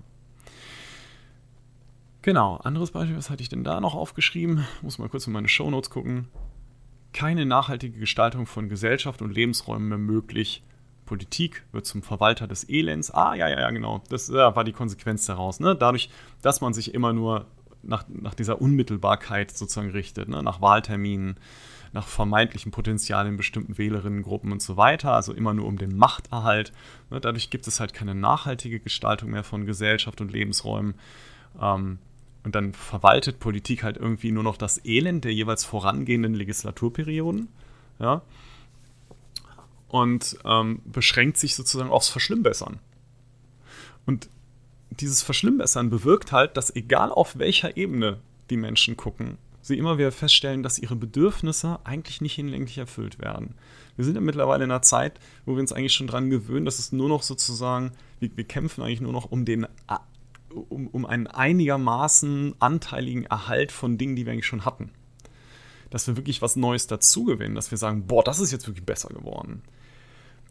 Genau, 2.23 2.57
anderes 2.57 2.91
Beispiel, 2.91 3.17
was 3.17 3.31
hatte 3.31 3.43
ich 3.43 3.49
denn 3.49 3.65
da 3.65 3.81
noch 3.81 3.95
aufgeschrieben? 3.95 4.67
Muss 4.83 4.99
mal 4.99 5.09
kurz 5.09 5.27
in 5.27 5.33
meine 5.33 5.49
Shownotes 5.49 5.91
gucken. 5.91 6.29
Keine 7.13 7.47
nachhaltige 7.47 7.99
Gestaltung 7.99 8.47
von 8.47 8.69
Gesellschaft 8.69 9.23
und 9.23 9.35
Lebensräumen 9.35 9.89
mehr 9.89 9.99
möglich, 9.99 10.63
Politik 11.11 11.65
wird 11.73 11.87
zum 11.87 12.05
Verwalter 12.05 12.47
des 12.47 12.69
Elends. 12.69 13.11
Ah, 13.11 13.35
ja, 13.35 13.49
ja, 13.49 13.59
ja, 13.59 13.71
genau. 13.71 14.01
Das 14.11 14.29
ja, 14.29 14.55
war 14.55 14.63
die 14.63 14.71
Konsequenz 14.71 15.27
daraus. 15.27 15.59
Ne? 15.59 15.75
Dadurch, 15.75 16.09
dass 16.41 16.61
man 16.61 16.73
sich 16.73 16.95
immer 16.95 17.13
nur 17.13 17.47
nach, 17.83 18.05
nach 18.09 18.33
dieser 18.33 18.63
Unmittelbarkeit 18.63 19.51
sozusagen 19.51 19.91
richtet, 19.91 20.29
ne? 20.29 20.41
nach 20.41 20.61
Wahlterminen, 20.61 21.35
nach 21.93 22.07
vermeintlichem 22.07 22.71
Potenzial 22.71 23.27
in 23.27 23.37
bestimmten 23.37 23.77
Wählerinnengruppen 23.77 24.53
und 24.53 24.63
so 24.63 24.77
weiter, 24.77 25.13
also 25.13 25.33
immer 25.33 25.53
nur 25.53 25.67
um 25.67 25.79
den 25.79 25.97
Machterhalt. 25.97 26.73
Ne? 27.11 27.21
Dadurch 27.21 27.51
gibt 27.51 27.67
es 27.67 27.81
halt 27.81 27.93
keine 27.93 28.15
nachhaltige 28.15 28.79
Gestaltung 28.79 29.31
mehr 29.31 29.43
von 29.43 29.67
Gesellschaft 29.67 30.21
und 30.21 30.31
Lebensräumen. 30.31 30.95
Ähm, 31.61 31.99
und 32.45 32.55
dann 32.55 32.73
verwaltet 32.73 33.41
Politik 33.41 33.83
halt 33.83 33.97
irgendwie 33.97 34.31
nur 34.31 34.45
noch 34.45 34.57
das 34.57 34.85
Elend 34.85 35.25
der 35.25 35.35
jeweils 35.35 35.65
vorangehenden 35.65 36.35
Legislaturperioden. 36.35 37.49
Ja 37.99 38.23
und 39.91 40.39
ähm, 40.45 40.81
beschränkt 40.85 41.37
sich 41.37 41.55
sozusagen 41.55 41.91
aufs 41.91 42.09
Verschlimmbessern. 42.09 42.79
Und 44.07 44.31
dieses 44.91 45.23
Verschlimmbessern 45.23 45.91
bewirkt 45.91 46.33
halt, 46.33 46.57
dass 46.57 46.75
egal 46.75 47.11
auf 47.11 47.39
welcher 47.39 47.77
Ebene 47.77 48.21
die 48.51 48.57
Menschen 48.57 48.97
gucken, 48.97 49.39
sie 49.63 49.79
immer 49.79 49.99
wieder 49.99 50.13
feststellen, 50.13 50.63
dass 50.63 50.79
ihre 50.79 50.97
Bedürfnisse 50.97 51.81
eigentlich 51.85 52.21
nicht 52.21 52.35
hinlänglich 52.35 52.79
erfüllt 52.79 53.19
werden. 53.19 53.55
Wir 53.97 54.05
sind 54.05 54.15
ja 54.15 54.21
mittlerweile 54.21 54.65
in 54.65 54.71
einer 54.71 54.83
Zeit, 54.83 55.21
wo 55.45 55.55
wir 55.55 55.61
uns 55.61 55.73
eigentlich 55.73 55.93
schon 55.93 56.07
daran 56.07 56.31
gewöhnen, 56.31 56.65
dass 56.65 56.79
es 56.79 56.93
nur 56.93 57.09
noch 57.09 57.23
sozusagen, 57.23 57.93
wir, 58.19 58.31
wir 58.35 58.45
kämpfen 58.45 58.83
eigentlich 58.83 59.03
nur 59.03 59.13
noch 59.13 59.31
um 59.31 59.45
den 59.45 59.67
um, 60.51 60.89
um 60.89 61.07
einen 61.07 61.27
einigermaßen 61.27 62.55
anteiligen 62.59 63.25
Erhalt 63.25 63.71
von 63.71 63.99
Dingen, 63.99 64.17
die 64.17 64.27
wir 64.27 64.33
eigentlich 64.33 64.47
schon 64.47 64.65
hatten. 64.65 64.91
Dass 65.91 66.07
wir 66.07 66.17
wirklich 66.17 66.43
was 66.43 66.57
Neues 66.57 66.87
dazugewinnen, 66.87 67.55
dass 67.55 67.71
wir 67.71 67.79
sagen, 67.79 68.07
boah, 68.07 68.25
das 68.25 68.41
ist 68.41 68.53
jetzt 68.53 68.67
wirklich 68.67 68.87
besser 68.87 69.09
geworden. 69.09 69.63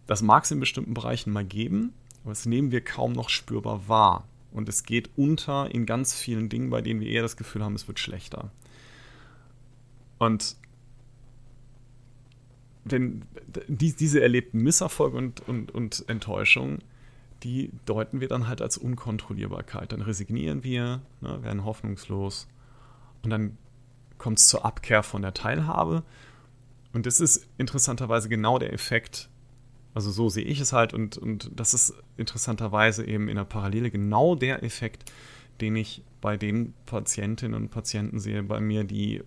Das 0.10 0.24
mag 0.24 0.44
es 0.44 0.50
in 0.50 0.60
bestimmten 0.60 0.96
Bereichen 0.96 1.32
mal 1.32 1.46
geben, 1.46 1.94
aber 2.24 2.32
das 2.32 2.48
nehmen 2.48 2.72
wir 2.72 2.82
kaum 2.82 3.14
noch 3.14 3.30
spürbar 3.30 3.88
wahr. 3.88 4.28
Und 4.52 4.68
es 4.68 4.82
geht 4.82 5.12
unter 5.16 5.70
in 5.70 5.86
ganz 5.86 6.16
vielen 6.16 6.50
Dingen, 6.50 6.72
bei 6.72 6.82
denen 6.82 7.00
wir 7.00 7.10
eher 7.10 7.22
das 7.22 7.38
Gefühl 7.38 7.64
haben, 7.64 7.76
es 7.76 7.88
wird 7.88 8.00
schlechter. 8.00 8.50
Und 10.18 10.56
denn 12.86 13.22
die, 13.68 13.94
diese 13.94 14.20
erlebten 14.20 14.64
Misserfolge 14.64 15.16
und, 15.16 15.48
und, 15.48 15.70
und 15.76 16.10
Enttäuschung, 16.10 16.80
die 17.44 17.70
deuten 17.86 18.20
wir 18.20 18.30
dann 18.30 18.48
halt 18.48 18.64
als 18.64 18.80
Unkontrollierbarkeit. 18.80 19.92
Dann 19.92 20.02
resignieren 20.02 20.64
wir, 20.64 21.04
ne, 21.22 21.44
werden 21.44 21.66
hoffnungslos 21.66 22.48
und 23.22 23.30
dann 23.30 23.60
kommt 24.18 24.40
es 24.40 24.48
zur 24.48 24.66
Abkehr 24.66 25.04
von 25.04 25.22
der 25.22 25.36
Teilhabe 25.36 26.02
und 26.94 27.06
das 27.06 27.20
ist 27.20 27.48
interessanterweise 27.60 28.28
genau 28.28 28.58
der 28.58 28.74
Effekt, 28.74 29.29
also 30.00 30.12
so 30.12 30.30
sehe 30.30 30.46
ich 30.46 30.62
es 30.62 30.72
halt 30.72 30.94
und, 30.94 31.18
und 31.18 31.52
das 31.54 31.74
ist 31.74 31.94
interessanterweise 32.16 33.06
eben 33.06 33.28
in 33.28 33.36
der 33.36 33.44
Parallele 33.44 33.92
genau 33.92 34.34
der 34.34 34.64
Effekt, 34.64 35.12
den 35.60 35.76
ich 35.76 36.02
bei 36.22 36.38
den 36.38 36.74
Patientinnen 36.86 37.54
und 37.54 37.70
Patienten 37.70 38.22
sehe 38.22 38.42
bei 38.42 38.62
mir, 38.62 38.86
die 38.86 39.22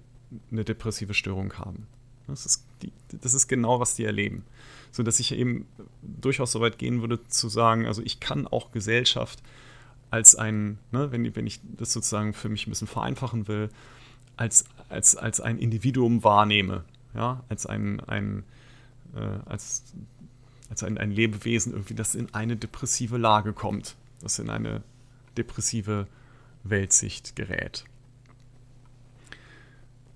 eine 0.51 0.65
depressive 0.65 1.12
Störung 1.12 1.53
haben. 1.59 1.86
Das 2.27 2.47
ist, 2.47 2.65
die, 2.81 2.90
das 3.20 3.35
ist 3.35 3.49
genau, 3.49 3.81
was 3.81 3.97
die 3.97 4.05
erleben. 4.05 4.47
So 4.93 5.03
dass 5.03 5.20
ich 5.20 5.32
eben 5.32 5.66
durchaus 6.01 6.53
so 6.53 6.62
weit 6.62 6.78
gehen 6.78 7.03
würde 7.03 7.23
zu 7.28 7.51
sagen, 7.51 7.85
also 7.85 8.01
ich 8.01 8.19
kann 8.19 8.47
auch 8.47 8.73
Gesellschaft 8.73 9.43
als 10.11 10.36
ein, 10.36 10.78
ne, 10.90 11.12
wenn, 11.12 11.36
wenn 11.36 11.47
ich 11.47 11.61
das 11.77 11.93
sozusagen 11.93 12.32
für 12.32 12.49
mich 12.49 12.66
ein 12.66 12.70
bisschen 12.70 12.89
vereinfachen 12.89 13.47
will, 13.47 13.69
als, 14.39 14.65
als, 14.89 15.16
als 15.16 15.43
ein 15.43 15.59
Individuum 15.59 16.24
wahrnehme, 16.24 16.85
ja, 17.15 17.44
als 17.51 17.66
ein, 17.66 18.01
ein 18.01 18.44
äh, 19.15 19.39
als, 19.44 19.85
als 20.73 20.82
ein, 20.82 20.97
ein 20.97 21.11
Lebewesen 21.11 21.74
irgendwie, 21.74 21.94
das 21.94 22.15
in 22.15 22.32
eine 22.32 22.57
depressive 22.57 23.19
Lage 23.19 23.53
kommt, 23.53 23.94
das 24.23 24.39
in 24.39 24.49
eine 24.49 24.82
depressive 25.36 26.07
Weltsicht 26.65 27.36
gerät. 27.36 27.85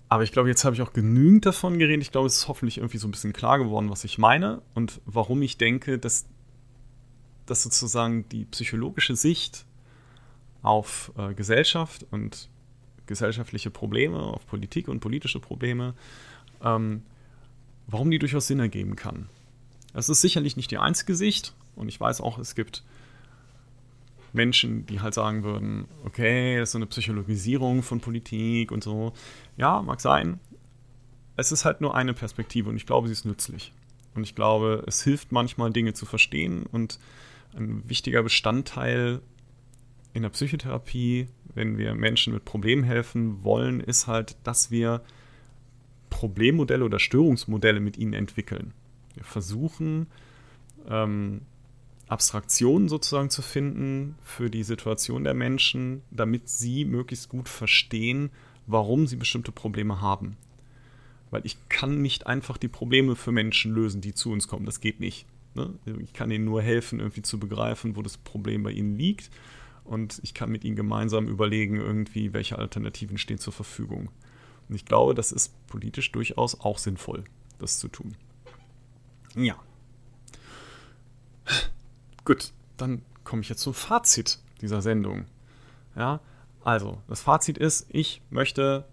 Aber 0.09 0.23
ich 0.23 0.33
glaube, 0.33 0.49
jetzt 0.49 0.65
habe 0.65 0.75
ich 0.75 0.81
auch 0.81 0.95
genügend 0.95 1.45
davon 1.45 1.79
geredet. 1.79 2.01
Ich 2.01 2.11
glaube, 2.11 2.27
es 2.27 2.39
ist 2.39 2.49
hoffentlich 2.49 2.79
irgendwie 2.79 2.97
so 2.97 3.07
ein 3.07 3.11
bisschen 3.11 3.35
klar 3.35 3.59
geworden, 3.59 3.91
was 3.91 4.05
ich 4.05 4.17
meine 4.17 4.63
und 4.73 5.03
warum 5.05 5.43
ich 5.43 5.59
denke, 5.59 5.99
dass, 5.99 6.27
dass 7.45 7.63
sozusagen 7.63 8.27
die 8.31 8.47
psychologische 8.47 9.15
Sicht 9.15 9.67
auf 10.63 11.13
äh, 11.19 11.35
Gesellschaft 11.35 12.07
und 12.11 12.49
gesellschaftliche 13.05 13.71
Probleme, 13.71 14.21
auf 14.21 14.47
Politik 14.47 14.89
und 14.89 15.01
politische 15.01 15.39
Probleme, 15.39 15.93
ähm, 16.63 17.03
warum 17.89 18.11
die 18.11 18.19
durchaus 18.19 18.47
Sinn 18.47 18.61
ergeben 18.61 18.97
kann. 18.97 19.29
Das 19.97 20.11
ist 20.11 20.21
sicherlich 20.21 20.59
nicht 20.59 20.71
die 20.71 20.77
einzige 20.77 21.17
Sicht 21.17 21.55
und 21.75 21.89
ich 21.89 21.99
weiß 21.99 22.21
auch, 22.21 22.39
es 22.39 22.55
gibt 22.55 22.85
Menschen, 24.35 24.85
die 24.85 25.01
halt 25.01 25.15
sagen 25.15 25.43
würden, 25.43 25.89
okay, 26.05 26.59
das 26.59 26.69
ist 26.69 26.73
so 26.73 26.79
eine 26.79 26.85
Psychologisierung 26.85 27.83
von 27.83 28.03
Politik 28.03 28.73
und 28.73 28.85
so. 28.85 29.15
Ja, 29.57 29.81
mag 29.81 30.03
sein. 30.03 30.39
Es 31.37 31.51
ist 31.51 31.65
halt 31.65 31.81
nur 31.81 31.95
eine 31.95 32.13
Perspektive 32.13 32.69
und 32.69 32.77
ich 32.77 32.85
glaube, 32.85 33.09
sie 33.09 33.13
ist 33.13 33.25
nützlich. 33.25 33.73
Und 34.15 34.25
ich 34.25 34.35
glaube, 34.35 34.85
es 34.87 35.03
hilft 35.03 35.33
manchmal, 35.33 35.73
Dinge 35.73 35.95
zu 35.95 36.05
verstehen 36.05 36.67
und 36.67 36.99
ein 37.57 37.89
wichtiger 37.89 38.23
Bestandteil 38.23 39.23
in 40.13 40.21
der 40.21 40.29
Psychotherapie, 40.29 41.29
wenn 41.55 41.79
wir 41.79 41.95
Menschen 41.95 42.35
mit 42.35 42.45
Problemen 42.45 42.85
helfen 42.85 43.45
wollen, 43.45 43.81
ist 43.81 44.09
halt, 44.09 44.37
dass 44.45 44.71
wir 44.71 45.01
Problemmodelle 46.11 46.85
oder 46.85 46.99
Störungsmodelle 46.99 47.81
mit 47.81 47.97
ihnen 47.97 48.13
entwickeln. 48.13 48.75
Wir 49.17 49.25
versuchen, 49.25 50.07
ähm, 50.89 51.43
Abstraktionen 52.09 52.89
sozusagen 52.89 53.31
zu 53.31 53.43
finden 53.43 54.17
für 54.23 54.49
die 54.49 54.63
Situation 54.63 55.25
der 55.25 55.35
Menschen, 55.35 56.03
damit 56.11 56.49
sie 56.49 56.85
möglichst 56.85 57.29
gut 57.29 57.49
verstehen, 57.49 58.31
warum 58.67 59.07
sie 59.07 59.17
bestimmte 59.17 59.51
Probleme 59.51 60.01
haben. 60.01 60.37
Weil 61.31 61.45
ich 61.45 61.57
kann 61.69 62.03
nicht 62.03 62.29
einfach 62.29 62.57
die 62.57 62.69
Probleme 62.69 63.17
für 63.17 63.33
Menschen 63.33 63.73
lösen, 63.75 64.01
die 64.01 64.15
zu 64.15 64.31
uns 64.31 64.47
kommen. 64.47 64.67
Das 64.67 64.81
geht 64.81 65.01
nicht. 65.01 65.27
Ne? 65.55 65.75
Ich 66.01 66.13
kann 66.13 66.31
ihnen 66.31 66.45
nur 66.45 66.63
helfen, 66.63 67.01
irgendwie 67.01 67.23
zu 67.23 67.41
begreifen, 67.41 67.97
wo 67.97 68.03
das 68.03 68.17
Problem 68.19 68.63
bei 68.63 68.71
ihnen 68.71 68.97
liegt. 68.97 69.31
Und 69.83 70.21
ich 70.23 70.35
kann 70.35 70.51
mit 70.51 70.65
ihnen 70.65 70.77
gemeinsam 70.77 71.27
überlegen, 71.27 71.77
irgendwie, 71.77 72.33
welche 72.33 72.59
Alternativen 72.59 73.19
stehen 73.19 73.39
zur 73.39 73.53
Verfügung. 73.53 74.11
Und 74.69 74.75
ich 74.75 74.85
glaube, 74.85 75.15
das 75.15 75.33
ist 75.33 75.53
politisch 75.67 76.13
durchaus 76.13 76.61
auch 76.61 76.79
sinnvoll, 76.79 77.25
das 77.59 77.79
zu 77.79 77.89
tun. 77.89 78.17
Ja. 79.37 79.57
Gut, 82.25 82.53
dann 82.77 83.03
komme 83.23 83.43
ich 83.43 83.49
jetzt 83.49 83.61
zum 83.61 83.75
Fazit 83.75 84.39
dieser 84.61 84.83
Sendung. 84.83 85.27
Ja, 85.95 86.21
also, 86.65 87.01
das 87.07 87.21
Fazit 87.21 87.59
ist, 87.59 87.87
ich 87.91 88.23
möchte 88.31 88.87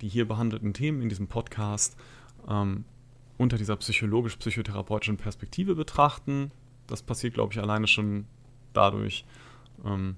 die 0.00 0.08
hier 0.08 0.26
behandelten 0.26 0.72
Themen 0.72 1.02
in 1.02 1.08
diesem 1.08 1.28
Podcast 1.28 1.96
ähm, 2.48 2.84
unter 3.36 3.56
dieser 3.56 3.76
psychologisch-psychotherapeutischen 3.76 5.16
Perspektive 5.16 5.74
betrachten. 5.74 6.50
Das 6.86 7.02
passiert, 7.02 7.34
glaube 7.34 7.52
ich, 7.52 7.60
alleine 7.60 7.86
schon 7.86 8.26
dadurch, 8.72 9.24
ähm, 9.84 10.16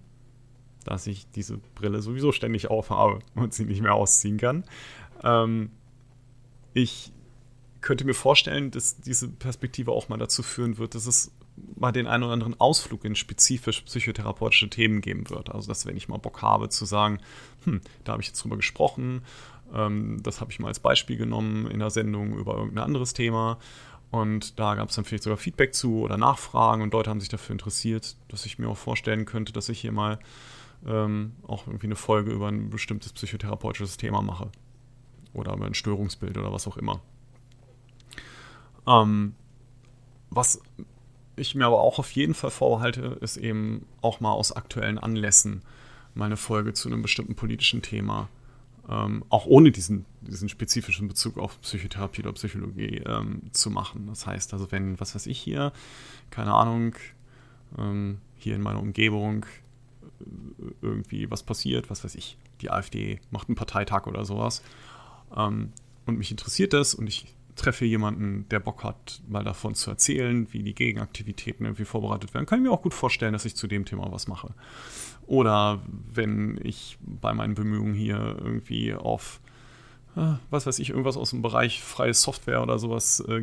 dass 0.84 1.06
ich 1.06 1.28
diese 1.30 1.59
Brille 1.74 2.00
sowieso 2.00 2.32
ständig 2.32 2.70
aufhabe 2.70 3.18
und 3.34 3.52
sie 3.52 3.64
nicht 3.64 3.82
mehr 3.82 3.94
ausziehen 3.94 4.38
kann. 4.38 4.64
Ähm, 5.22 5.70
ich 6.74 7.12
könnte 7.82 8.04
mir 8.04 8.14
vorstellen, 8.14 8.70
dass 8.70 9.00
diese 9.00 9.28
Perspektive 9.28 9.92
auch 9.92 10.09
mal 10.09 10.16
dazu 10.16 10.42
führen 10.42 10.78
wird, 10.78 10.94
dass 10.94 11.06
es 11.06 11.32
mal 11.76 11.92
den 11.92 12.06
einen 12.06 12.22
oder 12.22 12.32
anderen 12.32 12.59
Ausflug 12.59 13.04
in 13.04 13.14
spezifisch 13.14 13.82
psychotherapeutische 13.82 14.70
Themen 14.70 15.00
geben 15.00 15.28
wird. 15.28 15.50
Also, 15.54 15.68
dass 15.68 15.84
wenn 15.84 15.96
ich 15.96 16.09
mal 16.09 16.18
Bock 16.18 16.42
habe 16.42 16.68
zu 16.68 16.84
sagen, 16.84 17.18
hm, 17.64 17.80
da 18.04 18.12
habe 18.12 18.22
ich 18.22 18.28
jetzt 18.28 18.42
drüber 18.42 18.56
gesprochen, 18.56 19.22
ähm, 19.74 20.22
das 20.22 20.40
habe 20.40 20.50
ich 20.50 20.59
mal 20.59 20.68
als 20.68 20.80
Beispiel 20.80 21.16
genommen 21.16 21.66
in 21.66 21.80
der 21.80 21.90
Sendung 21.90 22.34
über 22.38 22.56
irgendein 22.56 22.84
anderes 22.84 23.12
Thema. 23.12 23.59
Und 24.10 24.59
da 24.59 24.74
gab 24.74 24.90
es 24.90 24.96
dann 24.96 25.04
vielleicht 25.04 25.24
sogar 25.24 25.38
Feedback 25.38 25.74
zu 25.74 26.00
oder 26.00 26.18
Nachfragen 26.18 26.82
und 26.82 26.92
Leute 26.92 27.09
haben 27.09 27.20
sich 27.20 27.30
dafür 27.30 27.54
interessiert, 27.54 28.16
dass 28.28 28.44
ich 28.44 28.59
mir 28.59 28.68
auch 28.68 28.76
vorstellen 28.76 29.24
könnte, 29.24 29.52
dass 29.52 29.70
ich 29.70 29.80
hier 29.80 29.92
mal 29.92 30.18
ähm, 30.86 31.32
auch 31.46 31.66
irgendwie 31.66 31.86
eine 31.86 31.96
Folge 31.96 32.30
über 32.30 32.48
ein 32.48 32.68
bestimmtes 32.68 33.12
psychotherapeutisches 33.12 33.96
Thema 33.96 34.20
mache. 34.20 34.50
Oder 35.32 35.54
über 35.54 35.64
ein 35.64 35.74
Störungsbild 35.74 36.36
oder 36.36 36.52
was 36.52 36.66
auch 36.66 36.76
immer. 36.76 37.00
Ähm, 38.86 39.34
was 40.30 40.60
ich 41.36 41.54
mir 41.54 41.66
aber 41.66 41.80
auch 41.80 41.98
auf 41.98 42.10
jeden 42.12 42.34
Fall 42.34 42.50
vorhalte, 42.50 43.18
ist 43.20 43.36
eben 43.36 43.86
auch 44.00 44.20
mal 44.20 44.32
aus 44.32 44.52
aktuellen 44.52 44.98
Anlässen 44.98 45.62
mal 46.14 46.26
eine 46.26 46.36
Folge 46.36 46.72
zu 46.74 46.88
einem 46.88 47.02
bestimmten 47.02 47.34
politischen 47.34 47.82
Thema, 47.82 48.28
ähm, 48.88 49.24
auch 49.28 49.46
ohne 49.46 49.70
diesen, 49.70 50.04
diesen 50.20 50.48
spezifischen 50.48 51.09
Bezug 51.09 51.38
auf 51.38 51.60
Psychotherapie 51.62 52.22
oder 52.22 52.32
Psychologie 52.32 53.02
ähm, 53.06 53.42
zu 53.52 53.70
machen. 53.70 54.06
Das 54.09 54.26
heißt 54.26 54.52
also, 54.52 54.70
wenn, 54.72 55.00
was 55.00 55.14
weiß 55.14 55.26
ich 55.26 55.38
hier, 55.38 55.72
keine 56.30 56.52
Ahnung, 56.52 56.94
ähm, 57.78 58.18
hier 58.36 58.54
in 58.54 58.62
meiner 58.62 58.80
Umgebung 58.80 59.46
äh, 60.20 60.24
irgendwie 60.82 61.30
was 61.30 61.42
passiert, 61.42 61.90
was 61.90 62.04
weiß 62.04 62.14
ich, 62.14 62.36
die 62.60 62.70
AfD 62.70 63.20
macht 63.30 63.48
einen 63.48 63.56
Parteitag 63.56 64.06
oder 64.06 64.24
sowas 64.24 64.62
ähm, 65.36 65.72
und 66.06 66.18
mich 66.18 66.30
interessiert 66.30 66.72
das 66.72 66.94
und 66.94 67.06
ich 67.06 67.26
treffe 67.56 67.84
jemanden, 67.84 68.46
der 68.50 68.60
Bock 68.60 68.84
hat, 68.84 69.20
mal 69.28 69.44
davon 69.44 69.74
zu 69.74 69.90
erzählen, 69.90 70.46
wie 70.52 70.62
die 70.62 70.74
Gegenaktivitäten 70.74 71.66
irgendwie 71.66 71.84
vorbereitet 71.84 72.32
werden, 72.34 72.46
kann 72.46 72.58
ich 72.58 72.64
mir 72.64 72.72
auch 72.72 72.82
gut 72.82 72.94
vorstellen, 72.94 73.32
dass 73.32 73.44
ich 73.44 73.56
zu 73.56 73.66
dem 73.66 73.84
Thema 73.84 74.10
was 74.10 74.26
mache. 74.26 74.54
Oder 75.26 75.80
wenn 76.12 76.58
ich 76.62 76.98
bei 77.00 77.32
meinen 77.32 77.54
Bemühungen 77.54 77.94
hier 77.94 78.36
irgendwie 78.40 78.94
auf, 78.94 79.40
äh, 80.16 80.34
was 80.50 80.66
weiß 80.66 80.78
ich, 80.78 80.90
irgendwas 80.90 81.16
aus 81.16 81.30
dem 81.30 81.42
Bereich 81.42 81.82
freie 81.82 82.14
Software 82.14 82.62
oder 82.62 82.78
sowas 82.78 83.20
äh, 83.28 83.42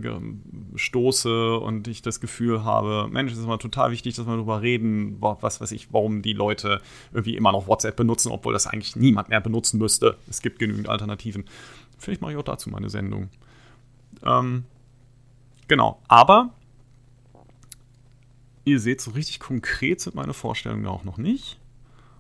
stoße 0.76 1.58
und 1.58 1.88
ich 1.88 2.02
das 2.02 2.20
Gefühl 2.20 2.64
habe, 2.64 3.08
Mensch, 3.10 3.32
es 3.32 3.38
ist 3.38 3.48
mal 3.48 3.58
total 3.58 3.92
wichtig, 3.92 4.16
dass 4.16 4.26
wir 4.28 4.34
darüber 4.34 4.62
reden, 4.62 5.18
was 5.20 5.62
weiß 5.62 5.72
ich, 5.72 5.94
warum 5.94 6.22
die 6.22 6.34
Leute 6.34 6.82
irgendwie 7.14 7.38
immer 7.38 7.52
noch 7.52 7.68
WhatsApp 7.68 7.96
benutzen, 7.96 8.32
obwohl 8.32 8.54
das 8.54 8.68
eigentlich 8.68 8.96
niemand 8.96 9.30
mehr 9.30 9.42
benutzen 9.42 9.78
müsste. 9.78 10.18
Es 10.30 10.42
gibt 10.42 10.60
genügend 10.60 10.90
Alternativen. 10.90 11.46
Vielleicht 11.98 12.22
mache 12.22 12.32
ich 12.32 12.38
auch 12.38 12.44
dazu 12.44 12.70
mal 12.70 12.78
eine 12.78 12.90
Sendung. 12.90 13.30
Ähm, 14.24 14.66
genau, 15.68 16.02
aber 16.08 16.54
ihr 18.66 18.80
seht, 18.80 19.02
so 19.02 19.12
richtig 19.12 19.40
konkret 19.40 20.02
sind 20.02 20.16
meine 20.16 20.34
Vorstellungen 20.34 20.86
auch 20.88 21.04
noch 21.04 21.18
nicht. 21.18 21.60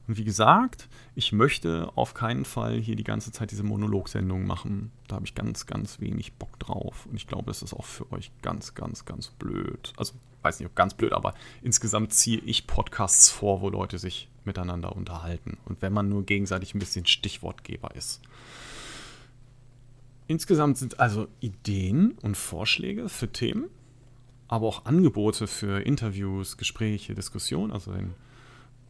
Und 0.10 0.18
wie 0.18 0.24
gesagt, 0.24 0.90
ich 1.14 1.32
möchte 1.32 1.92
auf 1.94 2.16
keinen 2.16 2.44
Fall 2.44 2.80
hier 2.80 2.96
die 2.96 3.04
ganze 3.04 3.32
Zeit 3.32 3.52
diese 3.52 3.62
Monologsendung 3.62 4.44
machen. 4.48 4.92
Da 5.08 5.18
habe 5.18 5.26
ich 5.26 5.36
ganz, 5.36 5.68
ganz 5.68 6.00
wenig 6.00 6.34
Bock 6.34 6.58
drauf. 6.58 7.06
Und 7.06 7.16
ich 7.16 7.28
glaube, 7.28 7.46
das 7.46 7.62
ist 7.62 7.76
auch 7.76 7.86
für 7.86 8.12
euch 8.12 8.32
ganz, 8.42 8.74
ganz, 8.74 9.06
ganz 9.06 9.28
blöd. 9.28 9.94
Also, 9.98 10.14
weiß 10.42 10.60
nicht, 10.60 10.68
ob 10.68 10.76
ganz 10.76 10.96
blöd, 10.96 11.14
aber 11.14 11.36
insgesamt 11.62 12.12
ziehe 12.12 12.40
ich 12.40 12.66
Podcasts 12.66 13.30
vor, 13.30 13.62
wo 13.62 13.70
Leute 13.70 14.00
sich 14.00 14.30
miteinander 14.46 14.96
unterhalten. 14.96 15.60
Und 15.66 15.84
wenn 15.84 15.94
man 15.94 16.10
nur 16.10 16.26
gegenseitig 16.26 16.74
ein 16.74 16.80
bisschen 16.80 17.06
Stichwortgeber 17.06 17.94
ist. 17.96 18.20
Insgesamt 20.30 20.78
sind 20.78 21.00
also 21.00 21.28
Ideen 21.40 22.12
und 22.22 22.38
Vorschläge 22.38 23.10
für 23.10 23.32
Themen, 23.32 23.68
aber 24.48 24.68
auch 24.68 24.86
Angebote 24.86 25.48
für 25.48 25.82
Interviews, 25.82 26.58
Gespräche, 26.58 27.16
Diskussionen. 27.16 27.72
Also 27.72 27.96
wenn 27.96 28.14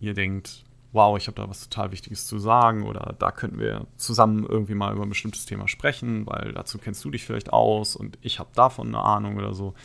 ihr 0.01 0.13
denkt, 0.13 0.65
wow, 0.91 1.17
ich 1.17 1.27
habe 1.27 1.41
da 1.41 1.49
was 1.49 1.69
total 1.69 1.93
Wichtiges 1.93 2.27
zu 2.27 2.39
sagen 2.39 2.83
oder 2.83 3.15
da 3.17 3.31
könnten 3.31 3.57
wir 3.57 3.87
zusammen 3.95 4.45
irgendwie 4.45 4.75
mal 4.75 4.93
über 4.93 5.03
ein 5.03 5.09
bestimmtes 5.09 5.45
Thema 5.45 5.69
sprechen, 5.69 6.27
weil 6.27 6.51
dazu 6.51 6.77
kennst 6.77 7.05
du 7.05 7.09
dich 7.09 7.23
vielleicht 7.23 7.53
aus 7.53 7.95
und 7.95 8.17
ich 8.21 8.39
habe 8.39 8.49
davon 8.53 8.89
eine 8.89 9.01
Ahnung 9.01 9.37
oder 9.37 9.53
so, 9.53 9.75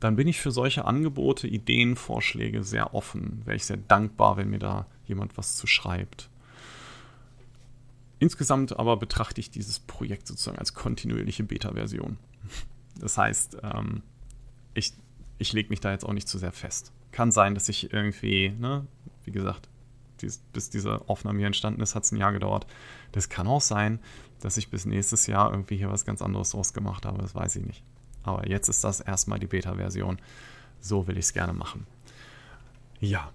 dann 0.00 0.16
bin 0.16 0.28
ich 0.28 0.38
für 0.38 0.50
solche 0.50 0.84
Angebote, 0.84 1.48
Ideen, 1.48 1.96
Vorschläge 1.96 2.62
sehr 2.62 2.92
offen. 2.92 3.40
Wäre 3.46 3.56
ich 3.56 3.64
sehr 3.64 3.78
dankbar, 3.78 4.36
wenn 4.36 4.50
mir 4.50 4.58
da 4.58 4.84
jemand 5.06 5.38
was 5.38 5.56
zu 5.56 5.66
schreibt. 5.66 6.28
Insgesamt 8.18 8.78
aber 8.78 8.96
betrachte 8.96 9.40
ich 9.40 9.50
dieses 9.50 9.80
Projekt 9.80 10.26
sozusagen 10.26 10.58
als 10.58 10.74
kontinuierliche 10.74 11.44
Beta-Version. 11.44 12.18
Das 13.00 13.18
heißt, 13.18 13.58
ähm, 13.62 14.02
ich, 14.74 14.92
ich 15.38 15.52
lege 15.52 15.70
mich 15.70 15.80
da 15.80 15.90
jetzt 15.90 16.04
auch 16.04 16.12
nicht 16.12 16.28
zu 16.28 16.38
sehr 16.38 16.52
fest. 16.52 16.92
Kann 17.12 17.32
sein, 17.32 17.54
dass 17.54 17.68
ich 17.68 17.92
irgendwie, 17.92 18.50
ne, 18.50 18.86
wie 19.24 19.32
gesagt, 19.32 19.68
dies, 20.20 20.38
bis 20.52 20.70
diese 20.70 21.08
Aufnahme 21.08 21.38
hier 21.38 21.46
entstanden 21.48 21.80
ist, 21.80 21.94
hat 21.94 22.04
es 22.04 22.12
ein 22.12 22.16
Jahr 22.16 22.32
gedauert. 22.32 22.66
Das 23.12 23.28
kann 23.28 23.46
auch 23.46 23.60
sein, 23.60 23.98
dass 24.40 24.56
ich 24.56 24.70
bis 24.70 24.84
nächstes 24.84 25.26
Jahr 25.26 25.50
irgendwie 25.50 25.76
hier 25.76 25.90
was 25.90 26.04
ganz 26.04 26.22
anderes 26.22 26.50
draus 26.50 26.72
gemacht 26.72 27.06
habe. 27.06 27.18
Das 27.18 27.34
weiß 27.34 27.56
ich 27.56 27.66
nicht. 27.66 27.82
Aber 28.22 28.48
jetzt 28.48 28.68
ist 28.68 28.84
das 28.84 29.00
erstmal 29.00 29.38
die 29.38 29.46
Beta-Version. 29.46 30.18
So 30.80 31.06
will 31.06 31.18
ich 31.18 31.26
es 31.26 31.32
gerne 31.32 31.52
machen. 31.52 31.86
Ja. 33.00 33.32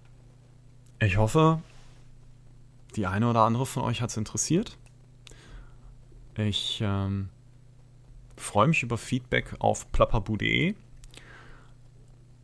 Ich 0.99 1.17
hoffe, 1.17 1.61
die 2.95 3.05
eine 3.05 3.29
oder 3.29 3.41
andere 3.41 3.65
von 3.65 3.83
euch 3.83 4.01
hat 4.01 4.09
es 4.09 4.17
interessiert. 4.17 4.77
Ich 6.35 6.79
ähm, 6.83 7.29
freue 8.35 8.67
mich 8.67 8.83
über 8.83 8.97
Feedback 8.97 9.55
auf 9.59 9.91
plappabu.de 9.91 10.75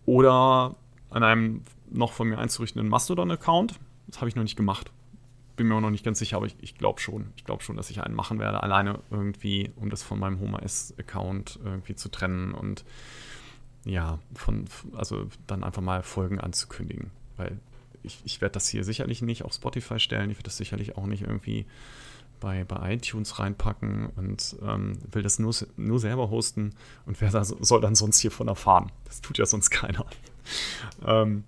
oder 0.06 0.76
an 1.10 1.24
einem 1.24 1.64
noch 1.90 2.12
von 2.12 2.28
mir 2.28 2.38
einzurichtenden 2.38 2.90
Mastodon-Account. 2.90 3.80
Das 4.08 4.18
habe 4.18 4.30
ich 4.30 4.36
noch 4.36 4.44
nicht 4.44 4.58
gemacht. 4.58 4.92
Bin 5.56 5.68
mir 5.68 5.76
auch 5.76 5.82
noch 5.82 5.90
nicht 5.90 6.04
ganz 6.04 6.20
sicher, 6.20 6.38
aber 6.38 6.46
ich, 6.46 6.58
ich 6.60 6.76
glaube 6.76 7.00
schon. 7.00 7.28
Ich 7.38 7.46
glaube 7.46 7.64
schon, 7.64 7.78
dass 7.78 7.90
ich 7.90 8.02
einen 8.02 8.14
machen 8.14 8.40
werde. 8.40 8.62
Alleine 8.62 9.00
irgendwie, 9.10 9.72
um 9.78 9.90
das 9.90 10.04
von 10.04 10.20
meinem 10.20 10.40
HomeOS-Account 10.40 11.60
irgendwie 11.64 11.96
zu 11.96 12.10
trennen 12.10 12.54
und 12.54 12.84
ja, 13.86 14.20
von, 14.34 14.66
also 14.94 15.28
dann 15.48 15.64
einfach 15.64 15.82
mal 15.82 16.04
Folgen 16.04 16.40
anzukündigen. 16.40 17.12
Weil 17.38 17.60
ich, 18.06 18.22
ich 18.24 18.42
werde 18.42 18.54
das 18.54 18.68
hier 18.68 18.84
sicherlich 18.84 19.22
nicht 19.22 19.44
auf 19.44 19.54
Spotify 19.54 20.00
stellen. 20.00 20.30
Ich 20.30 20.38
werde 20.38 20.46
das 20.46 20.58
sicherlich 20.58 20.98
auch 20.98 21.06
nicht 21.06 21.24
irgendwie 21.24 21.66
bei, 22.40 22.64
bei 22.64 22.94
iTunes 22.94 23.40
reinpacken 23.40 24.08
und 24.16 24.58
ähm, 24.62 25.00
will 25.12 25.24
das 25.24 25.40
nur, 25.40 25.54
nur 25.78 26.00
selber 26.00 26.30
hosten. 26.30 26.74
Und 27.06 27.20
wer 27.22 27.44
soll 27.44 27.82
dann 27.82 27.96
sonst 27.96 28.20
hiervon 28.20 28.48
erfahren? 28.48 28.92
Das 29.06 29.22
tut 29.22 29.38
ja 29.38 29.46
sonst 29.46 29.70
keiner. 29.70 30.06
ähm, 31.06 31.44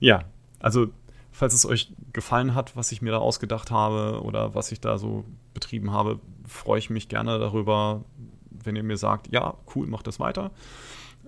ja, 0.00 0.24
also 0.60 0.88
falls 1.32 1.54
es 1.54 1.66
euch 1.66 1.92
gefallen 2.12 2.54
hat, 2.54 2.76
was 2.76 2.92
ich 2.92 3.02
mir 3.02 3.10
da 3.10 3.18
ausgedacht 3.18 3.70
habe 3.70 4.22
oder 4.22 4.54
was 4.54 4.72
ich 4.72 4.80
da 4.80 4.98
so 4.98 5.24
betrieben 5.54 5.92
habe, 5.92 6.18
freue 6.46 6.78
ich 6.78 6.90
mich 6.90 7.08
gerne 7.08 7.38
darüber, 7.38 8.04
wenn 8.50 8.76
ihr 8.76 8.82
mir 8.82 8.96
sagt, 8.96 9.32
ja, 9.32 9.54
cool, 9.74 9.86
macht 9.86 10.06
das 10.06 10.18
weiter. 10.18 10.50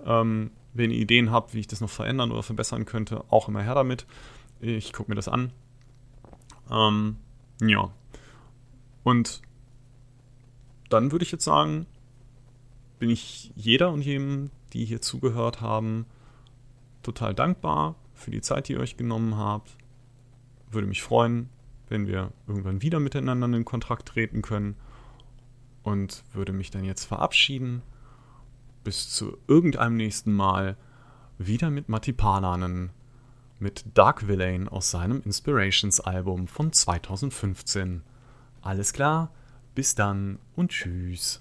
Ähm, 0.05 0.51
wenn 0.73 0.91
ihr 0.91 0.99
Ideen 0.99 1.31
habt, 1.31 1.55
wie 1.55 1.61
ich 1.61 1.67
das 1.67 1.81
noch 1.81 1.91
verändern 1.91 2.31
oder 2.31 2.43
verbessern 2.43 2.87
könnte, 2.87 3.25
auch 3.29 3.49
immer 3.49 3.63
her 3.63 3.75
damit. 3.75 4.07
Ich 4.61 4.93
gucke 4.93 5.11
mir 5.11 5.17
das 5.17 5.29
an. 5.29 5.53
Ähm, 6.71 7.17
ja. 7.63 7.91
Und 9.03 9.43
dann 10.89 11.13
würde 11.13 11.25
ich 11.25 11.33
jetzt 11.33 11.45
sagen, 11.45 11.87
bin 12.99 13.11
ich 13.11 13.53
jeder 13.57 13.91
und 13.91 14.03
jedem, 14.03 14.51
die 14.73 14.85
hier 14.85 15.01
zugehört 15.01 15.61
haben, 15.61 16.07
total 17.03 17.35
dankbar 17.35 17.97
für 18.15 18.31
die 18.31 18.43
Zeit, 18.43 18.69
die 18.69 18.75
ihr 18.75 18.81
euch 18.81 18.97
genommen 18.97 19.37
habt. 19.37 19.77
Würde 20.71 20.87
mich 20.87 21.03
freuen, 21.03 21.49
wenn 21.89 22.07
wir 22.07 22.33
irgendwann 22.47 22.83
wieder 22.83 23.01
miteinander 23.01 23.47
in 23.47 23.65
Kontakt 23.65 24.09
treten 24.09 24.43
können. 24.43 24.77
Und 25.83 26.25
würde 26.35 26.53
mich 26.53 26.71
dann 26.71 26.85
jetzt 26.85 27.07
verabschieden. 27.07 27.83
Bis 28.85 29.09
zu 29.11 29.39
irgendeinem 29.49 29.97
nächsten 29.97 30.33
Mal. 30.33 30.77
Wieder 31.39 31.71
mit 31.71 31.89
Matti 31.89 32.13
Palanen. 32.13 32.91
Mit 33.63 33.85
Dark 33.93 34.27
Villain 34.27 34.69
aus 34.69 34.91
seinem 34.91 35.21
Inspirations-Album 35.21 36.49
von 36.49 36.73
2015. 36.73 38.03
Alles 38.63 38.95
klar, 38.95 39.33
bis 39.75 39.95
dann 39.95 40.39
und 40.57 40.71
tschüss. 40.71 41.39